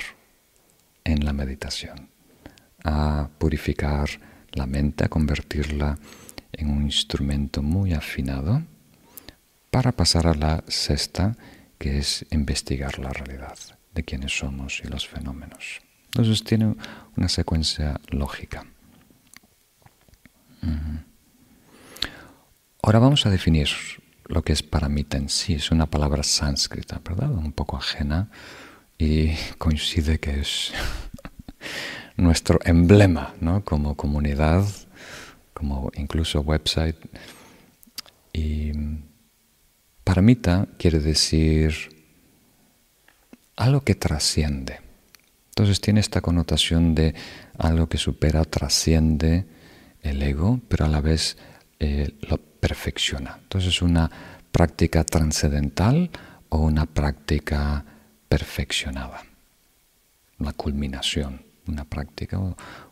en 1.05 1.23
la 1.23 1.33
meditación, 1.33 2.09
a 2.83 3.29
purificar 3.37 4.09
la 4.51 4.65
mente, 4.65 5.05
a 5.05 5.09
convertirla 5.09 5.97
en 6.51 6.69
un 6.69 6.83
instrumento 6.83 7.61
muy 7.61 7.93
afinado 7.93 8.63
para 9.71 9.91
pasar 9.91 10.27
a 10.27 10.33
la 10.33 10.63
sexta, 10.67 11.35
que 11.77 11.97
es 11.97 12.25
investigar 12.31 12.99
la 12.99 13.09
realidad 13.09 13.57
de 13.93 14.03
quiénes 14.03 14.37
somos 14.37 14.81
y 14.83 14.87
los 14.87 15.07
fenómenos. 15.07 15.81
Entonces 16.05 16.43
tiene 16.43 16.75
una 17.15 17.29
secuencia 17.29 17.99
lógica. 18.09 18.65
Ahora 22.81 22.99
vamos 22.99 23.25
a 23.25 23.29
definir 23.29 23.69
lo 24.25 24.43
que 24.43 24.53
es 24.53 24.63
paramita 24.63 25.17
en 25.17 25.29
sí. 25.29 25.53
Es 25.53 25.71
una 25.71 25.85
palabra 25.85 26.23
sánscrita, 26.23 27.01
¿verdad? 27.03 27.31
Un 27.31 27.51
poco 27.51 27.77
ajena 27.77 28.29
y 28.97 29.33
coincide 29.57 30.19
que 30.19 30.39
es 30.39 30.71
nuestro 32.17 32.59
emblema, 32.63 33.33
¿no? 33.39 33.63
Como 33.63 33.95
comunidad, 33.95 34.65
como 35.53 35.91
incluso 35.95 36.41
website. 36.41 36.97
Y 38.33 38.71
paramita 40.09 40.67
quiere 40.79 40.97
decir 40.97 41.71
algo 43.57 43.81
que 43.81 43.93
trasciende. 43.93 44.81
Entonces 45.49 45.79
tiene 45.81 45.99
esta 45.99 46.19
connotación 46.19 46.95
de 46.95 47.13
algo 47.59 47.87
que 47.87 47.99
supera, 47.99 48.43
trasciende 48.43 49.45
el 50.01 50.23
ego, 50.23 50.61
pero 50.67 50.85
a 50.85 50.87
la 50.87 50.99
vez 50.99 51.37
eh, 51.79 52.15
lo 52.21 52.39
perfecciona. 52.39 53.37
Entonces 53.39 53.75
es 53.75 53.83
una 53.83 54.09
práctica 54.51 55.03
trascendental 55.03 56.09
o 56.49 56.57
una 56.57 56.87
práctica 56.87 57.85
perfeccionada. 58.27 59.23
La 60.39 60.53
culminación, 60.53 61.43
una 61.67 61.85
práctica 61.85 62.39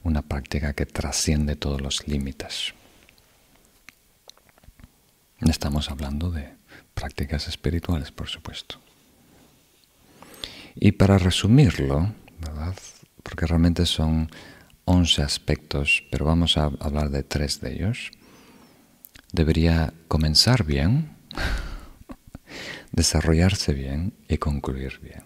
una 0.03 0.21
práctica 0.21 0.73
que 0.73 0.85
trasciende 0.85 1.55
todos 1.55 1.81
los 1.81 2.07
límites. 2.07 2.75
Estamos 5.39 5.89
hablando 5.89 6.29
de 6.29 6.56
prácticas 6.97 7.47
espirituales, 7.47 8.11
por 8.11 8.27
supuesto. 8.27 8.79
Y 10.73 10.93
para 10.93 11.19
resumirlo, 11.19 12.11
¿verdad? 12.39 12.73
porque 13.21 13.45
realmente 13.45 13.85
son 13.85 14.31
11 14.85 15.21
aspectos, 15.21 16.03
pero 16.09 16.25
vamos 16.25 16.57
a 16.57 16.71
hablar 16.79 17.11
de 17.11 17.21
tres 17.21 17.61
de 17.61 17.73
ellos, 17.73 18.09
debería 19.31 19.93
comenzar 20.07 20.63
bien, 20.63 21.11
desarrollarse 22.91 23.73
bien 23.73 24.13
y 24.27 24.39
concluir 24.39 24.99
bien. 24.99 25.23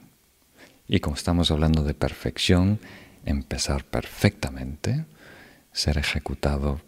Y 0.89 0.99
como 0.99 1.15
estamos 1.15 1.51
hablando 1.51 1.85
de 1.85 1.93
perfección, 1.93 2.79
empezar 3.23 3.85
perfectamente, 3.85 5.05
ser 5.71 5.97
ejecutado 5.97 6.81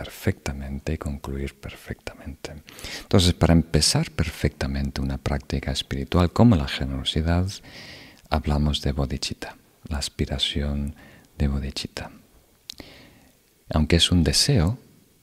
perfectamente 0.00 0.94
y 0.94 0.98
concluir 0.98 1.60
perfectamente. 1.60 2.54
Entonces, 3.02 3.34
para 3.34 3.52
empezar 3.52 4.10
perfectamente 4.10 5.02
una 5.02 5.18
práctica 5.18 5.72
espiritual 5.72 6.32
como 6.32 6.56
la 6.56 6.68
generosidad, 6.68 7.46
hablamos 8.30 8.80
de 8.80 8.92
bodhicitta, 8.92 9.58
la 9.88 9.98
aspiración 9.98 10.94
de 11.36 11.48
bodhicitta. 11.48 12.10
Aunque 13.68 13.96
es 13.96 14.10
un 14.10 14.24
deseo, 14.24 14.78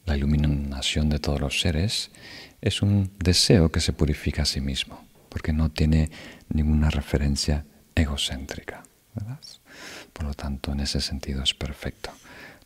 la 0.05 0.15
iluminación 0.15 1.09
de 1.09 1.17
todos 1.17 1.41
los 1.41 1.59
seres, 1.59 2.11
es 2.61 2.83
un 2.83 3.11
deseo 3.17 3.71
que 3.71 3.81
se 3.81 3.93
purifica 3.93 4.43
a 4.43 4.45
sí 4.45 4.61
mismo, 4.61 5.07
porque 5.29 5.53
no 5.53 5.71
tiene 5.71 6.11
ninguna 6.49 6.91
referencia 6.91 7.65
egocéntrica. 7.95 8.83
Por 10.13 10.25
lo 10.25 10.35
tanto, 10.35 10.71
en 10.71 10.81
ese 10.81 11.01
sentido 11.01 11.41
es 11.41 11.55
perfecto, 11.55 12.11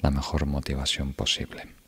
la 0.02 0.12
mejor 0.12 0.46
motivación 0.46 1.14
posible. 1.14 1.81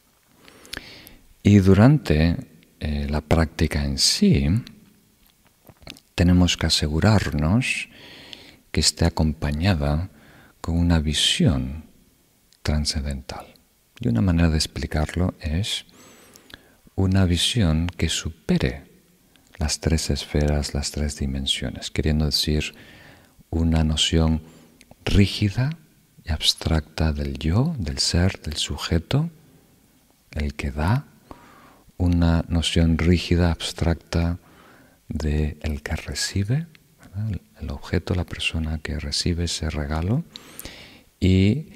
Y 1.43 1.59
durante 1.59 2.37
eh, 2.79 3.07
la 3.09 3.19
práctica 3.19 3.83
en 3.83 3.97
sí, 3.97 4.47
tenemos 6.15 6.55
que 6.55 6.67
asegurarnos 6.67 7.89
que 8.71 8.79
esté 8.79 9.05
acompañada 9.05 10.09
con 10.61 10.77
una 10.77 10.99
visión 10.99 11.83
trascendental. 12.61 13.45
Y 13.99 14.07
una 14.07 14.21
manera 14.21 14.49
de 14.49 14.55
explicarlo 14.55 15.33
es 15.41 15.85
una 16.95 17.25
visión 17.25 17.87
que 17.87 18.07
supere 18.07 18.83
las 19.57 19.81
tres 19.81 20.09
esferas, 20.09 20.73
las 20.73 20.91
tres 20.91 21.17
dimensiones, 21.17 21.91
queriendo 21.91 22.25
decir 22.25 22.73
una 23.49 23.83
noción 23.83 24.41
rígida 25.03 25.77
y 26.23 26.31
abstracta 26.31 27.11
del 27.11 27.37
yo, 27.37 27.75
del 27.77 27.99
ser, 27.99 28.41
del 28.41 28.55
sujeto, 28.55 29.29
el 30.31 30.53
que 30.55 30.71
da, 30.71 31.05
una 31.97 32.43
noción 32.47 32.97
rígida, 32.97 33.51
abstracta 33.51 34.39
de 35.07 35.57
el 35.61 35.81
que 35.81 35.95
recibe, 35.95 36.67
el 37.61 37.69
objeto, 37.69 38.15
la 38.15 38.25
persona 38.25 38.79
que 38.79 38.99
recibe 38.99 39.45
ese 39.45 39.69
regalo, 39.69 40.23
y 41.19 41.67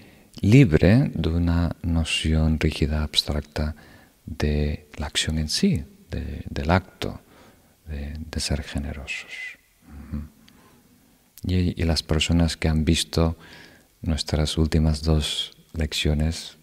libre 0.42 1.12
de 1.14 1.30
una 1.30 1.76
noción 1.82 2.60
rígida, 2.60 3.04
abstracta 3.04 3.76
de 4.26 4.90
la 4.98 5.08
acción 5.08 5.38
en 5.38 5.50
sí, 5.50 5.84
del 6.10 6.72
acto, 6.72 7.22
de, 7.88 8.40
ser 8.40 8.64
generosos. 8.64 9.58
y, 11.44 11.84
las 11.84 12.04
personas 12.04 12.58
que 12.58 12.68
han 12.68 12.86
visto 12.86 13.38
nuestras 14.02 14.58
últimas 14.58 15.02
dos 15.02 15.58
lecciones 15.74 16.58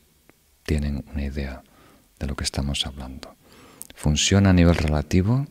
tienen 0.64 1.04
una 1.12 1.24
idea 1.24 1.62
de 2.18 2.26
lo 2.26 2.36
que 2.36 2.44
estamos 2.44 2.86
hablando. 2.86 3.33
Funciona 3.94 4.50
a 4.50 4.52
nivel 4.52 4.76
relativo, 4.76 5.46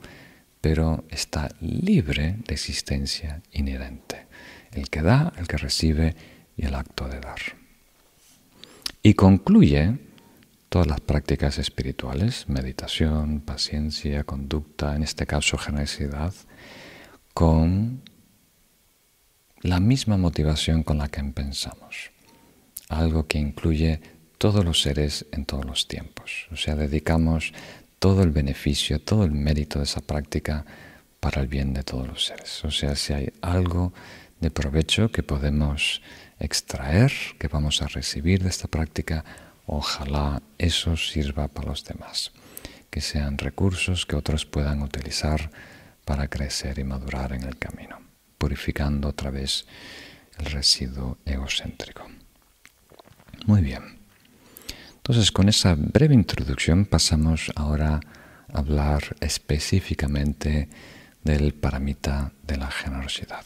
pero 0.61 1.03
está 1.09 1.49
libre 1.59 2.37
de 2.47 2.53
existencia 2.53 3.41
inherente. 3.51 4.27
El 4.71 4.89
que 4.89 5.01
da, 5.01 5.33
el 5.37 5.47
que 5.47 5.57
recibe 5.57 6.15
y 6.55 6.65
el 6.65 6.75
acto 6.75 7.07
de 7.07 7.19
dar. 7.19 7.39
Y 9.01 9.15
concluye 9.15 9.97
todas 10.69 10.87
las 10.87 11.01
prácticas 11.01 11.57
espirituales, 11.57 12.49
meditación, 12.49 13.41
paciencia, 13.41 14.23
conducta, 14.23 14.95
en 14.95 15.03
este 15.03 15.25
caso 15.27 15.57
generosidad, 15.57 16.33
con 17.33 18.01
la 19.61 19.79
misma 19.79 20.17
motivación 20.17 20.83
con 20.83 20.97
la 20.97 21.09
que 21.09 21.23
pensamos, 21.23 22.11
algo 22.89 23.27
que 23.27 23.39
incluye 23.39 24.01
todos 24.37 24.65
los 24.65 24.81
seres 24.81 25.25
en 25.31 25.45
todos 25.45 25.65
los 25.65 25.87
tiempos. 25.87 26.47
O 26.51 26.55
sea, 26.55 26.75
dedicamos 26.75 27.53
todo 28.03 28.21
el 28.21 28.31
beneficio, 28.31 28.99
todo 28.99 29.23
el 29.23 29.31
mérito 29.31 29.79
de 29.79 29.85
esa 29.85 30.01
práctica 30.01 30.65
para 31.21 31.39
el 31.39 31.47
bien 31.47 31.73
de 31.73 31.83
todos 31.83 32.05
los 32.05 32.25
seres. 32.25 32.65
O 32.65 32.69
sea, 32.69 32.97
si 32.97 33.13
hay 33.13 33.31
algo 33.41 33.93
de 34.41 34.51
provecho 34.51 35.09
que 35.09 35.23
podemos 35.23 36.01
extraer, 36.37 37.13
que 37.39 37.47
vamos 37.47 37.81
a 37.81 37.87
recibir 37.87 38.43
de 38.43 38.49
esta 38.49 38.67
práctica, 38.67 39.23
ojalá 39.67 40.41
eso 40.57 40.97
sirva 40.97 41.47
para 41.47 41.69
los 41.69 41.85
demás, 41.85 42.33
que 42.89 42.99
sean 42.99 43.37
recursos 43.37 44.05
que 44.05 44.17
otros 44.17 44.45
puedan 44.45 44.81
utilizar 44.81 45.49
para 46.03 46.27
crecer 46.27 46.79
y 46.79 46.83
madurar 46.83 47.31
en 47.31 47.43
el 47.43 47.57
camino, 47.57 48.01
purificando 48.37 49.07
otra 49.07 49.31
vez 49.31 49.65
el 50.39 50.47
residuo 50.47 51.19
egocéntrico. 51.23 52.05
Muy 53.45 53.61
bien. 53.61 54.02
Entonces, 55.03 55.33
con 55.33 55.49
esa 55.49 55.75
breve 55.75 56.13
introducción 56.13 56.85
pasamos 56.85 57.51
ahora 57.57 57.99
a 58.53 58.57
hablar 58.57 59.17
específicamente 59.19 60.69
del 61.25 61.53
paramita 61.53 62.31
de 62.47 62.55
la 62.55 62.71
generosidad. 62.71 63.43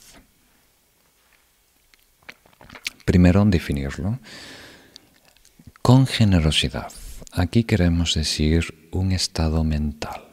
Primero, 3.05 3.43
definirlo. 3.45 4.19
Con 5.81 6.05
generosidad. 6.05 6.91
Aquí 7.31 7.63
queremos 7.63 8.13
decir 8.13 8.89
un 8.91 9.11
estado 9.11 9.63
mental, 9.63 10.27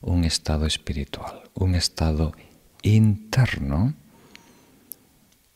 un 0.00 0.24
estado 0.24 0.66
espiritual, 0.66 1.42
un 1.54 1.76
estado 1.76 2.34
interno 2.82 3.94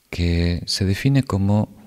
que 0.08 0.62
se 0.66 0.84
define 0.84 1.24
como 1.24 1.79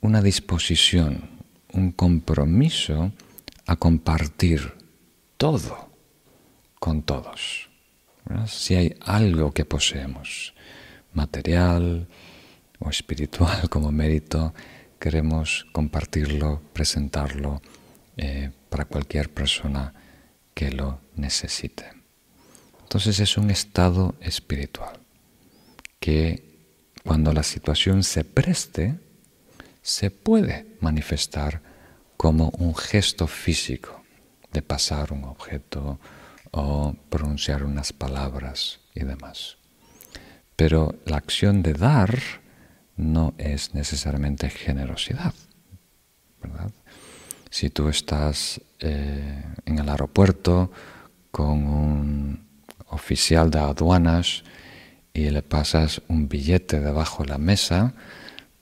una 0.00 0.22
disposición, 0.22 1.30
un 1.72 1.92
compromiso 1.92 3.12
a 3.66 3.76
compartir 3.76 4.74
todo 5.36 5.90
con 6.78 7.02
todos. 7.02 7.68
Si 8.46 8.74
hay 8.74 8.94
algo 9.00 9.52
que 9.52 9.64
poseemos, 9.64 10.54
material 11.12 12.08
o 12.78 12.90
espiritual 12.90 13.68
como 13.70 13.90
mérito, 13.90 14.54
queremos 14.98 15.66
compartirlo, 15.72 16.62
presentarlo 16.72 17.62
eh, 18.16 18.50
para 18.68 18.84
cualquier 18.84 19.32
persona 19.32 19.94
que 20.54 20.70
lo 20.72 21.00
necesite. 21.16 21.84
Entonces 22.82 23.20
es 23.20 23.36
un 23.36 23.50
estado 23.50 24.14
espiritual 24.20 24.98
que 26.00 26.48
cuando 27.04 27.32
la 27.32 27.42
situación 27.42 28.02
se 28.02 28.24
preste, 28.24 28.98
se 29.88 30.10
puede 30.10 30.66
manifestar 30.80 31.62
como 32.18 32.50
un 32.58 32.74
gesto 32.74 33.26
físico 33.26 34.02
de 34.52 34.60
pasar 34.60 35.14
un 35.14 35.24
objeto 35.24 35.98
o 36.50 36.94
pronunciar 37.08 37.64
unas 37.64 37.94
palabras 37.94 38.80
y 38.94 39.04
demás. 39.04 39.56
Pero 40.56 40.94
la 41.06 41.16
acción 41.16 41.62
de 41.62 41.72
dar 41.72 42.20
no 42.98 43.32
es 43.38 43.74
necesariamente 43.74 44.50
generosidad, 44.50 45.32
¿verdad? 46.42 46.70
Si 47.48 47.70
tú 47.70 47.88
estás 47.88 48.60
eh, 48.80 49.42
en 49.64 49.78
el 49.78 49.88
aeropuerto 49.88 50.70
con 51.30 51.66
un 51.66 52.46
oficial 52.88 53.50
de 53.50 53.60
aduanas 53.60 54.44
y 55.14 55.30
le 55.30 55.40
pasas 55.40 56.02
un 56.08 56.28
billete 56.28 56.78
debajo 56.78 57.22
de 57.22 57.30
la 57.30 57.38
mesa, 57.38 57.94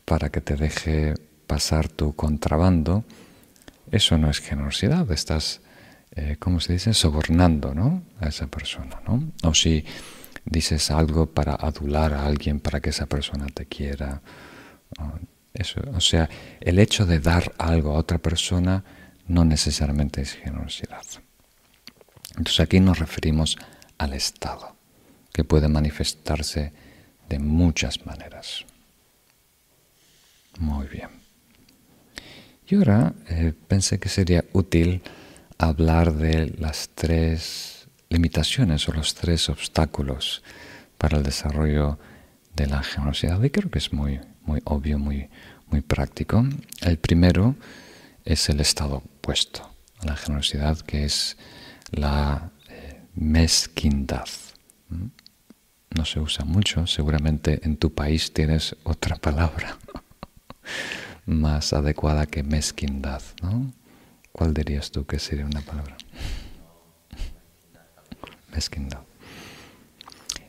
para 0.07 0.31
que 0.31 0.41
te 0.41 0.57
deje 0.57 1.15
pasar 1.47 1.89
tu 1.89 2.15
contrabando, 2.15 3.05
eso 3.91 4.17
no 4.17 4.31
es 4.31 4.39
generosidad, 4.41 5.11
estás, 5.11 5.61
eh, 6.13 6.37
¿cómo 6.39 6.61
se 6.61 6.73
dice?, 6.73 6.95
sobornando 6.95 7.75
¿no? 7.75 8.03
a 8.21 8.29
esa 8.29 8.47
persona. 8.47 9.03
¿no? 9.07 9.33
O 9.43 9.53
si 9.53 9.85
dices 10.45 10.91
algo 10.91 11.27
para 11.27 11.55
adular 11.55 12.15
a 12.15 12.25
alguien 12.25 12.61
para 12.61 12.81
que 12.81 12.91
esa 12.91 13.07
persona 13.07 13.47
te 13.53 13.67
quiera. 13.67 14.23
Eso, 15.53 15.81
o 15.93 16.01
sea, 16.01 16.29
el 16.61 16.79
hecho 16.79 17.05
de 17.05 17.19
dar 17.19 17.53
algo 17.59 17.91
a 17.91 17.99
otra 17.99 18.19
persona 18.19 18.85
no 19.27 19.45
necesariamente 19.45 20.23
es 20.23 20.33
generosidad. 20.33 21.03
Entonces 22.31 22.61
aquí 22.61 22.79
nos 22.79 22.99
referimos 22.99 23.57
al 23.99 24.13
Estado, 24.13 24.77
que 25.33 25.43
puede 25.43 25.69
manifestarse 25.69 26.73
de 27.29 27.39
muchas 27.41 28.07
maneras. 28.07 28.67
Muy 30.59 30.87
bien. 30.87 31.09
Y 32.67 32.75
ahora 32.75 33.15
eh, 33.29 33.53
pensé 33.69 33.99
que 33.99 34.09
sería 34.09 34.45
útil 34.53 35.03
hablar 35.59 36.15
de 36.15 36.49
las 36.59 36.91
tres 36.95 37.87
limitaciones 38.09 38.89
o 38.89 38.93
los 38.93 39.15
tres 39.15 39.49
obstáculos 39.49 40.43
para 40.99 41.19
el 41.19 41.23
desarrollo 41.23 41.99
de 42.55 42.67
la 42.67 42.83
generosidad. 42.83 43.43
Y 43.43 43.51
creo 43.51 43.71
que 43.71 43.79
es 43.79 43.93
muy, 43.93 44.21
muy 44.43 44.61
obvio, 44.65 44.99
muy, 44.99 45.29
muy 45.71 45.81
práctico. 45.81 46.45
El 46.81 46.99
primero 46.99 47.55
es 48.25 48.49
el 48.49 48.61
estado 48.61 48.97
opuesto 48.97 49.71
a 50.01 50.07
la 50.07 50.17
generosidad, 50.17 50.81
que 50.81 51.05
es 51.05 51.37
la 51.93 52.51
eh, 52.69 53.01
mezquindad. 53.15 54.29
¿Mm? 54.89 55.07
No 55.91 56.05
se 56.05 56.19
usa 56.21 56.45
mucho, 56.45 56.87
seguramente 56.87 57.61
en 57.63 57.77
tu 57.77 57.95
país 57.95 58.33
tienes 58.33 58.77
otra 58.83 59.17
palabra 59.17 59.79
más 61.27 61.73
adecuada 61.73 62.27
que 62.27 62.43
mezquindad, 62.43 63.23
¿no? 63.43 63.73
¿Cuál 64.33 64.55
dirías 64.55 64.91
tú 64.91 65.07
que 65.07 65.19
sería 65.19 65.47
una 65.47 65.63
palabra? 65.63 65.97
Mezquindad. 68.53 69.01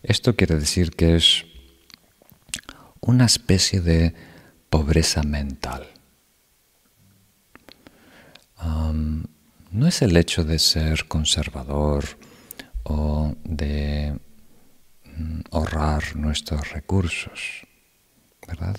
Esto 0.03 0.35
quiere 0.35 0.55
decir 0.55 0.91
que 0.91 1.15
es 1.15 1.45
una 3.01 3.25
especie 3.25 3.81
de 3.81 4.13
pobreza 4.69 5.23
mental. 5.23 5.87
no 9.71 9.87
es 9.87 10.01
el 10.01 10.17
hecho 10.17 10.43
de 10.43 10.59
ser 10.59 11.07
conservador 11.07 12.03
o 12.83 13.35
de 13.43 14.17
mm, 15.05 15.41
ahorrar 15.51 16.15
nuestros 16.15 16.71
recursos, 16.71 17.67
¿verdad? 18.47 18.77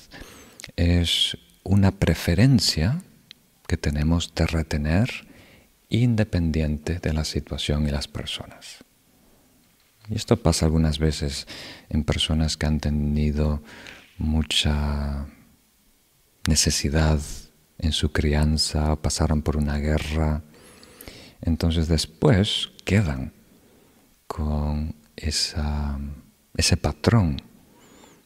Es 0.79 1.37
una 1.65 1.91
preferencia 1.91 3.03
que 3.67 3.77
tenemos 3.77 4.33
de 4.33 4.47
retener 4.47 5.27
independiente 5.89 7.01
de 7.01 7.13
la 7.13 7.25
situación 7.25 7.89
y 7.89 7.91
las 7.91 8.07
personas. 8.07 8.85
Y 10.09 10.15
esto 10.15 10.37
pasa 10.37 10.67
algunas 10.67 11.01
veces 11.01 11.49
en 11.89 12.05
personas 12.05 12.57
que 12.57 12.67
han 12.67 12.79
tenido 12.79 13.61
mucha 14.19 15.27
necesidad 16.47 17.19
en 17.79 17.91
su 17.91 18.13
crianza, 18.13 18.95
pasaron 18.95 19.43
por 19.43 19.57
una 19.57 19.79
guerra, 19.79 20.43
entonces 21.41 21.89
después 21.89 22.71
quedan 22.85 23.33
con 24.29 24.95
ese 25.17 25.57
patrón 26.81 27.43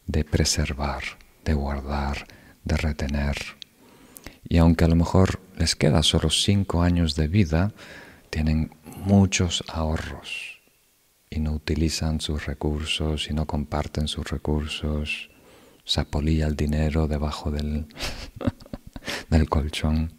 de 0.06 0.22
preservar, 0.24 1.02
de 1.46 1.54
guardar, 1.54 2.26
de 2.64 2.76
retener. 2.76 3.36
Y 4.48 4.58
aunque 4.58 4.84
a 4.84 4.88
lo 4.88 4.96
mejor 4.96 5.40
les 5.56 5.76
queda 5.76 6.02
solo 6.02 6.30
cinco 6.30 6.82
años 6.82 7.14
de 7.14 7.28
vida, 7.28 7.72
tienen 8.30 8.74
muchos 9.04 9.64
ahorros 9.68 10.60
y 11.30 11.40
no 11.40 11.52
utilizan 11.52 12.20
sus 12.20 12.46
recursos 12.46 13.28
y 13.30 13.34
no 13.34 13.46
comparten 13.46 14.08
sus 14.08 14.28
recursos. 14.28 15.30
Se 15.84 16.00
apolilla 16.00 16.46
el 16.46 16.56
dinero 16.56 17.08
debajo 17.08 17.50
del, 17.50 17.86
del 19.30 19.48
colchón. 19.48 20.12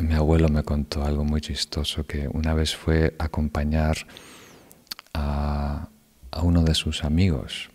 Mi 0.00 0.14
abuelo 0.14 0.48
me 0.48 0.64
contó 0.64 1.04
algo 1.04 1.24
muy 1.24 1.40
chistoso 1.40 2.06
que 2.06 2.28
una 2.28 2.54
vez 2.54 2.74
fue 2.74 3.14
a 3.18 3.24
acompañar 3.24 3.96
a, 5.14 5.88
a 6.30 6.42
uno 6.42 6.62
de 6.62 6.74
sus 6.74 7.04
amigos 7.04 7.71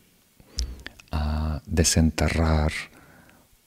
desenterrar 1.67 2.71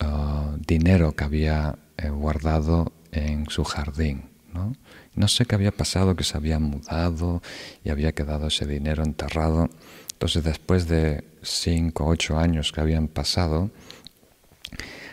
uh, 0.03 0.57
dinero 0.67 1.13
que 1.13 1.25
había 1.25 1.79
eh, 1.97 2.09
guardado 2.09 2.93
en 3.13 3.49
su 3.49 3.65
jardín. 3.65 4.31
¿no? 4.53 4.73
no 5.15 5.29
sé 5.29 5.45
qué 5.47 5.55
había 5.55 5.71
pasado, 5.71 6.17
que 6.17 6.25
se 6.25 6.37
había 6.37 6.59
mudado 6.59 7.43
y 7.85 7.91
había 7.91 8.13
quedado 8.13 8.49
ese 8.49 8.67
dinero 8.67 9.05
enterrado. 9.05 9.69
Entonces 10.13 10.43
después 10.43 10.89
de 10.89 11.25
cinco, 11.43 12.07
ocho 12.07 12.39
años 12.39 12.73
que 12.73 12.81
habían 12.81 13.09
pasado, 13.09 13.71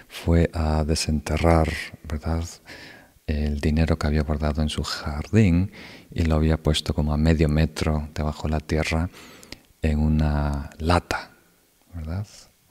fue 0.08 0.50
a 0.54 0.84
desenterrar, 0.84 1.70
¿verdad? 2.08 2.44
el 3.28 3.60
dinero 3.60 3.98
que 4.00 4.08
había 4.08 4.24
guardado 4.24 4.62
en 4.62 4.70
su 4.70 4.84
jardín 4.84 5.72
y 6.12 6.24
lo 6.24 6.36
había 6.36 6.58
puesto 6.58 6.94
como 6.94 7.14
a 7.14 7.18
medio 7.18 7.50
metro 7.50 8.08
debajo 8.16 8.48
de 8.48 8.52
la 8.52 8.60
tierra 8.62 9.10
en 9.82 10.00
una 10.00 10.70
lata, 10.80 11.32
¿verdad? 11.94 12.26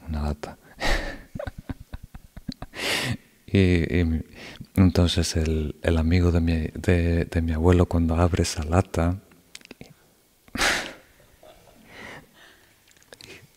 Una 0.08 0.22
lata. 0.22 0.58
y, 3.46 4.02
entonces 4.76 5.36
el, 5.36 5.76
amigo 5.96 6.32
de 6.32 6.40
mi, 6.40 6.68
de 6.74 7.42
mi 7.42 7.52
abuelo 7.52 7.86
cuando 7.86 8.16
abre 8.16 8.42
esa 8.42 8.64
lata 8.64 9.20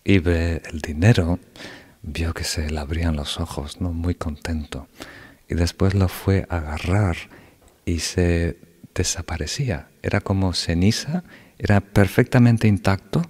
y 0.04 0.20
ve 0.20 0.62
el 0.72 0.82
dinero, 0.82 1.40
vio 2.02 2.34
que 2.34 2.44
se 2.44 2.70
le 2.70 2.80
abrían 2.80 3.16
los 3.16 3.40
ojos, 3.40 3.82
¿no? 3.82 3.92
Muy 3.92 4.16
contento 4.16 4.88
y 5.50 5.56
después 5.56 5.96
lo 5.96 6.08
fue 6.08 6.46
a 6.50 6.58
agarrar 6.58 7.18
y 7.84 8.00
se 8.00 8.58
desaparecía. 8.94 9.88
Era 10.04 10.22
como 10.22 10.54
ceniza, 10.54 11.24
era 11.58 11.82
perfectamente 11.82 12.68
intacto, 12.68 13.24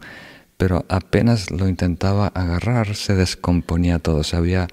pero 0.59 0.85
apenas 0.89 1.49
lo 1.51 1.69
intentaba 1.69 2.27
agarrar 2.27 2.93
se 2.93 3.15
descomponía 3.15 3.99
todo, 3.99 4.25
se 4.25 4.35
había 4.35 4.67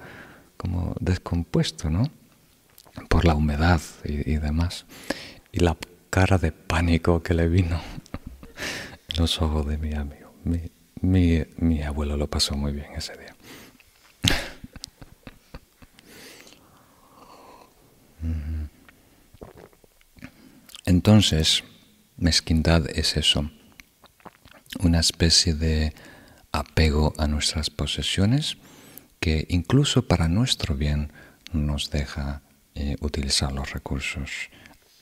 como 0.57 0.93
descompuesto, 0.99 1.89
¿no? 1.89 2.11
Por 3.07 3.23
la 3.23 3.35
humedad 3.35 3.79
y, 4.03 4.35
demás. 4.35 4.85
Y 5.53 5.61
la 5.61 5.77
cara 6.09 6.37
de 6.39 6.51
pánico 6.51 7.23
que 7.23 7.33
le 7.33 7.47
vino 7.47 7.79
en 9.07 9.17
los 9.17 9.41
ojos 9.41 9.65
de 9.65 9.77
mi 9.77 9.93
amigo. 9.93 10.33
Mi, 10.99 11.45
mi 11.55 11.81
abuelo 11.81 12.17
lo 12.17 12.29
pasó 12.29 12.57
muy 12.57 12.73
bien 12.73 12.87
ese 12.93 13.13
día. 13.13 13.33
Entonces, 20.85 21.63
mezquindad 22.17 22.89
es 22.89 23.15
eso, 23.15 23.49
una 24.81 24.99
especie 24.99 25.53
de 25.53 25.93
apego 26.51 27.13
a 27.17 27.27
nuestras 27.27 27.69
posesiones 27.69 28.57
que 29.19 29.45
incluso 29.49 30.07
para 30.07 30.27
nuestro 30.27 30.75
bien 30.75 31.11
nos 31.53 31.89
deja 31.89 32.41
eh, 32.75 32.95
utilizar 33.01 33.51
los 33.51 33.71
recursos 33.71 34.49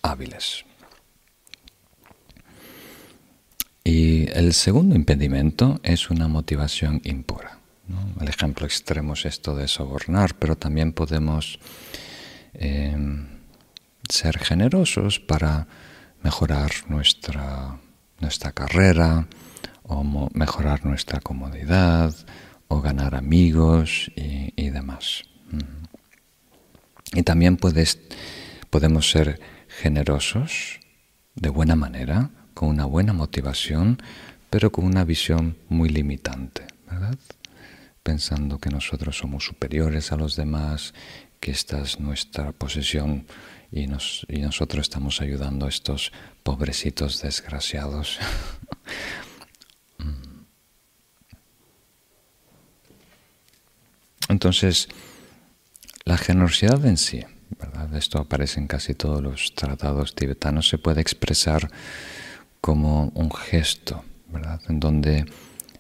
hábiles. 0.01 0.65
Y 3.83 4.29
el 4.31 4.53
segundo 4.53 4.95
impedimento 4.95 5.79
es 5.83 6.09
una 6.09 6.27
motivación 6.27 7.01
impura. 7.03 7.59
El 8.19 8.27
ejemplo 8.27 8.65
extremo 8.65 9.13
es 9.13 9.25
esto 9.25 9.55
de 9.55 9.67
sobornar, 9.67 10.35
pero 10.35 10.55
también 10.55 10.91
podemos 10.91 11.59
Em, 12.57 13.27
ser 14.07 14.39
generosos 14.39 15.19
para 15.19 15.67
mejorar 16.23 16.71
nuestra, 16.87 17.77
nuestra 18.19 18.51
carrera 18.53 19.27
o 19.87 20.29
mejorar 20.33 20.85
nuestra 20.85 21.19
comodidad 21.19 22.13
o 22.67 22.81
ganar 22.81 23.15
amigos 23.15 24.11
y, 24.15 24.69
demás. 24.69 25.23
Y 27.13 27.23
también 27.23 27.57
puedes, 27.57 27.99
podemos 28.69 29.09
ser 29.09 29.39
generosos 29.67 30.79
de 31.35 31.49
buena 31.49 31.75
manera, 31.75 32.29
con 32.53 32.69
una 32.69 32.85
buena 32.85 33.13
motivación, 33.13 34.01
pero 34.49 34.71
con 34.71 34.85
una 34.85 35.03
visión 35.03 35.57
muy 35.69 35.89
limitante, 35.89 36.65
¿verdad? 36.89 37.17
Pensando 38.03 38.59
que 38.59 38.69
nosotros 38.69 39.17
somos 39.17 39.45
superiores 39.45 40.11
a 40.11 40.17
los 40.17 40.35
demás 40.35 40.93
que 41.39 41.51
esta 41.51 41.81
es 41.81 41.99
nuestra 41.99 42.51
posesión 42.53 43.27
y, 43.71 43.87
nosotros 43.87 44.81
estamos 44.81 45.21
ayudando 45.21 45.65
a 45.65 45.69
estos 45.69 46.11
pobrecitos 46.43 47.21
desgraciados. 47.21 48.19
Entonces, 54.29 54.87
la 56.03 56.17
generosidad 56.17 56.85
en 56.85 56.97
sí, 56.97 57.23
¿verdad? 57.59 57.95
esto 57.95 58.19
aparece 58.19 58.59
en 58.59 58.67
casi 58.67 58.93
todos 58.93 59.21
los 59.21 59.53
tratados 59.55 60.15
tibetanos, 60.15 60.67
se 60.67 60.77
puede 60.77 61.01
expresar 61.01 61.69
como 62.61 63.11
un 63.15 63.31
gesto, 63.31 64.03
¿verdad? 64.27 64.61
en 64.69 64.79
donde 64.79 65.25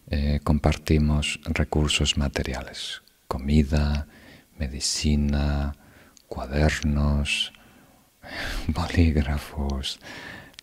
eh, 0.09 0.39
compartimos 0.43 1.39
recursos 1.45 2.17
materiales, 2.17 3.01
comida, 3.27 4.07
medicina, 4.57 5.75
cuadernos, 6.27 7.53
bolígrafos, 8.67 9.99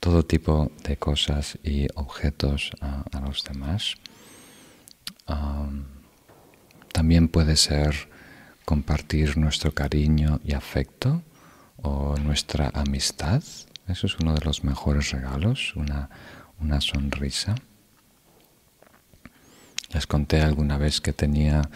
todo 0.01 0.24
tipo 0.24 0.70
de 0.83 0.97
cosas 0.97 1.59
y 1.62 1.87
objetos 1.95 2.72
a, 2.80 3.05
los 3.20 3.45
demás. 3.45 3.95
También 6.93 7.28
puede 7.28 7.57
ser 7.57 8.09
compartir 8.64 9.36
nuestro 9.36 9.72
cariño 9.72 10.40
y 10.45 10.55
afecto 10.55 11.22
o 11.76 12.16
nuestra 12.18 12.70
amistad. 12.74 13.43
Eso 13.88 14.07
es 14.07 14.18
uno 14.18 14.34
de 14.34 14.45
los 14.45 14.64
mejores 14.64 15.11
regalos, 15.11 15.74
una, 15.76 16.11
una 16.61 16.80
sonrisa. 16.80 17.55
Les 19.93 20.07
conté 20.07 20.40
alguna 20.40 20.78
vez 20.78 21.01
que 21.01 21.12
tenía 21.12 21.68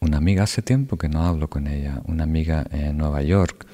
una 0.00 0.18
amiga, 0.18 0.42
hace 0.42 0.62
tiempo 0.62 0.98
que 0.98 1.08
no 1.08 1.26
hablo 1.26 1.48
con 1.48 1.66
ella, 1.66 2.02
una 2.04 2.24
amiga 2.24 2.64
en 2.70 2.98
Nueva 2.98 3.22
York 3.22 3.66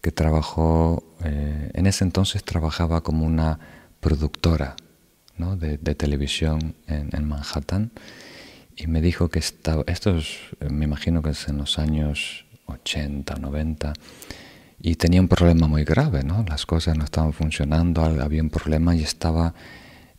que 0.00 0.12
trabajó, 0.12 1.02
eh, 1.24 1.70
en 1.74 1.86
ese 1.86 2.04
entonces 2.04 2.44
trabajaba 2.44 3.00
como 3.00 3.26
una 3.26 3.58
productora 4.00 4.76
de, 5.36 5.94
televisión 5.96 6.76
en, 6.86 7.28
Manhattan 7.28 7.90
y 8.76 8.86
me 8.86 9.00
dijo 9.00 9.28
que 9.28 9.38
estaba, 9.38 9.82
esto 9.86 10.16
es, 10.16 10.38
me 10.70 10.84
imagino 10.84 11.22
que 11.22 11.30
es 11.30 11.48
en 11.48 11.58
los 11.58 11.78
años 11.78 12.44
80, 12.66 13.36
90, 13.36 13.92
y 14.80 14.96
tenía 14.96 15.20
un 15.20 15.28
problema 15.28 15.66
muy 15.66 15.84
grave, 15.84 16.22
¿no? 16.22 16.44
las 16.48 16.66
cosas 16.66 16.96
no 16.96 17.04
estaban 17.04 17.32
funcionando, 17.32 18.02
había 18.02 18.42
un 18.42 18.50
problema 18.50 18.94
y 18.94 19.02
estaba 19.02 19.54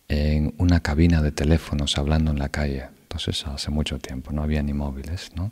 en 0.07 0.53
una 0.57 0.79
cabina 0.81 1.21
de 1.21 1.31
teléfonos 1.31 1.97
hablando 1.97 2.31
en 2.31 2.39
la 2.39 2.49
calle 2.49 2.97
entonces 3.07 3.47
hace 3.47 3.71
mucho 3.71 3.99
tiempo, 3.99 4.33
no 4.33 4.43
había 4.43 4.61
ni 4.61 4.73
móviles, 4.73 5.31
¿no? 5.33 5.51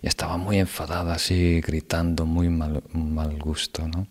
Y 0.00 0.06
estaba 0.06 0.38
muy 0.38 0.58
enfadada 0.58 1.14
así, 1.14 1.60
gritando, 1.60 2.24
muy 2.24 2.48
mal, 2.48 2.82
mal 2.92 3.38
gusto, 3.38 3.86
¿no? 3.86 4.08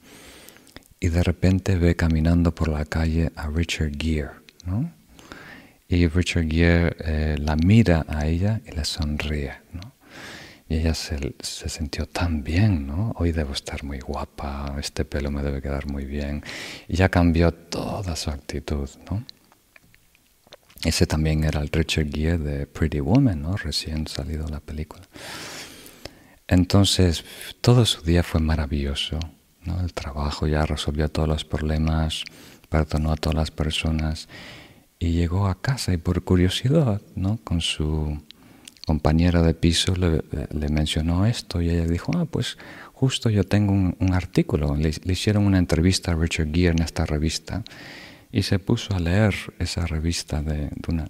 Y 0.99 1.09
de 1.09 1.23
repente 1.23 1.75
ve 1.75 1.95
caminando 1.95 2.53
por 2.53 2.67
la 2.67 2.85
calle 2.85 3.31
a 3.35 3.47
Richard 3.47 3.91
Gere, 3.97 4.29
¿no? 4.65 4.91
Y 5.89 6.07
Richard 6.07 6.49
Gere 6.49 6.95
eh, 6.99 7.35
la 7.39 7.55
mira 7.55 8.05
a 8.07 8.27
ella 8.27 8.61
y 8.65 8.71
le 8.71 8.83
sonríe, 8.83 9.53
¿no? 9.73 9.93
Y 10.69 10.75
ella 10.79 10.93
se, 10.93 11.35
se, 11.39 11.69
sintió 11.69 12.07
tan 12.07 12.43
bien, 12.43 12.87
¿no? 12.87 13.13
Hoy 13.15 13.31
debo 13.31 13.53
estar 13.53 13.85
muy 13.85 13.99
guapa, 13.99 14.75
este 14.79 15.05
pelo 15.05 15.31
me 15.31 15.41
debe 15.41 15.61
quedar 15.61 15.87
muy 15.87 16.03
bien. 16.03 16.43
Y 16.89 16.97
ya 16.97 17.07
cambió 17.07 17.53
toda 17.53 18.17
su 18.17 18.29
actitud, 18.31 18.89
¿no? 19.09 19.23
Ese 20.83 21.07
también 21.07 21.43
era 21.43 21.61
el 21.61 21.69
Richard 21.69 22.09
Gere 22.11 22.37
de 22.37 22.67
Pretty 22.67 22.99
Woman, 22.99 23.41
¿no? 23.41 23.57
recién 23.57 24.07
salido 24.07 24.47
la 24.47 24.59
película. 24.59 25.03
Entonces, 26.47 27.25
todo 27.61 27.85
su 27.85 28.01
día 28.03 28.23
fue 28.23 28.39
maravilloso. 28.39 29.19
¿no? 29.65 29.81
El 29.81 29.93
trabajo 29.93 30.47
ya 30.47 30.65
resolvió 30.65 31.09
todos 31.09 31.27
los 31.27 31.45
problemas, 31.45 32.23
perdonó 32.69 33.11
a 33.11 33.15
todas 33.15 33.35
las 33.35 33.51
personas 33.51 34.29
y 34.99 35.11
llegó 35.11 35.47
a 35.47 35.61
casa 35.61 35.93
y 35.93 35.97
por 35.97 36.23
curiosidad, 36.23 37.01
¿no? 37.15 37.39
con 37.43 37.61
su 37.61 38.19
compañera 38.85 39.41
de 39.41 39.53
piso 39.53 39.95
le, 39.95 40.69
mencionó 40.69 41.25
esto 41.25 41.61
y 41.61 41.69
ella 41.69 41.85
dijo, 41.85 42.13
ah, 42.15 42.25
pues 42.25 42.57
justo 42.93 43.29
yo 43.29 43.43
tengo 43.43 43.73
un, 43.73 44.13
artículo. 44.13 44.75
Le, 44.75 44.93
hicieron 45.11 45.45
una 45.45 45.57
entrevista 45.57 46.13
a 46.13 46.15
Richard 46.15 46.53
Gere 46.53 46.69
en 46.69 46.81
esta 46.81 47.05
revista 47.05 47.63
y 48.31 48.43
se 48.43 48.59
puso 48.59 48.95
a 48.95 48.99
leer 48.99 49.35
esa 49.59 49.85
revista 49.85 50.41
de, 50.41 50.69
una, 50.87 51.09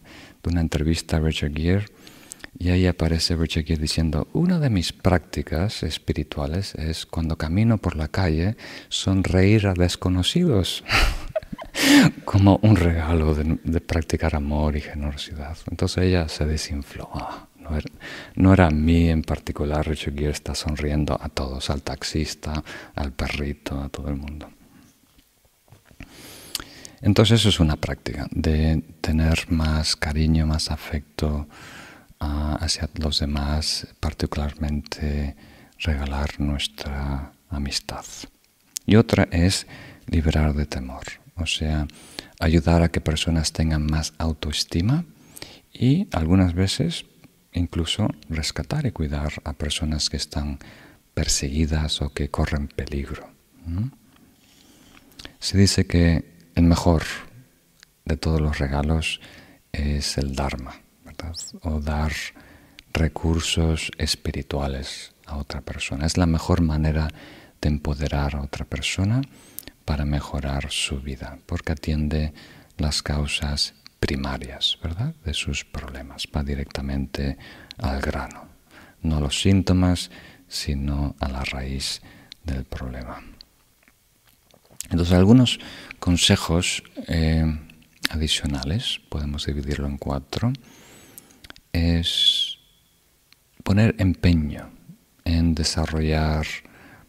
entrevista 0.59 1.17
a 1.17 1.19
Richard 1.19 1.53
Gere 1.53 1.85
y 2.57 2.69
ahí 2.69 2.87
aparece 2.87 3.35
Richard 3.35 3.65
Gere 3.65 3.81
diciendo, 3.81 4.27
una 4.33 4.59
de 4.59 4.71
mis 4.71 4.91
prácticas 4.91 5.83
espirituales 5.83 6.73
es 6.75 7.05
cuando 7.05 7.37
camino 7.37 7.77
por 7.77 7.95
la 7.95 8.07
calle 8.07 8.57
sonreír 8.89 9.67
a 9.67 9.75
desconocidos 9.75 10.83
como 12.25 12.59
un 12.61 12.75
regalo 12.75 13.33
de, 13.33 13.81
practicar 13.81 14.35
amor 14.35 14.75
y 14.75 14.81
generosidad. 14.81 15.57
Entonces 15.69 16.03
ella 16.03 16.27
se 16.27 16.45
desinfló, 16.45 17.09
ah, 17.13 17.47
no 18.35 18.53
era, 18.53 18.67
a 18.67 18.71
mí 18.71 19.09
en 19.09 19.23
particular, 19.23 19.87
Richard 19.87 20.15
Gere 20.15 20.31
está 20.31 20.55
sonriendo 20.55 21.19
a 21.21 21.29
todos, 21.29 21.69
al 21.69 21.81
taxista, 21.81 22.63
al 22.95 23.11
perrito, 23.11 23.81
a 23.81 23.89
todo 23.89 24.09
el 24.09 24.15
mundo. 24.15 24.49
Entonces 27.01 27.41
eso 27.41 27.49
es 27.49 27.59
una 27.59 27.75
práctica 27.75 28.27
de 28.31 28.83
tener 29.01 29.51
más 29.51 29.95
cariño, 29.95 30.47
más 30.47 30.71
afecto 30.71 31.47
ah, 32.19 32.57
hacia 32.59 32.89
los 32.95 33.19
demás, 33.19 33.87
particularmente 33.99 35.35
regalar 35.79 36.39
nuestra 36.39 37.33
amistad. 37.49 38.05
Y 38.85 38.95
otra 38.95 39.27
es 39.31 39.67
liberar 40.07 40.53
de 40.53 40.65
temor, 40.65 41.03
o 41.37 41.45
sea, 41.45 41.87
ayudar 42.39 42.83
a 42.83 42.89
que 42.89 43.01
personas 43.01 43.53
tengan 43.53 43.85
más 43.85 44.13
autoestima 44.17 45.05
y 45.73 46.07
algunas 46.11 46.53
veces 46.53 47.05
incluso 47.53 48.07
rescatar 48.29 48.85
y 48.85 48.91
cuidar 48.91 49.33
a 49.43 49.53
personas 49.53 50.09
que 50.09 50.17
están 50.17 50.59
perseguidas 51.13 52.01
o 52.01 52.09
que 52.09 52.29
corren 52.29 52.67
peligro. 52.67 53.29
Se 55.39 55.57
dice 55.57 55.87
que 55.87 56.25
el 56.55 56.63
mejor 56.63 57.03
de 58.05 58.17
todos 58.17 58.39
los 58.39 58.59
regalos 58.59 59.19
es 59.71 60.17
el 60.17 60.35
Dharma, 60.35 60.75
¿verdad? 61.03 61.35
O 61.61 61.79
dar 61.79 62.13
recursos 62.93 63.91
espirituales 63.97 65.13
a 65.25 65.37
otra 65.37 65.61
persona. 65.61 66.05
Es 66.05 66.17
la 66.17 66.25
mejor 66.25 66.61
manera 66.61 67.09
de 67.61 67.69
empoderar 67.69 68.35
a 68.35 68.41
otra 68.41 68.65
persona 68.65 69.21
para 69.87 70.03
mejorar 70.03 70.69
su 70.69 70.99
vida, 70.99 71.39
porque 71.45 71.71
atiende 71.71 72.33
las 72.77 73.01
causas 73.01 73.73
primarias, 74.01 74.77
¿verdad? 74.83 75.15
De 75.23 75.33
sus 75.33 75.63
problemas, 75.63 76.27
va 76.35 76.43
directamente 76.43 77.37
al 77.77 78.01
grano, 78.01 78.49
no 79.01 79.15
a 79.15 79.21
los 79.21 79.39
síntomas, 79.39 80.11
sino 80.49 81.15
a 81.21 81.29
la 81.29 81.45
raíz 81.45 82.01
del 82.43 82.65
problema. 82.65 83.23
Entonces, 84.89 85.13
algunos 85.13 85.57
consejos 85.99 86.83
eh, 87.07 87.45
adicionales, 88.09 88.99
podemos 89.07 89.45
dividirlo 89.45 89.87
en 89.87 89.97
cuatro, 89.97 90.51
es 91.71 92.57
poner 93.63 93.95
empeño 93.99 94.69
en 95.23 95.55
desarrollar 95.55 96.45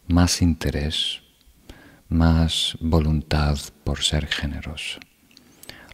más 0.06 0.42
interés, 0.42 1.22
más 2.08 2.76
voluntad 2.80 3.58
por 3.84 4.02
ser 4.02 4.26
generoso. 4.26 5.00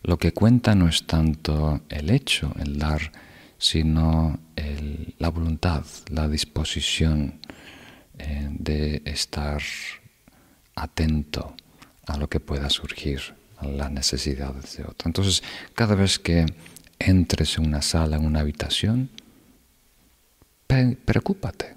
Lo 0.02 0.18
que 0.18 0.32
cuenta 0.32 0.74
no 0.74 0.88
es 0.88 1.06
tanto 1.06 1.80
el 1.88 2.10
hecho, 2.10 2.52
el 2.58 2.78
dar, 2.78 3.10
sino 3.58 4.38
la 5.18 5.28
voluntad, 5.30 5.84
la 6.10 6.28
disposición 6.28 7.40
eh, 8.18 8.48
de 8.50 9.02
estar 9.04 9.62
atento 10.76 11.54
a 12.06 12.16
lo 12.16 12.28
que 12.28 12.40
pueda 12.40 12.68
surgir, 12.68 13.20
a 13.56 13.66
las 13.66 13.90
necesidades 13.90 14.76
de 14.76 14.84
otro. 14.84 15.08
Entonces, 15.08 15.42
cada 15.74 15.94
vez 15.94 16.18
que 16.18 16.46
entres 16.98 17.58
en 17.58 17.66
una 17.66 17.82
sala, 17.82 18.16
en 18.16 18.26
una 18.26 18.40
habitación, 18.40 19.10
preocúpate 21.04 21.76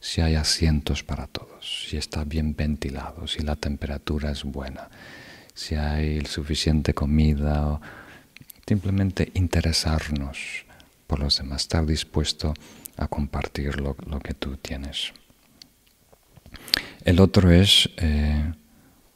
si 0.00 0.20
hay 0.20 0.34
asientos 0.34 1.02
para 1.04 1.26
todos, 1.26 1.49
si 1.60 1.96
está 1.96 2.24
bien 2.24 2.54
ventilado, 2.56 3.26
si 3.26 3.42
la 3.42 3.56
temperatura 3.56 4.30
es 4.30 4.44
buena, 4.44 4.88
si 5.54 5.74
hay 5.74 6.24
suficiente 6.24 6.94
comida, 6.94 7.66
o 7.66 7.80
simplemente 8.66 9.30
interesarnos 9.34 10.64
por 11.06 11.18
los 11.18 11.38
demás, 11.38 11.62
estar 11.62 11.84
dispuesto 11.84 12.54
a 12.96 13.08
compartir 13.08 13.80
lo, 13.80 13.94
que 13.94 14.34
tú 14.34 14.56
tienes. 14.56 15.12
El 17.04 17.20
otro 17.20 17.50
es 17.50 17.90
eh, 17.96 18.52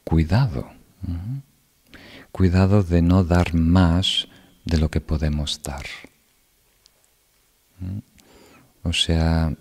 cuidado. 0.03 0.71
Cuidado 2.31 2.83
de 2.83 3.01
no 3.01 3.23
dar 3.23 3.53
más 3.53 4.27
de 4.65 4.77
lo 4.77 4.89
que 4.89 4.99
podemos 4.99 5.61
dar. 5.63 5.85
O 8.83 8.91
sea, 8.91 9.53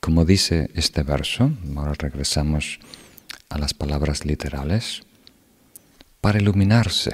como 0.00 0.24
dice 0.24 0.70
este 0.74 1.02
verso, 1.02 1.52
ahora 1.76 1.94
regresamos 1.98 2.78
a 3.48 3.58
las 3.58 3.74
palabras 3.74 4.24
literales, 4.24 5.02
para 6.20 6.38
iluminarse 6.38 7.12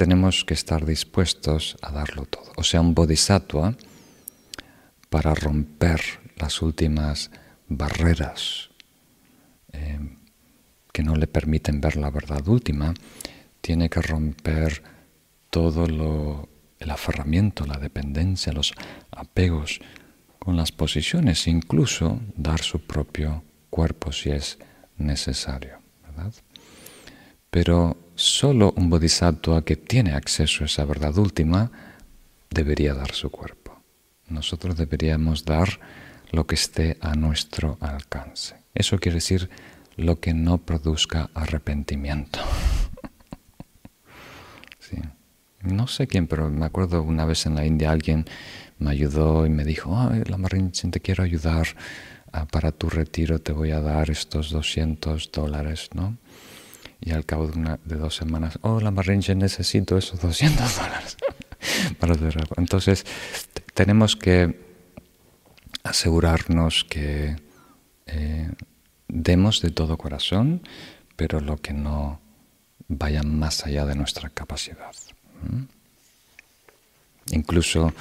tenemos 0.00 0.46
que 0.46 0.54
estar 0.54 0.86
dispuestos 0.86 1.76
a 1.82 1.92
darlo 1.92 2.24
todo. 2.24 2.52
O 2.56 2.64
sea, 2.64 2.80
un 2.80 2.94
bodhisattva 2.94 3.76
para 5.10 5.34
romper 5.34 6.00
las 6.36 6.62
últimas 6.62 7.30
barreras 7.68 8.70
eh, 9.72 10.16
que 10.90 11.02
no 11.02 11.16
le 11.16 11.26
permiten 11.26 11.82
ver 11.82 11.96
la 11.96 12.10
verdad 12.10 12.48
última, 12.48 12.94
tiene 13.60 13.90
que 13.90 14.00
romper 14.00 14.82
todo 15.50 15.86
lo, 15.86 16.48
el 16.78 16.90
aferramiento, 16.90 17.66
la 17.66 17.76
dependencia, 17.76 18.54
los 18.54 18.72
apegos 19.10 19.80
con 20.40 20.56
las 20.56 20.72
posiciones, 20.72 21.46
incluso 21.46 22.18
dar 22.36 22.60
su 22.60 22.80
propio 22.80 23.44
cuerpo 23.68 24.10
si 24.10 24.30
es 24.30 24.58
necesario. 24.96 25.78
Pero 27.50 27.96
solo 28.14 28.72
un 28.76 28.90
bodhisattva 28.90 29.62
que 29.64 29.76
tiene 29.76 30.12
acceso 30.12 30.64
a 30.64 30.66
esa 30.66 30.84
verdad 30.84 31.16
última 31.18 31.70
debería 32.50 32.94
dar 32.94 33.12
su 33.12 33.30
cuerpo. 33.30 33.80
Nosotros 34.28 34.76
deberíamos 34.76 35.44
dar 35.44 35.80
lo 36.32 36.46
que 36.46 36.54
esté 36.54 36.96
a 37.00 37.14
nuestro 37.14 37.76
alcance. 37.80 38.56
Eso 38.74 38.98
quiere 38.98 39.16
decir 39.16 39.50
lo 39.96 40.20
que 40.20 40.34
no 40.34 40.58
produzca 40.58 41.30
arrepentimiento. 41.34 42.40
No 45.62 45.86
sé 45.88 46.06
quién, 46.06 46.26
pero 46.26 46.48
me 46.48 46.64
acuerdo 46.64 47.02
una 47.02 47.26
vez 47.26 47.44
en 47.44 47.54
la 47.54 47.66
India 47.66 47.90
alguien 47.90 48.24
me 48.80 48.90
ayudó 48.90 49.46
y 49.46 49.50
me 49.50 49.64
dijo, 49.64 50.10
la 50.26 50.36
Marinchen, 50.36 50.90
te 50.90 51.00
quiero 51.00 51.22
ayudar 51.22 51.68
ah, 52.32 52.46
para 52.46 52.72
tu 52.72 52.90
retiro, 52.90 53.38
te 53.38 53.52
voy 53.52 53.70
a 53.70 53.80
dar 53.80 54.10
estos 54.10 54.50
200 54.50 55.30
dólares, 55.30 55.90
¿no? 55.94 56.16
Y 57.00 57.12
al 57.12 57.24
cabo 57.24 57.46
de, 57.46 57.58
una, 57.58 57.78
de 57.84 57.96
dos 57.96 58.16
semanas, 58.16 58.58
oh, 58.62 58.80
la 58.80 58.90
Marinchen, 58.90 59.38
necesito 59.38 59.96
esos 59.96 60.20
200 60.20 60.76
dólares 60.76 61.16
Entonces, 62.56 63.04
tenemos 63.74 64.16
que 64.16 64.58
asegurarnos 65.82 66.84
que 66.84 67.36
eh, 68.06 68.50
demos 69.08 69.60
de 69.60 69.70
todo 69.70 69.96
corazón, 69.98 70.62
pero 71.16 71.40
lo 71.40 71.56
que 71.58 71.72
no 71.72 72.20
vaya 72.88 73.22
más 73.22 73.66
allá 73.66 73.86
de 73.86 73.94
nuestra 73.94 74.30
capacidad. 74.30 74.94
Incluso 77.30 77.92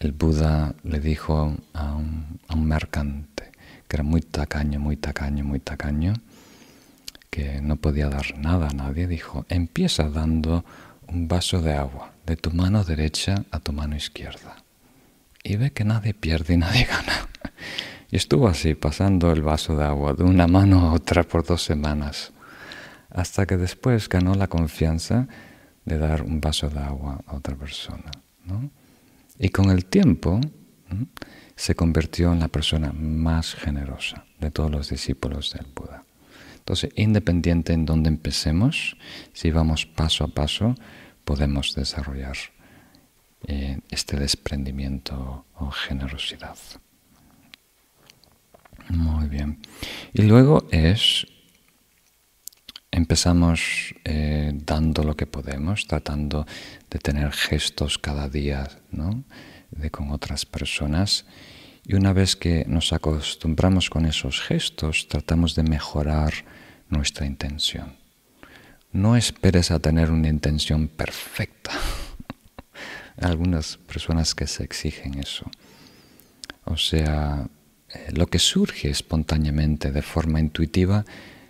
el 0.00 0.12
Buda 0.12 0.74
le 0.82 1.00
dijo 1.00 1.56
a 1.72 1.94
un, 1.94 2.38
mercante 2.56 3.52
que 3.88 3.96
era 3.96 4.02
muy 4.02 4.20
tacaño, 4.20 4.80
muy 4.80 4.96
tacaño, 4.96 5.44
muy 5.44 5.60
tacaño, 5.60 6.14
que 7.30 7.60
no 7.60 7.76
podía 7.76 8.08
dar 8.08 8.38
nada 8.38 8.68
a 8.68 8.72
nadie, 8.72 9.06
dijo, 9.06 9.44
empieza 9.48 10.08
dando 10.08 10.64
un 11.08 11.28
vaso 11.28 11.60
de 11.60 11.74
agua 11.74 12.12
de 12.26 12.36
tu 12.36 12.50
mano 12.50 12.84
derecha 12.84 13.44
a 13.50 13.60
tu 13.60 13.72
mano 13.72 13.96
izquierda 13.96 14.56
y 15.42 15.56
ve 15.56 15.72
que 15.72 15.84
nadie 15.84 16.14
pierde 16.14 16.54
y 16.54 16.56
nadie 16.56 16.84
gana. 16.90 17.28
Y 18.10 18.16
estuvo 18.16 18.48
así, 18.48 18.74
pasando 18.74 19.30
el 19.32 19.42
vaso 19.42 19.76
de 19.76 19.84
agua 19.84 20.14
de 20.14 20.24
una 20.24 20.46
mano 20.46 20.88
a 20.88 20.92
otra 20.92 21.22
por 21.22 21.44
dos 21.44 21.62
semanas, 21.62 22.32
hasta 23.10 23.46
que 23.46 23.56
después 23.56 24.08
ganó 24.08 24.34
la 24.34 24.48
confianza 24.48 25.28
de 25.84 25.98
dar 25.98 26.22
un 26.22 26.40
vaso 26.40 26.70
de 26.70 26.80
agua 26.80 27.20
a 27.26 27.36
otra 27.36 27.54
persona. 27.56 28.10
Y 29.38 29.48
con 29.48 29.70
el 29.70 29.86
tiempo 29.86 30.40
se 31.56 31.74
convirtió 31.74 32.32
en 32.32 32.40
la 32.40 32.48
persona 32.48 32.92
más 32.92 33.54
generosa 33.54 34.24
de 34.40 34.50
todos 34.50 34.70
los 34.70 34.88
discípulos 34.88 35.52
del 35.52 35.66
Buda. 35.74 36.04
Entonces, 36.58 36.90
independiente 36.96 37.72
en 37.72 37.84
donde 37.84 38.08
empecemos, 38.08 38.96
si 39.32 39.50
vamos 39.50 39.86
paso 39.86 40.24
a 40.24 40.28
paso, 40.28 40.74
podemos 41.24 41.74
desarrollar 41.74 42.36
eh, 43.46 43.80
este 43.90 44.16
desprendimiento 44.16 45.44
o 45.56 45.70
generosidad. 45.70 46.56
Muy 48.88 49.28
bien. 49.28 49.58
Y 50.12 50.22
luego 50.22 50.66
es, 50.70 51.26
empezamos 52.94 53.92
eh, 54.04 54.52
dando 54.54 55.02
lo 55.02 55.16
que 55.16 55.26
podemos, 55.26 55.86
tratando 55.88 56.46
de 56.90 56.98
tener 57.00 57.32
gestos 57.32 57.98
cada 57.98 58.28
día 58.28 58.68
¿no? 58.92 59.24
de, 59.72 59.90
con 59.90 60.12
otras 60.12 60.46
personas. 60.46 61.26
Y 61.84 61.94
una 61.94 62.12
vez 62.12 62.36
que 62.36 62.64
nos 62.68 62.92
acostumbramos 62.92 63.90
con 63.90 64.06
esos 64.06 64.40
gestos, 64.40 65.08
tratamos 65.08 65.56
de 65.56 65.64
mejorar 65.64 66.32
nuestra 66.88 67.26
intención. 67.26 67.96
No 68.92 69.16
esperes 69.16 69.72
a 69.72 69.80
tener 69.80 70.12
una 70.12 70.28
intención 70.28 70.86
perfecta. 70.86 71.72
algunas 73.20 73.76
personas 73.76 74.36
que 74.36 74.46
se 74.46 74.62
exigen 74.62 75.18
eso. 75.18 75.50
O 76.64 76.76
sea, 76.76 77.48
eh, 77.88 78.12
lo 78.12 78.28
que 78.28 78.38
surge 78.38 78.88
espontáneamente 78.88 79.90
de 79.90 80.02
forma 80.02 80.38
intuitiva 80.38 81.04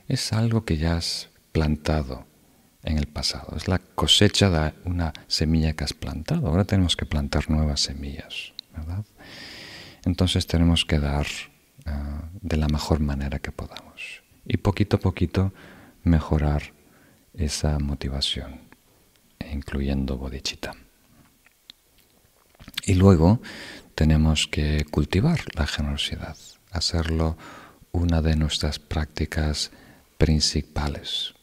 es 0.08 0.32
algo 0.32 0.64
que 0.64 0.78
ya 0.78 0.96
has 0.96 1.28
plantado 1.54 2.26
en 2.82 2.98
el 2.98 3.06
pasado. 3.06 3.56
Es 3.56 3.68
la 3.68 3.78
cosecha 3.78 4.50
de 4.50 4.74
una 4.84 5.12
semilla 5.28 5.72
que 5.74 5.84
has 5.84 5.94
plantado. 5.94 6.48
Ahora 6.48 6.64
tenemos 6.64 6.96
que 6.96 7.06
plantar 7.06 7.48
nuevas 7.48 7.80
semillas, 7.80 8.52
¿verdad? 8.76 9.04
Entonces 10.04 10.48
tenemos 10.48 10.84
que 10.84 10.98
dar 10.98 11.26
ah, 11.86 12.28
de 12.40 12.56
la 12.56 12.66
mejor 12.66 12.98
manera 12.98 13.38
que 13.38 13.52
podamos. 13.52 14.22
Y 14.44 14.56
poquito 14.56 14.96
a 14.96 15.00
poquito 15.00 15.54
mejorar 16.02 16.72
esa 17.34 17.78
motivación, 17.78 18.60
incluyendo 19.50 20.18
bodhicitta. 20.18 20.74
Y 22.84 22.94
luego 22.94 23.40
tenemos 23.94 24.48
que 24.48 24.84
cultivar 24.90 25.40
la 25.54 25.68
generosidad, 25.68 26.36
hacerlo 26.72 27.38
una 27.92 28.22
de 28.22 28.34
nuestras 28.34 28.80
prácticas 28.80 29.70
principales. 30.18 31.33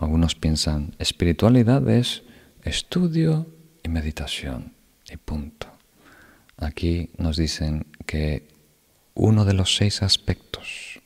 Algunos 0.00 0.34
piensan, 0.34 0.94
espiritualidad 0.98 1.88
es 1.88 2.22
estudio 2.62 3.46
y 3.82 3.88
meditación, 3.88 4.74
y 5.10 5.16
punto. 5.16 5.66
Aquí 6.56 7.10
nos 7.18 7.36
dicen 7.36 7.86
que 8.06 8.48
uno 9.14 9.44
de 9.44 9.54
los 9.54 9.76
seis 9.76 10.02
aspectos, 10.02 11.00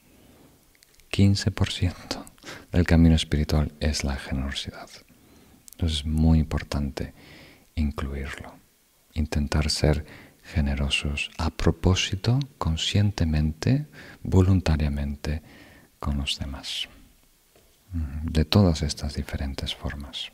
15% 1.10 2.24
del 2.72 2.84
camino 2.84 3.14
espiritual 3.14 3.72
es 3.80 4.04
la 4.04 4.16
generosidad. 4.16 4.88
Entonces 5.72 6.00
es 6.00 6.06
muy 6.06 6.38
importante 6.38 7.12
incluirlo 7.74 8.62
intentar 9.14 9.70
ser 9.70 10.04
generosos 10.42 11.30
a 11.38 11.50
propósito, 11.50 12.38
conscientemente, 12.58 13.86
voluntariamente 14.22 15.42
con 15.98 16.18
los 16.18 16.38
demás. 16.38 16.88
De 17.92 18.44
todas 18.44 18.82
estas 18.82 19.14
diferentes 19.14 19.74
formas. 19.74 20.32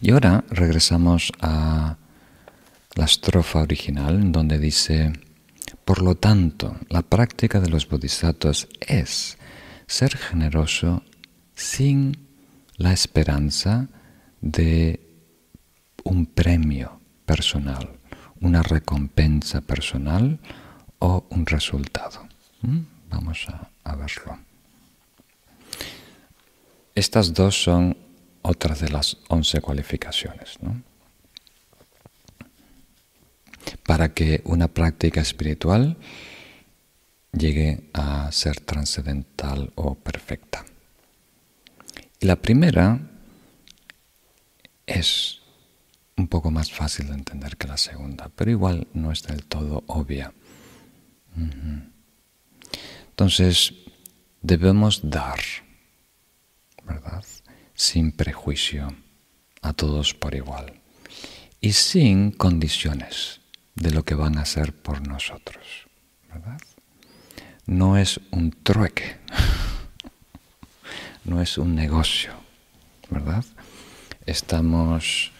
Y 0.00 0.10
ahora 0.10 0.44
regresamos 0.50 1.32
a 1.40 1.96
la 2.94 3.04
estrofa 3.04 3.60
original 3.60 4.32
donde 4.32 4.58
dice, 4.58 5.12
por 5.84 6.02
lo 6.02 6.16
tanto, 6.16 6.76
la 6.88 7.02
práctica 7.02 7.60
de 7.60 7.68
los 7.68 7.88
bodhisattvas 7.88 8.68
es 8.80 9.38
ser 9.86 10.16
generoso 10.16 11.02
sin 11.54 12.16
la 12.76 12.92
esperanza 12.92 13.88
de 14.40 15.00
un 16.04 16.26
premio 16.26 17.00
personal, 17.26 17.90
una 18.40 18.62
recompensa 18.62 19.60
personal 19.60 20.38
o 20.98 21.26
un 21.30 21.46
resultado. 21.46 22.26
¿Mm? 22.62 22.80
Vamos 23.10 23.46
a, 23.84 23.96
verlo. 23.96 24.38
Estas 26.94 27.32
dos 27.34 27.62
son 27.62 27.96
otras 28.42 28.80
de 28.80 28.88
las 28.88 29.18
once 29.28 29.60
cualificaciones. 29.60 30.58
Para 33.86 34.12
que 34.14 34.42
una 34.44 34.68
práctica 34.68 35.20
espiritual 35.20 35.96
llegue 37.32 37.90
a 37.92 38.30
ser 38.32 38.60
trascendental 38.60 39.72
o 39.76 39.94
perfecta. 39.94 40.64
Y 42.18 42.26
la 42.26 42.36
primera 42.36 43.00
es 44.86 45.40
un 46.16 46.28
poco 46.28 46.50
más 46.50 46.70
fácil 46.70 47.06
de 47.06 47.14
entender 47.14 47.56
que 47.56 47.66
la 47.66 47.78
segunda, 47.78 48.30
pero 48.34 48.50
igual 48.50 48.86
no 48.92 49.12
es 49.12 49.22
del 49.22 49.44
todo 49.44 49.84
obvia. 49.86 50.32
Entonces, 53.10 53.72
debemos 54.42 55.00
dar, 55.08 55.38
¿verdad? 56.90 57.24
Sin 57.74 58.10
prejuicio, 58.10 58.92
a 59.62 59.72
todos 59.72 60.12
por 60.12 60.34
igual 60.34 60.74
y 61.60 61.72
sin 61.72 62.32
condiciones 62.32 63.40
de 63.76 63.92
lo 63.92 64.04
que 64.04 64.16
van 64.16 64.38
a 64.38 64.42
hacer 64.42 64.74
por 64.74 65.06
nosotros, 65.06 65.86
¿verdad? 66.28 66.60
No 67.66 67.96
es 67.96 68.20
un 68.32 68.50
trueque, 68.50 69.18
no 71.24 71.40
es 71.40 71.58
un 71.58 71.76
negocio, 71.76 72.32
¿verdad? 73.08 73.44
Estamos 74.26 75.30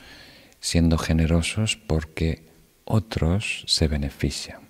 siendo 0.60 0.98
generosos 0.98 1.76
porque 1.76 2.48
otros 2.84 3.64
se 3.66 3.88
benefician, 3.88 4.68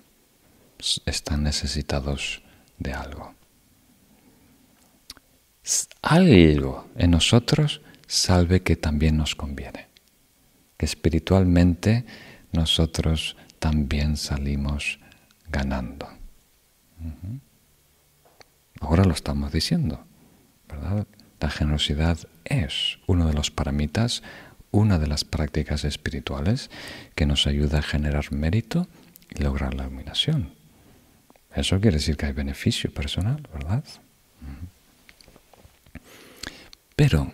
están 1.05 1.43
necesitados 1.43 2.41
de 2.79 2.93
algo. 2.93 3.35
Algo 6.01 6.87
en 6.95 7.11
nosotros 7.11 7.81
salve 8.07 8.61
que 8.61 8.75
también 8.75 9.17
nos 9.17 9.35
conviene, 9.35 9.87
que 10.77 10.85
espiritualmente 10.85 12.05
nosotros 12.51 13.37
también 13.59 14.17
salimos 14.17 14.99
ganando. 15.49 16.07
Ahora 18.79 19.05
lo 19.05 19.13
estamos 19.13 19.51
diciendo, 19.51 20.03
¿verdad? 20.67 21.07
La 21.39 21.49
generosidad 21.49 22.17
es 22.45 22.97
uno 23.07 23.27
de 23.27 23.33
los 23.33 23.51
paramitas 23.51 24.23
una 24.71 24.97
de 24.99 25.07
las 25.07 25.23
prácticas 25.25 25.83
espirituales 25.83 26.69
que 27.15 27.25
nos 27.25 27.45
ayuda 27.45 27.79
a 27.79 27.83
generar 27.83 28.31
mérito 28.31 28.87
y 29.29 29.43
lograr 29.43 29.73
la 29.73 29.83
iluminación. 29.83 30.53
Eso 31.53 31.79
quiere 31.81 31.97
decir 31.97 32.15
que 32.15 32.27
hay 32.27 32.33
beneficio 32.33 32.91
personal, 32.93 33.47
¿verdad? 33.53 33.83
Pero 37.01 37.33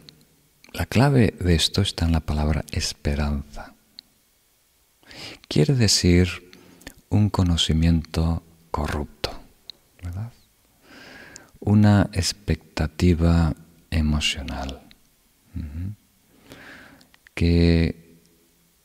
la 0.71 0.85
clave 0.85 1.33
de 1.41 1.53
esto 1.53 1.81
está 1.81 2.05
en 2.05 2.13
la 2.13 2.21
palabra 2.21 2.63
esperanza. 2.71 3.73
Quiere 5.49 5.73
decir 5.73 6.29
un 7.09 7.29
conocimiento 7.29 8.43
corrupto, 8.71 9.29
¿verdad? 10.01 10.31
Una 11.59 12.09
expectativa 12.13 13.53
emocional 13.91 14.83
que 17.33 18.21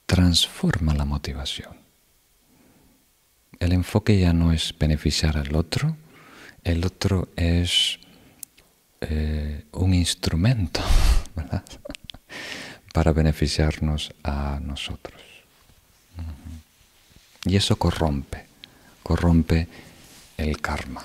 transforma 0.06 0.94
la 0.94 1.04
motivación. 1.04 1.76
El 3.60 3.70
enfoque 3.70 4.18
ya 4.18 4.32
no 4.32 4.50
es 4.50 4.74
beneficiar 4.76 5.36
al 5.36 5.54
otro, 5.54 5.96
el 6.64 6.84
otro 6.84 7.28
es 7.36 8.00
eh, 9.02 9.64
un 9.72 9.94
instrumento 9.94 10.80
para 12.94 13.12
beneficiarnos 13.12 14.12
a 14.22 14.60
nosotros. 14.62 15.20
Y 17.44 17.56
eso 17.56 17.74
corrompe, 17.76 18.46
corrompe 19.02 19.66
el 20.36 20.60
karma, 20.60 21.04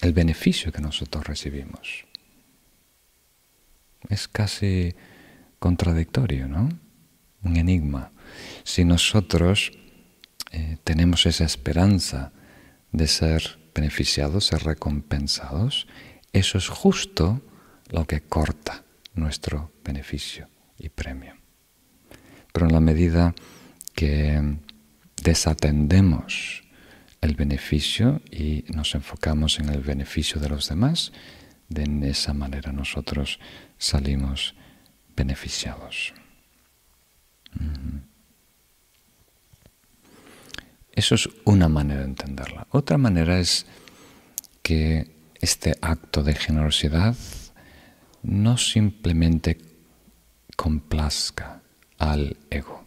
el 0.00 0.12
beneficio 0.12 0.70
que 0.70 0.80
nosotros 0.80 1.26
recibimos. 1.26 2.04
Es 4.08 4.28
casi 4.28 4.94
contradictorio, 5.58 6.46
¿no? 6.46 6.68
Un 7.42 7.56
enigma. 7.56 8.12
Si 8.62 8.84
nosotros 8.84 9.72
eh, 10.52 10.78
tenemos 10.84 11.26
esa 11.26 11.44
esperanza 11.44 12.30
de 12.92 13.08
ser 13.08 13.58
beneficiados, 13.74 14.46
ser 14.46 14.62
recompensados, 14.62 15.88
eso 16.34 16.58
es 16.58 16.68
justo 16.68 17.40
lo 17.90 18.06
que 18.06 18.20
corta 18.20 18.84
nuestro 19.14 19.72
beneficio 19.84 20.48
y 20.76 20.88
premio. 20.88 21.34
Pero 22.52 22.66
en 22.66 22.72
la 22.72 22.80
medida 22.80 23.34
que 23.94 24.58
desatendemos 25.22 26.64
el 27.20 27.36
beneficio 27.36 28.20
y 28.30 28.64
nos 28.68 28.94
enfocamos 28.94 29.60
en 29.60 29.68
el 29.68 29.80
beneficio 29.80 30.40
de 30.40 30.48
los 30.48 30.68
demás, 30.68 31.12
de 31.68 32.10
esa 32.10 32.34
manera 32.34 32.72
nosotros 32.72 33.38
salimos 33.78 34.54
beneficiados. 35.16 36.12
Eso 40.92 41.14
es 41.14 41.28
una 41.44 41.68
manera 41.68 42.00
de 42.00 42.06
entenderla. 42.06 42.66
Otra 42.70 42.98
manera 42.98 43.38
es 43.38 43.66
que 44.62 45.13
este 45.44 45.76
acto 45.82 46.22
de 46.22 46.34
generosidad 46.34 47.14
no 48.22 48.56
simplemente 48.56 49.58
complazca 50.56 51.60
al 51.98 52.38
ego, 52.48 52.86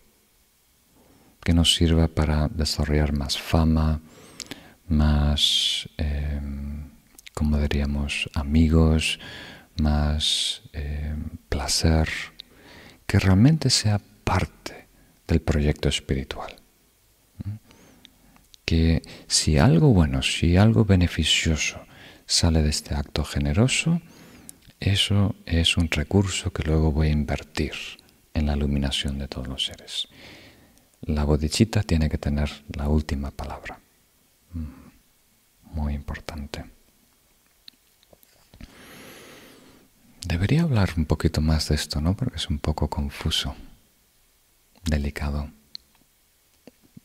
que 1.44 1.54
nos 1.54 1.76
sirva 1.76 2.08
para 2.08 2.48
desarrollar 2.48 3.14
más 3.14 3.38
fama, 3.38 4.02
más, 4.88 5.88
eh, 6.00 6.42
como 7.36 7.60
diríamos, 7.60 8.28
amigos, 8.34 9.20
más 9.80 10.64
eh, 10.74 11.16
placer, 11.50 12.10
que 13.06 13.20
realmente 13.20 13.70
sea 13.70 14.02
parte 14.24 14.88
del 15.28 15.42
proyecto 15.42 15.90
espiritual. 15.90 16.56
Que 18.66 19.04
si 19.28 19.60
algo 19.60 19.94
bueno, 19.94 20.24
si 20.24 20.58
algo 20.58 20.84
beneficioso 20.84 21.87
sale 22.28 22.62
de 22.62 22.70
este 22.70 22.94
acto 22.94 23.24
generoso, 23.24 24.02
eso 24.80 25.36
es 25.46 25.78
un 25.78 25.90
recurso 25.90 26.52
que 26.52 26.64
luego 26.64 26.92
voy 26.92 27.08
a 27.08 27.12
invertir 27.12 27.74
en 28.34 28.46
la 28.46 28.56
iluminación 28.56 29.18
de 29.18 29.28
todos 29.28 29.48
los 29.48 29.66
seres. 29.66 30.08
La 31.02 31.24
bodichita 31.24 31.82
tiene 31.82 32.10
que 32.10 32.18
tener 32.18 32.52
la 32.76 32.90
última 32.90 33.32
palabra. 33.32 33.80
Mm, 34.54 35.74
muy 35.74 35.94
importante. 35.94 36.66
Debería 40.26 40.64
hablar 40.64 40.94
un 40.98 41.06
poquito 41.06 41.40
más 41.40 41.70
de 41.70 41.76
esto, 41.76 42.02
¿no? 42.02 42.16
Porque 42.16 42.36
es 42.36 42.50
un 42.50 42.60
poco 42.60 42.90
confuso, 42.90 43.56
delicado. 44.84 45.50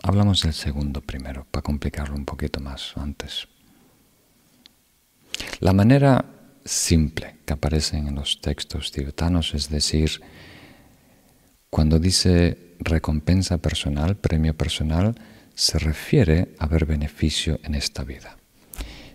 Hablamos 0.03 0.43
del 0.43 0.53
segundo 0.53 1.01
primero, 1.01 1.47
para 1.51 1.63
complicarlo 1.63 2.17
un 2.17 2.25
poquito 2.25 2.59
más 2.59 2.97
antes. 2.97 3.47
La 5.61 5.73
manera 5.73 6.25
simple 6.65 7.37
que 7.45 7.53
aparece 7.53 7.97
en 7.97 8.15
los 8.15 8.41
textos 8.41 8.93
tibetanos 8.93 9.55
es 9.55 9.69
decir, 9.69 10.21
cuando 11.71 11.99
dice 11.99 12.75
recompensa 12.81 13.59
personal, 13.59 14.17
premio 14.17 14.55
personal, 14.55 15.15
se 15.55 15.79
refiere 15.79 16.55
a 16.59 16.67
ver 16.67 16.87
beneficio 16.87 17.61
en 17.63 17.75
esta 17.75 18.05
vida. 18.05 18.37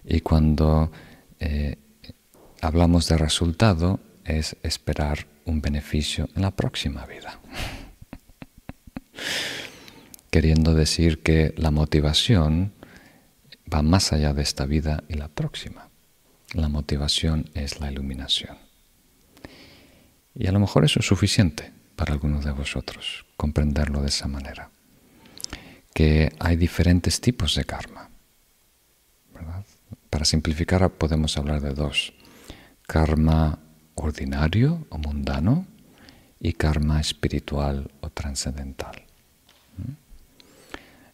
Y 0.03 0.21
cuando 0.21 0.91
eh, 1.39 1.77
hablamos 2.61 3.07
de 3.09 3.17
resultado, 3.17 3.99
es 4.23 4.55
esperar 4.63 5.27
un 5.45 5.61
beneficio 5.61 6.29
en 6.35 6.41
la 6.41 6.51
próxima 6.51 7.05
vida. 7.05 7.39
Queriendo 10.29 10.73
decir 10.73 11.21
que 11.23 11.53
la 11.57 11.71
motivación 11.71 12.73
va 13.73 13.81
más 13.81 14.13
allá 14.13 14.33
de 14.33 14.43
esta 14.43 14.65
vida 14.65 15.03
y 15.07 15.15
la 15.15 15.27
próxima. 15.29 15.86
La 16.57 16.69
motivación 16.69 17.51
es 17.53 17.79
la 17.79 17.91
iluminación. 17.91 18.57
Y 20.33 20.47
a 20.47 20.51
lo 20.51 20.59
mejor 20.59 20.85
eso 20.85 20.99
es 20.99 21.05
suficiente 21.05 21.71
para 21.95 22.13
algunos 22.13 22.45
de 22.45 22.51
vosotros, 22.51 23.25
comprenderlo 23.37 24.01
de 24.01 24.07
esa 24.07 24.27
manera. 24.27 24.71
Que 25.93 26.33
hay 26.39 26.55
diferentes 26.55 27.21
tipos 27.21 27.53
de 27.53 27.63
karma. 27.63 28.09
Para 30.09 30.25
simplificar 30.25 30.89
podemos 30.89 31.37
hablar 31.37 31.61
de 31.61 31.75
dos. 31.75 32.11
Karma 32.87 33.59
ordinario 33.93 34.87
o 34.89 34.97
mundano 34.97 35.67
y 36.39 36.53
karma 36.53 36.99
espiritual 36.99 37.91
o 38.01 38.09
trascendental. 38.09 39.03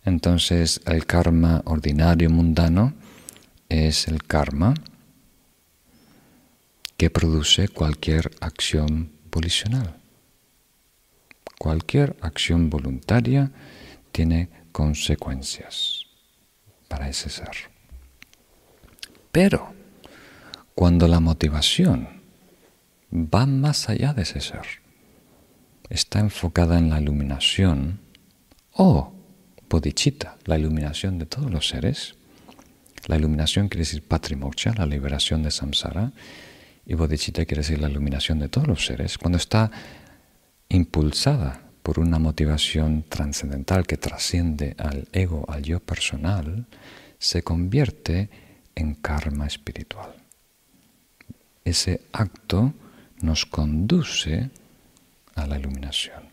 Entonces 0.05 0.79
el 0.85 1.05
karma 1.05 1.63
ordinario 1.65 2.29
mundano 2.29 2.93
es 3.67 4.07
el 4.07 4.23
karma 4.23 4.73
que 6.97 7.09
produce 7.09 7.67
cualquier 7.67 8.31
acción 8.39 9.11
volicional. 9.31 9.97
Cualquier 11.57 12.15
acción 12.21 12.69
voluntaria 12.69 13.51
tiene 14.11 14.49
consecuencias 14.71 16.05
para 16.87 17.09
ese 17.09 17.29
ser. 17.29 17.71
Pero 19.31 19.73
cuando 20.75 21.07
la 21.07 21.19
motivación 21.19 22.21
va 23.13 23.45
más 23.45 23.89
allá 23.89 24.13
de 24.13 24.23
ese 24.23 24.41
ser, 24.41 24.65
está 25.89 26.19
enfocada 26.19 26.77
en 26.77 26.89
la 26.89 26.99
iluminación 26.99 27.99
o 28.73 29.13
bodhicitta, 29.69 30.37
la 30.45 30.57
iluminación 30.57 31.19
de 31.19 31.25
todos 31.25 31.51
los 31.51 31.67
seres, 31.67 32.15
la 33.07 33.17
iluminación 33.17 33.69
quiere 33.69 33.81
decir 33.81 34.03
patrimoksha, 34.03 34.73
la 34.75 34.85
liberación 34.85 35.43
de 35.43 35.51
samsara, 35.51 36.11
y 36.85 36.95
bodhicitta 36.95 37.45
quiere 37.45 37.61
decir 37.61 37.79
la 37.79 37.89
iluminación 37.89 38.39
de 38.39 38.49
todos 38.49 38.67
los 38.67 38.85
seres, 38.85 39.17
cuando 39.17 39.37
está 39.37 39.71
impulsada 40.69 41.61
por 41.81 41.99
una 41.99 42.19
motivación 42.19 43.03
trascendental 43.07 43.85
que 43.85 43.97
trasciende 43.97 44.75
al 44.77 45.07
ego, 45.11 45.45
al 45.49 45.63
yo 45.63 45.79
personal, 45.79 46.65
se 47.19 47.43
convierte 47.43 48.29
en 48.75 48.95
karma 48.95 49.47
espiritual. 49.47 50.13
Ese 51.63 52.01
acto 52.11 52.73
nos 53.21 53.45
conduce 53.45 54.49
a 55.35 55.47
la 55.47 55.57
iluminación 55.59 56.23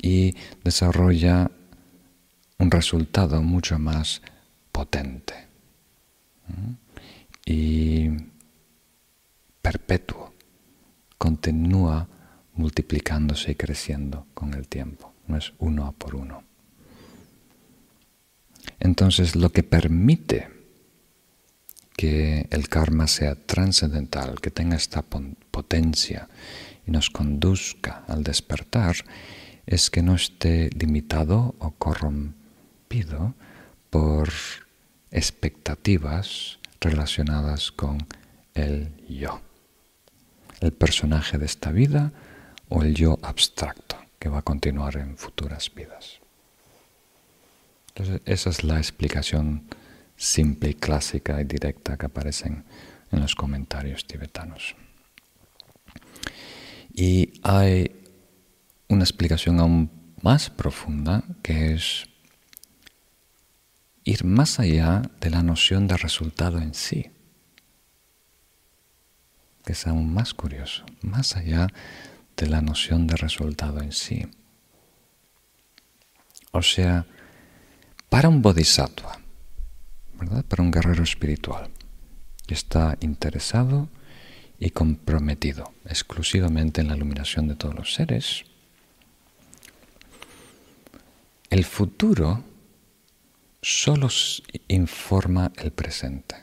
y 0.00 0.34
desarrolla 0.62 1.50
un 2.58 2.70
resultado 2.70 3.42
mucho 3.42 3.78
más 3.78 4.22
potente 4.72 5.34
y 7.46 8.08
perpetuo. 9.64 10.34
Continúa 11.16 12.06
multiplicándose 12.52 13.52
y 13.52 13.54
creciendo 13.54 14.26
con 14.34 14.52
el 14.52 14.68
tiempo, 14.68 15.14
no 15.26 15.38
es 15.38 15.54
uno 15.58 15.86
a 15.86 15.92
por 15.92 16.14
uno. 16.14 16.44
Entonces 18.78 19.34
lo 19.34 19.50
que 19.50 19.62
permite 19.62 20.50
que 21.96 22.46
el 22.50 22.68
karma 22.68 23.06
sea 23.06 23.36
trascendental, 23.36 24.40
que 24.42 24.50
tenga 24.50 24.76
esta 24.76 25.02
potencia 25.02 26.28
y 26.86 26.90
nos 26.90 27.08
conduzca 27.08 28.04
al 28.06 28.22
despertar, 28.22 28.96
es 29.64 29.88
que 29.88 30.02
no 30.02 30.14
esté 30.14 30.68
limitado 30.76 31.54
o 31.58 31.70
corrompido 31.70 33.34
por 33.88 34.28
expectativas 35.10 36.58
relacionadas 36.80 37.72
con 37.72 38.06
el 38.54 38.92
yo, 39.08 39.40
el 40.64 40.72
personaje 40.72 41.38
de 41.38 41.46
esta 41.46 41.70
vida 41.70 42.12
o 42.68 42.82
el 42.82 42.94
yo 42.94 43.18
abstracto 43.22 43.96
que 44.18 44.28
va 44.28 44.38
a 44.38 44.42
continuar 44.42 44.96
en 44.96 45.16
futuras 45.16 45.70
vidas. 45.74 46.20
Entonces, 47.88 48.22
esa 48.24 48.50
es 48.50 48.64
la 48.64 48.78
explicación 48.78 49.64
simple 50.16 50.70
y 50.70 50.74
clásica 50.74 51.40
y 51.40 51.44
directa 51.44 51.96
que 51.96 52.06
aparecen 52.06 52.64
en 53.12 53.20
los 53.20 53.34
comentarios 53.34 54.06
tibetanos. 54.06 54.74
Y 56.92 57.40
hay 57.42 57.90
una 58.88 59.04
explicación 59.04 59.60
aún 59.60 59.90
más 60.22 60.50
profunda 60.50 61.24
que 61.42 61.74
es 61.74 62.08
ir 64.04 64.24
más 64.24 64.60
allá 64.60 65.02
de 65.20 65.30
la 65.30 65.42
noción 65.42 65.88
de 65.88 65.96
resultado 65.96 66.58
en 66.58 66.74
sí, 66.74 67.10
que 69.64 69.72
es 69.72 69.86
aún 69.86 70.12
más 70.12 70.34
curioso, 70.34 70.84
más 71.02 71.36
allá 71.36 71.68
de 72.36 72.46
la 72.48 72.60
noción 72.60 73.06
de 73.06 73.16
resultado 73.16 73.80
en 73.80 73.92
sí. 73.92 74.26
O 76.52 76.62
sea, 76.62 77.06
para 78.08 78.28
un 78.28 78.42
bodhisattva, 78.42 79.18
¿verdad? 80.18 80.44
Para 80.44 80.62
un 80.62 80.70
guerrero 80.70 81.02
espiritual 81.02 81.70
que 82.46 82.54
está 82.54 82.96
interesado 83.00 83.88
y 84.58 84.70
comprometido 84.70 85.72
exclusivamente 85.86 86.80
en 86.80 86.88
la 86.88 86.96
iluminación 86.96 87.48
de 87.48 87.56
todos 87.56 87.74
los 87.74 87.94
seres, 87.94 88.44
el 91.50 91.64
futuro 91.64 92.44
solo 93.62 94.08
informa 94.68 95.52
el 95.56 95.72
presente. 95.72 96.36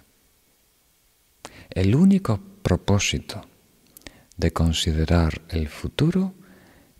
El 1.69 1.95
único 1.95 2.39
propósito 2.61 3.41
de 4.37 4.51
considerar 4.51 5.41
el 5.49 5.67
futuro 5.67 6.33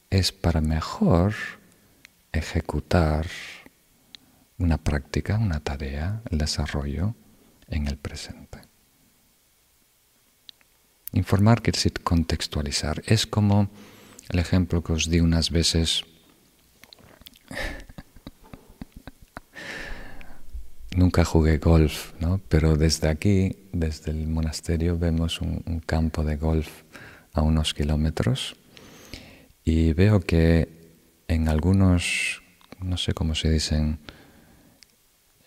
es 0.10 0.32
para 0.32 0.62
mejor 0.62 1.34
ejecutar 2.32 3.28
una 4.58 4.78
práctica, 4.78 5.38
una 5.38 5.60
tarea, 5.60 6.22
el 6.30 6.38
desarrollo 6.38 7.16
en 7.68 7.88
el 7.88 7.98
presente. 7.98 8.60
Informar 11.14 11.62
quiere 11.62 11.78
decir 11.78 11.94
contextualizar. 12.04 13.02
Es 13.06 13.26
como 13.26 13.70
el 14.30 14.40
ejemplo 14.40 14.84
que 14.84 14.94
os 14.94 15.10
di 15.10 15.20
unas 15.20 15.50
veces. 15.50 16.04
Nunca 20.94 21.24
jugué 21.24 21.58
golf, 21.58 22.12
¿no? 22.20 22.42
pero 22.50 22.76
desde 22.76 23.08
aquí, 23.08 23.56
desde 23.72 24.12
el 24.12 24.28
monasterio, 24.28 24.98
vemos 24.98 25.40
un, 25.40 25.82
campo 25.86 26.26
de 26.26 26.36
golf 26.36 26.68
a 27.32 27.42
unos 27.42 27.74
kilómetros 27.74 28.58
y 29.64 29.94
veo 29.94 30.20
que 30.20 30.68
en 31.30 31.48
algunos, 31.48 32.42
no 32.82 32.98
sé 32.98 33.14
cómo 33.14 33.36
se 33.36 33.50
dicen, 33.50 34.00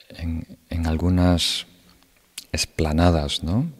en, 0.08 0.86
algunas 0.86 1.66
esplanadas, 2.52 3.42
¿no? 3.42 3.70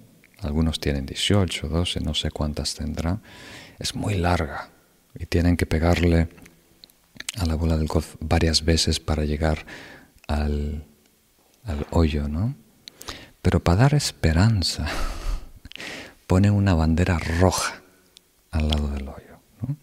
Algunos 0.41 0.81
tienen 0.81 1.07
18, 1.07 1.69
12, 1.69 2.01
no 2.01 2.13
sé 2.13 2.31
cuántas 2.31 2.75
tendrá. 2.75 3.21
Es 3.79 3.95
muy 3.95 4.17
larga 4.17 4.69
y 5.19 5.25
tienen 5.27 5.57
que 5.57 5.65
pegarle 5.65 6.29
a 7.39 7.47
la 7.47 7.55
bola 7.55 7.79
del 7.79 7.87
golf 7.87 8.17
varias 8.21 8.65
veces 8.65 9.01
para 9.01 9.25
llegar 9.25 9.65
al, 10.27 10.85
al 11.65 11.87
hoyo, 11.91 12.29
¿no? 12.29 12.55
Pero 13.43 13.61
para 13.61 13.83
dar 13.83 13.95
esperanza, 13.95 14.87
pone 16.27 16.51
una 16.51 16.75
bandera 16.75 17.19
roja 17.19 17.83
al 18.51 18.69
lado 18.69 18.89
del 18.89 19.09
hoyo, 19.09 19.39
¿no? 19.61 19.77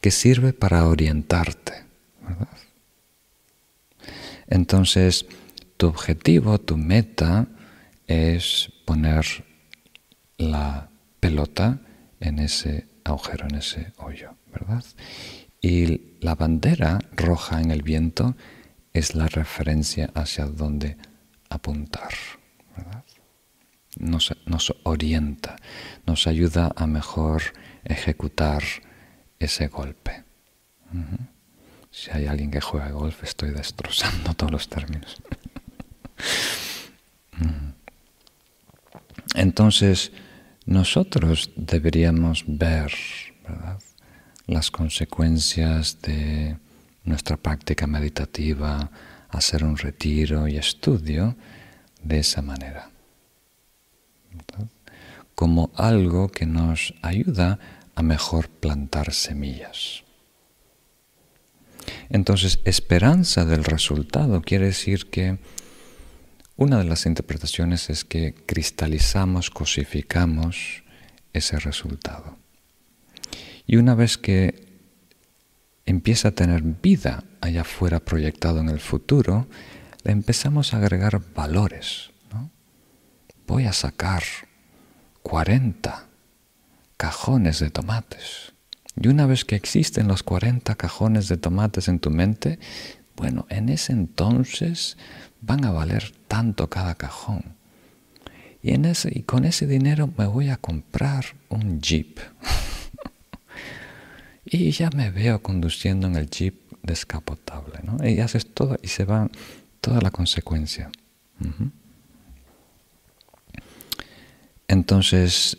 que 0.00 0.10
sirve 0.10 0.52
para 0.52 0.86
orientarte, 0.86 1.84
¿verdad? 2.22 2.48
Entonces, 4.48 5.26
tu 5.76 5.86
objetivo, 5.86 6.58
tu 6.58 6.76
meta 6.76 7.46
es 8.06 8.72
poner 8.84 9.44
la 10.38 10.88
pelota 11.20 11.80
en 12.20 12.38
ese 12.38 12.86
agujero, 13.04 13.46
en 13.48 13.56
ese 13.56 13.92
hoyo, 13.98 14.34
¿verdad? 14.52 14.84
Y 15.60 16.00
la 16.20 16.34
bandera 16.34 16.98
roja 17.12 17.60
en 17.60 17.70
el 17.70 17.82
viento 17.82 18.36
es 18.92 19.14
la 19.14 19.28
referencia 19.28 20.10
hacia 20.14 20.46
dónde 20.46 20.96
apuntar, 21.48 22.14
¿verdad? 22.76 23.04
Nos, 23.98 24.34
nos 24.46 24.74
orienta, 24.84 25.56
nos 26.06 26.26
ayuda 26.26 26.72
a 26.76 26.86
mejor 26.86 27.42
ejecutar 27.84 28.62
ese 29.38 29.68
golpe. 29.68 30.24
Si 31.90 32.10
hay 32.10 32.26
alguien 32.26 32.50
que 32.50 32.60
juega 32.60 32.90
golf, 32.90 33.24
estoy 33.24 33.50
destrozando 33.50 34.34
todos 34.34 34.52
los 34.52 34.68
términos. 34.68 35.16
Entonces, 39.34 40.12
nosotros 40.66 41.50
deberíamos 41.56 42.44
ver 42.46 42.92
las 44.46 44.70
consecuencias 44.70 46.00
de 46.02 46.56
nuestra 47.04 47.36
práctica 47.36 47.86
meditativa, 47.86 48.90
hacer 49.28 49.64
un 49.64 49.76
retiro 49.76 50.48
y 50.48 50.56
estudio 50.56 51.36
de 52.02 52.18
esa 52.18 52.42
manera, 52.42 52.90
como 55.34 55.70
algo 55.74 56.28
que 56.28 56.46
nos 56.46 56.94
ayuda 57.02 57.58
a 57.94 58.02
mejor 58.02 58.48
plantar 58.48 59.12
semillas. 59.12 60.04
Entonces, 62.10 62.60
esperanza 62.64 63.44
del 63.44 63.64
resultado 63.64 64.42
quiere 64.42 64.66
decir 64.66 65.10
que 65.10 65.38
una 66.56 66.78
de 66.78 66.84
las 66.84 67.06
interpretaciones 67.06 67.88
es 67.90 68.04
que 68.04 68.34
cristalizamos, 68.34 69.50
cosificamos 69.50 70.82
ese 71.32 71.58
resultado. 71.60 72.36
Y 73.66 73.76
una 73.76 73.94
vez 73.94 74.18
que 74.18 74.67
empieza 75.88 76.28
a 76.28 76.32
tener 76.32 76.62
vida 76.62 77.24
allá 77.40 77.62
afuera 77.62 78.00
proyectado 78.00 78.60
en 78.60 78.68
el 78.68 78.80
futuro, 78.80 79.46
le 80.04 80.12
empezamos 80.12 80.74
a 80.74 80.78
agregar 80.78 81.20
valores. 81.34 82.10
Voy 83.46 83.64
a 83.64 83.72
sacar 83.72 84.22
40 85.22 86.06
cajones 86.98 87.60
de 87.60 87.70
tomates. 87.70 88.52
Y 89.00 89.08
una 89.08 89.26
vez 89.26 89.46
que 89.46 89.56
existen 89.56 90.08
los 90.08 90.22
40 90.22 90.74
cajones 90.74 91.28
de 91.28 91.38
tomates 91.38 91.88
en 91.88 92.00
tu 92.00 92.10
mente, 92.10 92.58
bueno, 93.16 93.46
en 93.48 93.70
ese 93.70 93.92
entonces 93.92 94.98
van 95.40 95.64
a 95.64 95.70
valer 95.70 96.12
tanto 96.26 96.68
cada 96.68 96.96
cajón. 96.96 97.56
Y, 98.62 99.22
con 99.22 99.46
ese 99.46 99.66
dinero 99.66 100.12
me 100.18 100.26
voy 100.26 100.50
a 100.50 100.58
comprar 100.58 101.24
un 101.48 101.80
jeep. 101.80 102.18
y 104.50 104.70
ya 104.70 104.90
me 104.90 105.10
veo 105.10 105.42
conduciendo 105.42 106.06
en 106.06 106.16
el 106.16 106.28
jeep 106.30 106.54
descapotable. 106.82 107.80
¿no? 107.82 108.06
Y 108.06 108.20
haces 108.20 108.46
todo 108.52 108.78
y 108.82 108.88
se 108.88 109.04
va 109.04 109.28
toda 109.80 110.00
la 110.00 110.10
consecuencia. 110.10 110.90
Entonces, 114.66 115.58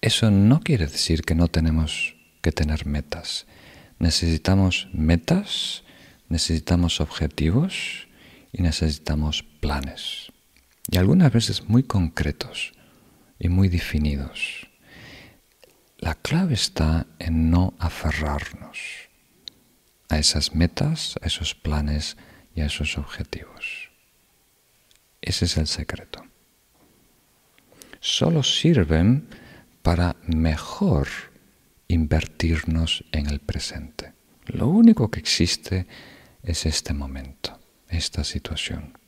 eso 0.00 0.30
no 0.30 0.60
quiere 0.60 0.86
decir 0.86 1.22
que 1.22 1.34
no 1.34 1.48
tenemos 1.48 2.14
que 2.42 2.52
tener 2.52 2.86
metas. 2.86 3.46
Necesitamos 3.98 4.88
metas 4.92 5.82
necesitamos 6.28 7.00
objetivos 7.00 8.08
y 8.52 8.62
necesitamos 8.62 9.44
planes. 9.60 10.32
Y 10.90 10.98
algunas 10.98 11.32
veces 11.32 11.68
muy 11.68 11.82
concretos 11.82 12.72
y 13.38 13.48
muy 13.48 13.68
definidos. 13.68 14.65
La 16.26 16.30
clave 16.30 16.54
está 16.54 17.06
en 17.20 17.52
no 17.52 17.74
aferrarnos 17.78 18.80
a 20.08 20.18
esas 20.18 20.56
metas, 20.56 21.14
a 21.22 21.26
esos 21.26 21.54
planes 21.54 22.16
y 22.52 22.62
a 22.62 22.66
esos 22.66 22.98
objetivos. 22.98 23.90
Ese 25.22 25.44
es 25.44 25.56
el 25.56 25.68
secreto. 25.68 26.26
Solo 28.00 28.42
sirven 28.42 29.28
para 29.82 30.16
mejor 30.26 31.06
invertirnos 31.86 33.04
en 33.12 33.28
el 33.28 33.38
presente. 33.38 34.12
Lo 34.46 34.66
único 34.66 35.12
que 35.12 35.20
existe 35.20 35.86
es 36.42 36.66
este 36.66 36.92
momento, 36.92 37.56
esta 37.88 38.24
situación. 38.24 38.98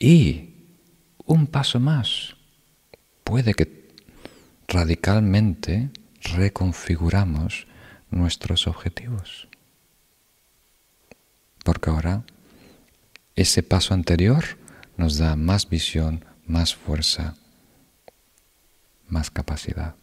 Y 0.00 0.50
un 1.26 1.46
paso 1.46 1.78
más, 1.78 2.34
puede 3.22 3.54
que 3.54 3.77
radicalmente 4.68 5.90
reconfiguramos 6.36 7.66
nuestros 8.10 8.66
objetivos. 8.66 9.48
Porque 11.64 11.90
ahora 11.90 12.24
ese 13.34 13.62
paso 13.62 13.94
anterior 13.94 14.44
nos 14.96 15.16
da 15.16 15.36
más 15.36 15.68
visión, 15.68 16.24
más 16.46 16.74
fuerza, 16.74 17.34
más 19.08 19.30
capacidad. 19.30 19.94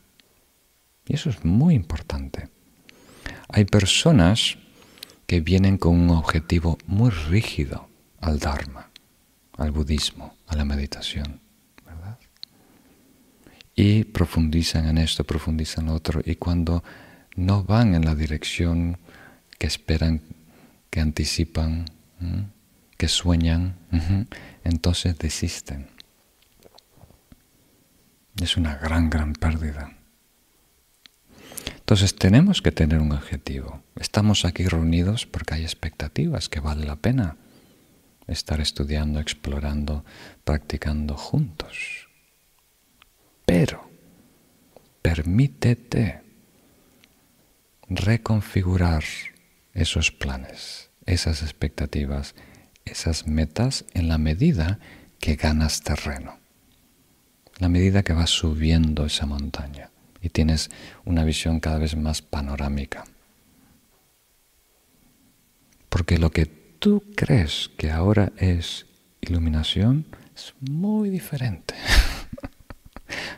Y 1.08 1.14
eso 1.14 1.30
es 1.30 1.46
muy 1.46 1.76
importante. 1.76 2.50
Hay 3.50 3.66
personas 3.66 4.58
que 5.28 5.42
vienen 5.42 5.78
con 5.78 5.96
un 6.00 6.10
objetivo 6.10 6.78
muy 6.88 7.12
rígido 7.12 7.88
al 8.20 8.40
Dharma, 8.40 8.90
al 9.58 9.72
budismo, 9.72 10.36
a 10.48 10.56
la 10.56 10.66
meditación. 10.66 11.44
Y 13.76 14.06
profundizan 14.06 14.88
en 14.88 14.97
esto, 14.97 15.23
profundizan 15.26 15.85
en 15.85 15.89
lo 15.89 15.95
otro, 15.95 16.22
y 16.23 16.35
cuando 16.35 16.84
no 17.35 17.64
van 17.64 17.95
en 17.95 18.06
la 18.06 18.15
dirección 18.15 18.97
que 19.60 19.68
esperan, 19.68 20.22
que 20.89 21.02
anticipan, 21.02 21.85
que 22.97 23.07
sueñan, 23.07 23.76
entonces 24.64 25.18
desisten. 25.18 25.88
Es 28.41 28.57
una 28.57 28.76
gran, 28.76 29.10
gran 29.10 29.34
pérdida. 29.34 29.91
Entonces 31.85 32.15
tenemos 32.15 32.61
que 32.61 32.72
tener 32.72 32.99
un 32.99 33.11
objetivo. 33.11 33.84
Estamos 33.95 34.43
aquí 34.43 34.65
reunidos 34.65 35.26
porque 35.26 35.56
hay 35.56 35.64
expectativas 35.64 36.49
que 36.49 36.60
vale 36.60 36.85
la 36.85 36.95
pena 36.95 37.38
estar 38.27 38.60
estudiando, 38.60 39.19
explorando, 39.19 40.03
practicando 40.43 41.15
juntos. 41.15 42.05
Pero 43.45 43.89
permítete 45.01 46.22
reconfigurar 47.88 49.03
esos 49.73 50.11
planes, 50.11 50.89
esas 51.05 51.43
expectativas, 51.43 52.34
esas 52.85 53.27
metas 53.27 53.85
en 53.93 54.07
la 54.07 54.17
medida 54.17 54.80
que 55.19 55.35
ganas 55.35 55.81
terreno, 55.81 56.39
la 57.59 57.69
medida 57.69 58.03
que 58.03 58.13
vas 58.13 58.30
subiendo 58.30 59.05
esa 59.05 59.26
montaña 59.26 59.91
y 60.22 60.30
tienes 60.30 60.72
una 61.03 61.23
visión 61.23 61.59
cada 61.59 61.77
vez 61.77 61.95
más 61.95 62.22
panorámica. 62.22 63.03
Porque 65.89 66.17
lo 66.17 66.31
que 66.31 66.45
tú 66.45 67.03
crees 67.15 67.69
que 67.77 67.91
ahora 67.91 68.34
es 68.38 68.88
iluminación 69.22 70.05
es 70.35 70.53
muy 70.59 71.09
diferente 71.09 71.76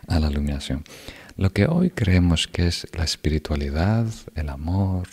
a 0.08 0.20
la 0.20 0.30
iluminación. 0.30 0.84
Lo 1.38 1.52
que 1.52 1.68
hoy 1.68 1.91
creemos 1.91 2.48
que 2.48 2.68
es 2.68 2.88
la 2.98 3.04
espiritualidad, 3.04 4.08
el 4.34 4.49
amor, 4.49 5.08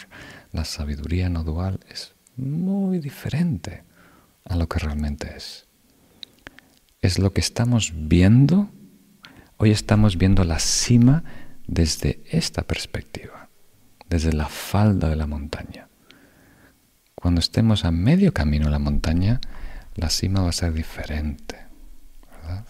la 0.53 0.65
sabiduría 0.65 1.29
no 1.29 1.45
dual 1.45 1.81
es 1.91 2.15
muy 2.37 2.99
diferente 2.99 3.85
a 4.45 4.57
lo 4.57 4.69
que 4.69 4.79
realmente 4.79 5.37
es. 5.37 5.67
Es 7.03 7.19
lo 7.19 7.35
que 7.35 7.41
estamos 7.41 7.93
viendo. 7.95 8.71
Hoy 9.59 9.71
estamos 9.71 10.17
viendo 10.17 10.45
la 10.45 10.59
cima 10.61 11.25
desde 11.67 12.23
esta 12.31 12.63
perspectiva, 12.63 13.51
desde 14.09 14.33
la 14.33 14.49
falda 14.49 15.11
de 15.11 15.17
la 15.17 15.27
montaña. 15.27 15.89
Cuando 17.15 17.41
estemos 17.41 17.85
a 17.85 17.91
medio 17.91 18.33
camino 18.33 18.67
en 18.67 18.73
la 18.73 18.79
montaña, 18.79 19.41
la 19.95 20.09
cima 20.09 20.43
va 20.43 20.49
a 20.49 20.53
ser 20.53 20.73
diferente. 20.73 21.57
Va 22.47 22.65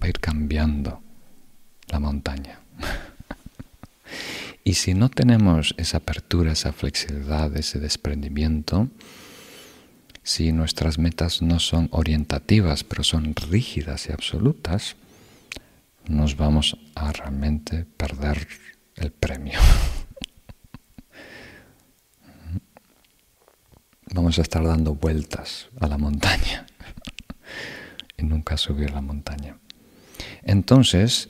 a 0.00 0.08
ir 0.08 0.20
cambiando 0.20 1.02
la 1.88 2.00
montaña. 2.00 2.60
Y 4.66 4.74
si 4.74 4.94
no 4.94 5.08
tenemos 5.10 5.76
esa 5.76 5.98
apertura, 5.98 6.50
esa 6.50 6.72
flexibilidad, 6.72 7.56
ese 7.56 7.78
desprendimiento, 7.78 8.88
si 10.24 10.50
nuestras 10.50 10.98
metas 10.98 11.40
no 11.40 11.60
son 11.60 11.88
orientativas, 11.92 12.82
pero 12.82 13.04
son 13.04 13.36
rígidas 13.36 14.08
y 14.08 14.12
absolutas, 14.12 14.96
nos 16.08 16.36
vamos 16.36 16.76
a 16.96 17.12
realmente 17.12 17.84
perder 17.96 18.48
el 18.96 19.12
premio. 19.12 19.60
Vamos 24.14 24.38
a 24.38 24.42
estar 24.42 24.64
dando 24.64 24.94
vueltas 24.94 25.68
a 25.78 25.86
la 25.86 25.98
montaña 25.98 26.64
y 28.16 28.24
nunca 28.24 28.56
subir 28.56 28.90
la 28.90 29.00
montaña. 29.00 29.58
Entonces, 30.42 31.28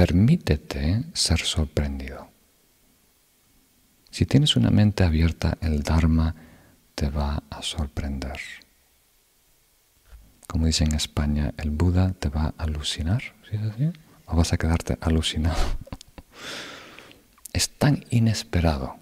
permítete 0.00 1.02
ser 1.12 1.40
sorprendido. 1.40 2.30
Si 4.10 4.24
tienes 4.24 4.56
una 4.56 4.70
mente 4.70 5.04
abierta, 5.04 5.58
el 5.60 5.82
Dharma 5.82 6.34
te 6.94 7.10
va 7.10 7.42
a 7.50 7.60
sorprender. 7.60 8.40
Como 10.46 10.64
dice 10.64 10.84
en 10.84 10.94
España, 10.94 11.52
el 11.58 11.68
Buda 11.68 12.14
te 12.18 12.30
va 12.30 12.54
a 12.56 12.62
alucinar. 12.62 13.20
¿Sí 13.46 13.56
es 13.56 13.62
así? 13.62 13.92
¿O 14.24 14.36
vas 14.36 14.54
a 14.54 14.56
quedarte 14.56 14.96
alucinado? 15.02 15.60
Es 17.52 17.68
tan 17.68 18.06
inesperado. 18.08 18.96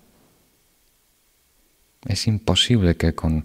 Es 2.07 2.27
imposible 2.27 2.97
que 2.97 3.15
con 3.15 3.45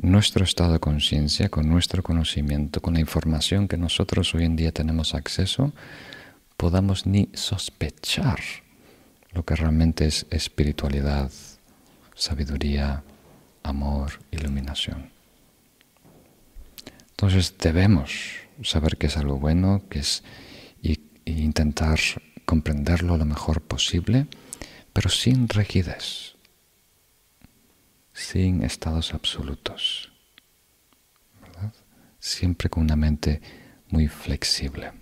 nuestro 0.00 0.42
estado 0.42 0.72
de 0.72 0.80
conciencia, 0.80 1.50
con 1.50 1.68
nuestro 1.68 2.02
conocimiento, 2.02 2.80
con 2.80 2.94
la 2.94 3.00
información 3.00 3.68
que 3.68 3.76
nosotros 3.76 4.34
hoy 4.34 4.44
en 4.44 4.56
día 4.56 4.72
tenemos 4.72 5.14
acceso, 5.14 5.72
podamos 6.60 7.06
ni 7.06 7.30
sospechar 7.32 8.38
lo 9.32 9.46
que 9.46 9.56
realmente 9.56 10.04
es 10.04 10.26
espiritualidad, 10.28 11.32
sabiduría, 12.14 13.02
amor, 13.62 14.20
iluminación. 14.30 15.08
Entonces 17.12 17.54
debemos 17.56 18.10
saber 18.62 18.98
que 18.98 19.06
es 19.06 19.16
algo 19.16 19.38
bueno, 19.38 19.84
que 19.88 20.00
es 20.00 20.22
e 20.82 20.98
intentar 21.24 21.98
comprenderlo 22.44 23.16
lo 23.16 23.24
mejor 23.24 23.62
posible, 23.62 24.26
pero 24.92 25.08
sin 25.08 25.48
rigidez, 25.48 26.34
sin 28.12 28.62
estados 28.62 29.14
absolutos, 29.14 30.12
siempre 32.18 32.68
con 32.68 32.82
una 32.82 32.96
mente 32.96 33.40
muy 33.88 34.08
flexible. 34.08 34.99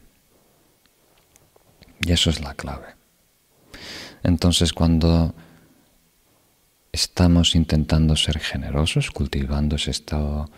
Y 2.01 2.13
eso 2.13 2.31
es 2.31 2.41
la 2.41 2.55
clave. 2.55 2.95
Entonces 4.23 4.73
cuando 4.73 5.35
estamos 6.93 7.55
intentando 7.55 8.17
ser 8.17 8.39
generosos, 8.39 9.11
cultivando 9.11 9.77
ese 9.77 9.91
estado 9.91 10.51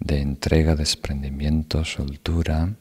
de 0.00 0.20
entrega, 0.20 0.74
desprendimiento, 0.74 1.84
soltura, 1.84 2.74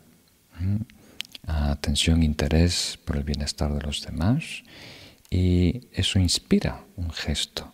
atención, 1.47 2.23
interés 2.23 2.99
por 3.03 3.17
el 3.17 3.23
bienestar 3.23 3.73
de 3.73 3.81
los 3.81 4.01
demás, 4.01 4.63
y 5.29 5.87
eso 5.91 6.19
inspira 6.19 6.83
un 6.97 7.11
gesto 7.11 7.73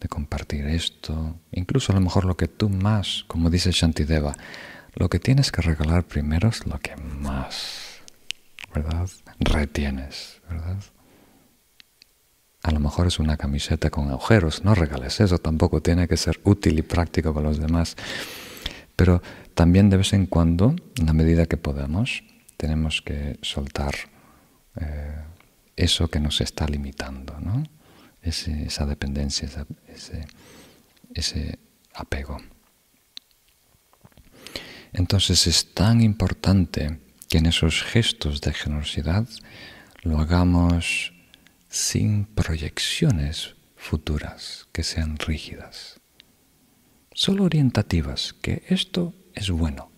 de 0.00 0.08
compartir 0.08 0.66
esto, 0.66 1.36
incluso 1.52 1.92
a 1.92 1.96
lo 1.96 2.00
mejor 2.00 2.24
lo 2.24 2.36
que 2.36 2.48
tú 2.48 2.68
más, 2.68 3.24
como 3.26 3.50
dice 3.50 3.72
Shantideva, 3.72 4.36
lo 4.94 5.08
que 5.08 5.18
tienes 5.18 5.50
que 5.50 5.62
regalar 5.62 6.04
primero 6.04 6.48
es 6.48 6.66
lo 6.66 6.78
que 6.78 6.96
más, 6.96 8.00
¿verdad? 8.74 9.08
Retienes, 9.40 10.40
¿verdad? 10.48 10.78
A 12.62 12.70
lo 12.72 12.80
mejor 12.80 13.06
es 13.06 13.18
una 13.18 13.36
camiseta 13.36 13.88
con 13.90 14.10
agujeros, 14.10 14.64
no 14.64 14.74
regales 14.74 15.20
eso, 15.20 15.38
tampoco 15.38 15.80
tiene 15.80 16.08
que 16.08 16.16
ser 16.16 16.40
útil 16.44 16.78
y 16.78 16.82
práctico 16.82 17.32
para 17.32 17.48
los 17.48 17.58
demás. 17.58 17.96
Pero 18.96 19.22
también 19.54 19.90
de 19.90 19.96
vez 19.96 20.12
en 20.12 20.26
cuando, 20.26 20.74
en 20.96 21.06
la 21.06 21.12
medida 21.12 21.46
que 21.46 21.56
podamos, 21.56 22.24
tenemos 22.56 23.00
que 23.00 23.38
soltar 23.42 23.94
eh, 24.80 25.14
eso 25.76 26.08
que 26.08 26.18
nos 26.18 26.40
está 26.40 26.66
limitando, 26.66 27.38
¿no? 27.40 27.64
esa 28.22 28.84
dependencia, 28.84 29.48
ese, 29.86 30.26
ese 31.14 31.58
apego. 31.94 32.38
Entonces 34.92 35.46
es 35.46 35.74
tan 35.74 36.00
importante 36.00 36.98
que 37.28 37.38
en 37.38 37.46
esos 37.46 37.82
gestos 37.82 38.40
de 38.40 38.52
generosidad 38.52 39.28
lo 40.02 40.18
hagamos 40.18 41.12
sin 41.68 42.24
proyecciones 42.24 43.54
futuras 43.76 44.66
que 44.72 44.82
sean 44.82 45.18
rígidas, 45.18 46.00
solo 47.12 47.44
orientativas, 47.44 48.32
que 48.32 48.64
esto 48.68 49.14
es 49.34 49.50
bueno 49.50 49.90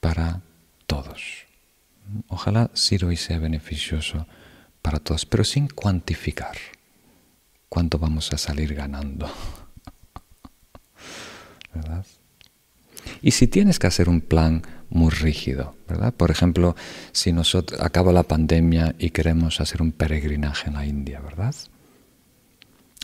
para 0.00 0.42
todos. 0.86 1.46
Ojalá 2.28 2.70
sirva 2.74 3.12
y 3.12 3.16
sea 3.16 3.38
beneficioso 3.38 4.26
para 4.82 4.98
todos, 4.98 5.24
pero 5.24 5.44
sin 5.44 5.68
cuantificar 5.68 6.56
cuánto 7.68 7.98
vamos 7.98 8.32
a 8.32 8.38
salir 8.38 8.74
ganando. 8.74 9.26
¿Verdad? 11.74 12.04
Y 13.22 13.30
si 13.30 13.46
tienes 13.46 13.78
que 13.78 13.86
hacer 13.86 14.08
un 14.08 14.20
plan 14.20 14.62
muy 14.92 15.10
rígido, 15.10 15.74
¿verdad? 15.88 16.12
Por 16.12 16.30
ejemplo, 16.30 16.76
si 17.12 17.32
nosotros 17.32 17.80
acaba 17.80 18.12
la 18.12 18.22
pandemia 18.22 18.94
y 18.98 19.10
queremos 19.10 19.60
hacer 19.60 19.80
un 19.82 19.92
peregrinaje 19.92 20.68
en 20.68 20.74
la 20.74 20.86
India, 20.86 21.20
¿verdad? 21.20 21.54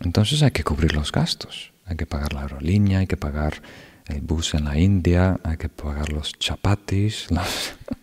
Entonces 0.05 0.43
hay 0.43 0.51
que 0.51 0.65
cubrir 0.65 0.94
los 0.94 1.10
gastos, 1.10 1.73
hay 1.86 1.97
que 1.97 2.06
pagar 2.06 2.35
la 2.35 2.43
aerolínea, 2.43 3.01
hay 3.01 3.06
que 3.06 3.16
pagar 3.16 3.62
el 4.06 4.20
bus 4.20 4.55
en 4.55 4.66
la 4.66 4.78
India, 4.78 5.40
hay 5.43 5.56
que 5.56 5.69
pagar 5.69 6.12
los 6.12 6.32
chapatis, 6.39 7.27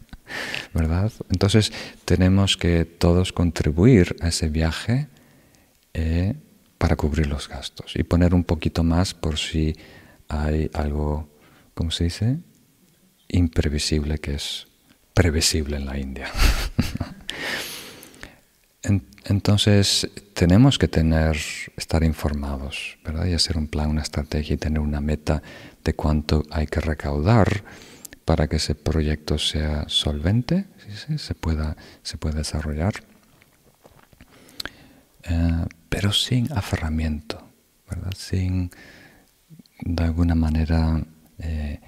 ¿verdad? 0.74 1.12
Entonces 1.30 1.72
tenemos 2.06 2.58
que 2.58 2.86
todos 2.86 3.32
contribuir 3.32 4.16
a 4.22 4.30
ese 4.30 4.50
viaje 4.50 5.08
eh, 5.94 6.34
para 6.80 6.96
cubrir 6.96 7.28
los 7.28 7.48
gastos 7.48 7.96
y 7.96 8.04
poner 8.04 8.34
un 8.34 8.44
poquito 8.44 8.84
más 8.84 9.14
por 9.14 9.38
si 9.38 9.76
hay 10.28 10.72
algo, 10.74 11.30
¿cómo 11.76 11.92
se 11.92 12.06
dice? 12.06 12.40
Imprevisible 13.28 14.18
que 14.20 14.36
es 14.36 14.68
previsible 15.14 15.78
en 15.78 15.86
la 15.86 15.98
India. 15.98 16.28
Entonces 19.26 20.08
tenemos 20.34 20.78
que 20.78 20.88
tener, 20.88 21.38
estar 21.76 22.04
informados, 22.04 23.00
¿verdad? 23.04 23.26
Y 23.26 23.34
hacer 23.34 23.58
un 23.58 23.68
plan, 23.68 23.90
una 23.90 24.04
estrategia 24.04 24.54
y 24.54 24.58
tener 24.58 24.80
una 24.80 25.02
meta 25.02 25.42
de 25.84 25.96
cuánto 25.96 26.44
hay 26.52 26.68
que 26.68 26.80
recaudar 26.80 27.64
para 28.26 28.48
que 28.48 28.58
ese 28.58 28.76
proyecto 28.76 29.40
sea 29.40 29.86
solvente, 29.88 30.66
se, 31.18 31.34
pueda, 31.34 31.76
se 32.04 32.18
pueda 32.18 32.38
desarrollar, 32.38 32.94
eh, 35.24 35.66
pero 35.90 36.12
sin 36.12 36.52
aferramiento, 36.54 37.42
¿verdad? 37.90 38.14
sin 38.16 38.70
de 39.82 40.04
alguna 40.04 40.36
manera 40.36 41.04
eh, 41.40 41.80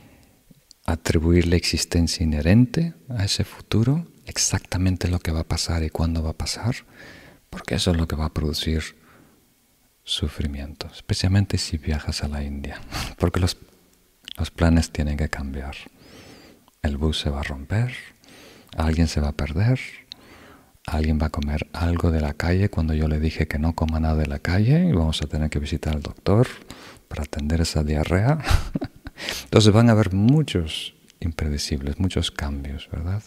atribuirle 0.88 1.58
existencia 1.58 2.24
inherente 2.24 2.94
a 3.10 3.26
ese 3.26 3.44
futuro, 3.44 4.08
exactamente 4.26 5.10
lo 5.10 5.20
que 5.20 5.32
va 5.32 5.42
a 5.42 5.48
pasar 5.48 5.84
y 5.84 5.90
cuándo 5.90 6.24
va 6.24 6.32
a 6.32 6.38
pasar, 6.38 6.76
porque 7.50 7.76
eso 7.76 7.92
es 7.92 7.98
lo 7.98 8.08
que 8.08 8.16
va 8.16 8.26
a 8.26 8.34
producir 8.34 8.96
sufrimiento, 10.04 10.88
especialmente 10.88 11.58
si 11.58 11.78
viajas 11.78 12.24
a 12.24 12.30
la 12.30 12.42
India, 12.42 12.80
porque 13.20 13.42
los, 13.42 13.58
los 14.38 14.50
planes 14.50 14.92
tienen 14.92 15.18
que 15.18 15.30
cambiar. 15.30 15.76
El 16.82 16.98
bus 16.98 17.20
se 17.20 17.30
va 17.30 17.42
a 17.42 17.44
romper, 17.44 17.94
alguien 18.78 19.10
se 19.10 19.20
va 19.20 19.30
a 19.30 19.34
perder, 19.34 19.82
alguien 20.86 21.20
va 21.22 21.26
a 21.26 21.32
comer 21.32 21.68
algo 21.74 22.12
de 22.12 22.22
la 22.22 22.34
calle 22.34 22.70
cuando 22.70 22.94
yo 22.94 23.10
le 23.10 23.20
dije 23.20 23.50
que 23.50 23.60
no 23.60 23.74
coma 23.76 24.00
nada 24.00 24.16
de 24.16 24.28
la 24.28 24.40
calle 24.40 24.88
y 24.88 24.94
vamos 24.94 25.22
a 25.22 25.28
tener 25.28 25.50
que 25.50 25.60
visitar 25.60 25.96
al 25.96 26.02
doctor 26.02 26.48
para 27.10 27.24
atender 27.24 27.60
esa 27.60 27.84
diarrea. 27.84 28.40
Entonces 29.46 29.74
van 29.74 29.90
a 29.90 29.94
haber 29.94 30.14
muchos 30.14 30.94
impredecibles, 31.20 32.00
muchos 32.00 32.32
cambios, 32.32 32.90
¿verdad? 32.92 33.24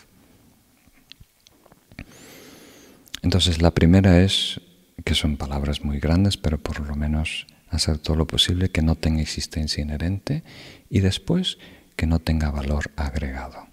Entonces 3.23 3.61
la 3.61 3.73
primera 3.73 4.21
es, 4.23 4.61
que 5.05 5.15
son 5.15 5.37
palabras 5.37 5.85
muy 5.85 5.99
grandes, 5.99 6.37
pero 6.37 6.59
por 6.59 6.87
lo 6.87 6.95
menos 6.95 7.47
hacer 7.69 7.99
todo 7.99 8.17
lo 8.17 8.27
posible 8.27 8.71
que 8.71 8.83
no 8.83 8.95
tenga 8.97 9.23
existencia 9.23 9.83
inherente 9.83 10.43
y 10.89 11.01
después 11.01 11.59
que 11.97 12.07
no 12.07 12.19
tenga 12.19 12.51
valor 12.51 12.91
agregado. 12.97 13.69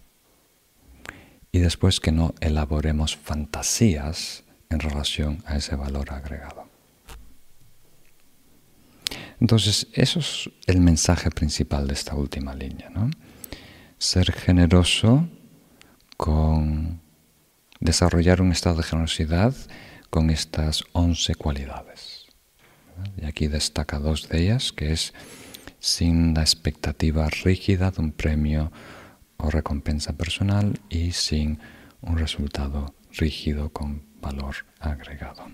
Y 1.52 1.60
después 1.60 2.00
que 2.00 2.12
no 2.12 2.36
elaboremos 2.40 3.16
fantasías 3.16 4.44
en 4.70 4.80
relación 4.80 5.44
a 5.46 5.56
ese 5.56 5.76
valor 5.76 6.12
agregado. 6.12 6.67
Entonces, 9.40 9.88
eso 9.94 10.20
es 10.20 10.50
el 10.66 10.80
mensaje 10.82 11.30
principal 11.30 11.88
de 11.88 11.94
esta 11.94 12.16
última 12.16 12.56
línea, 12.56 12.90
¿no? 12.90 13.10
Ser 13.98 14.32
generoso 14.32 15.28
con 16.18 17.02
desarrollar 17.80 18.42
un 18.42 18.52
estado 18.52 18.78
de 18.78 18.84
generosidad 18.84 19.56
con 20.10 20.30
estas 20.30 20.84
11 20.94 21.36
cualidades. 21.36 22.26
Y 23.18 23.26
aquí 23.26 23.48
destaca 23.48 24.00
dos 24.00 24.28
de 24.30 24.42
ellas, 24.42 24.72
que 24.72 24.92
es 24.92 25.14
sin 25.80 26.34
la 26.34 26.42
expectativa 26.42 27.30
rígida 27.30 27.92
de 27.92 28.02
un 28.02 28.12
premio 28.12 28.72
o 29.38 29.52
recompensa 29.52 30.14
personal 30.14 30.80
y 30.90 31.12
sin 31.12 31.60
un 32.02 32.18
resultado 32.18 32.96
rígido 33.12 33.72
con 33.72 34.04
valor 34.20 34.56
agregado. 34.80 35.46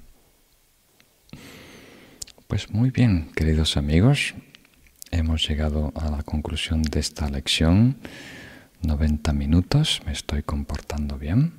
Pues 2.54 2.70
muy 2.70 2.92
bien, 2.92 3.32
queridos 3.36 3.78
amigos, 3.78 4.36
hemos 5.10 5.48
llegado 5.50 5.92
a 5.96 6.12
la 6.12 6.22
conclusión 6.22 6.84
de 6.84 7.00
esta 7.00 7.28
lección. 7.28 7.98
90 8.84 9.34
minutos, 9.34 10.04
me 10.06 10.12
estoy 10.12 10.44
comportando 10.44 11.18
bien. 11.18 11.54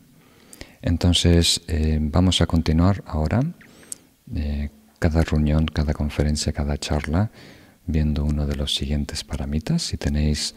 Entonces, 0.82 1.62
eh, 1.66 1.98
vamos 2.00 2.40
a 2.42 2.46
continuar 2.46 3.02
ahora 3.08 3.40
eh, 4.36 4.70
cada 5.00 5.22
reunión, 5.24 5.66
cada 5.66 5.94
conferencia, 5.94 6.52
cada 6.52 6.78
charla, 6.78 7.32
viendo 7.86 8.24
uno 8.24 8.46
de 8.46 8.54
los 8.54 8.76
siguientes 8.76 9.24
parámetros. 9.24 9.82
Si 9.82 9.96
tenéis 9.96 10.54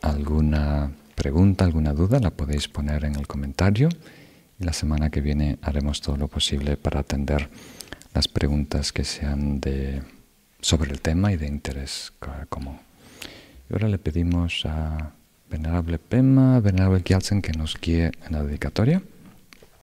alguna 0.00 0.92
pregunta, 1.16 1.64
alguna 1.64 1.92
duda, 1.92 2.20
la 2.20 2.30
podéis 2.30 2.68
poner 2.68 3.04
en 3.04 3.16
el 3.16 3.26
comentario 3.26 3.88
y 4.60 4.64
la 4.64 4.74
semana 4.74 5.10
que 5.10 5.20
viene 5.20 5.58
haremos 5.60 6.00
todo 6.00 6.16
lo 6.16 6.28
posible 6.28 6.76
para 6.76 7.00
atender 7.00 7.50
las 8.14 8.28
preguntas 8.28 8.92
que 8.92 9.04
sean 9.04 9.60
de, 9.60 10.02
sobre 10.60 10.92
el 10.92 11.00
tema 11.00 11.32
y 11.32 11.36
de 11.36 11.46
interés 11.46 12.12
común. 12.48 12.78
Y 13.68 13.72
ahora 13.72 13.88
le 13.88 13.98
pedimos 13.98 14.64
a 14.66 15.12
Venerable 15.50 15.98
Pema, 15.98 16.60
Venerable 16.60 17.02
Gyaltsen 17.04 17.42
que 17.42 17.52
nos 17.52 17.78
guíe 17.80 18.12
en 18.26 18.32
la 18.32 18.42
dedicatoria. 18.42 19.02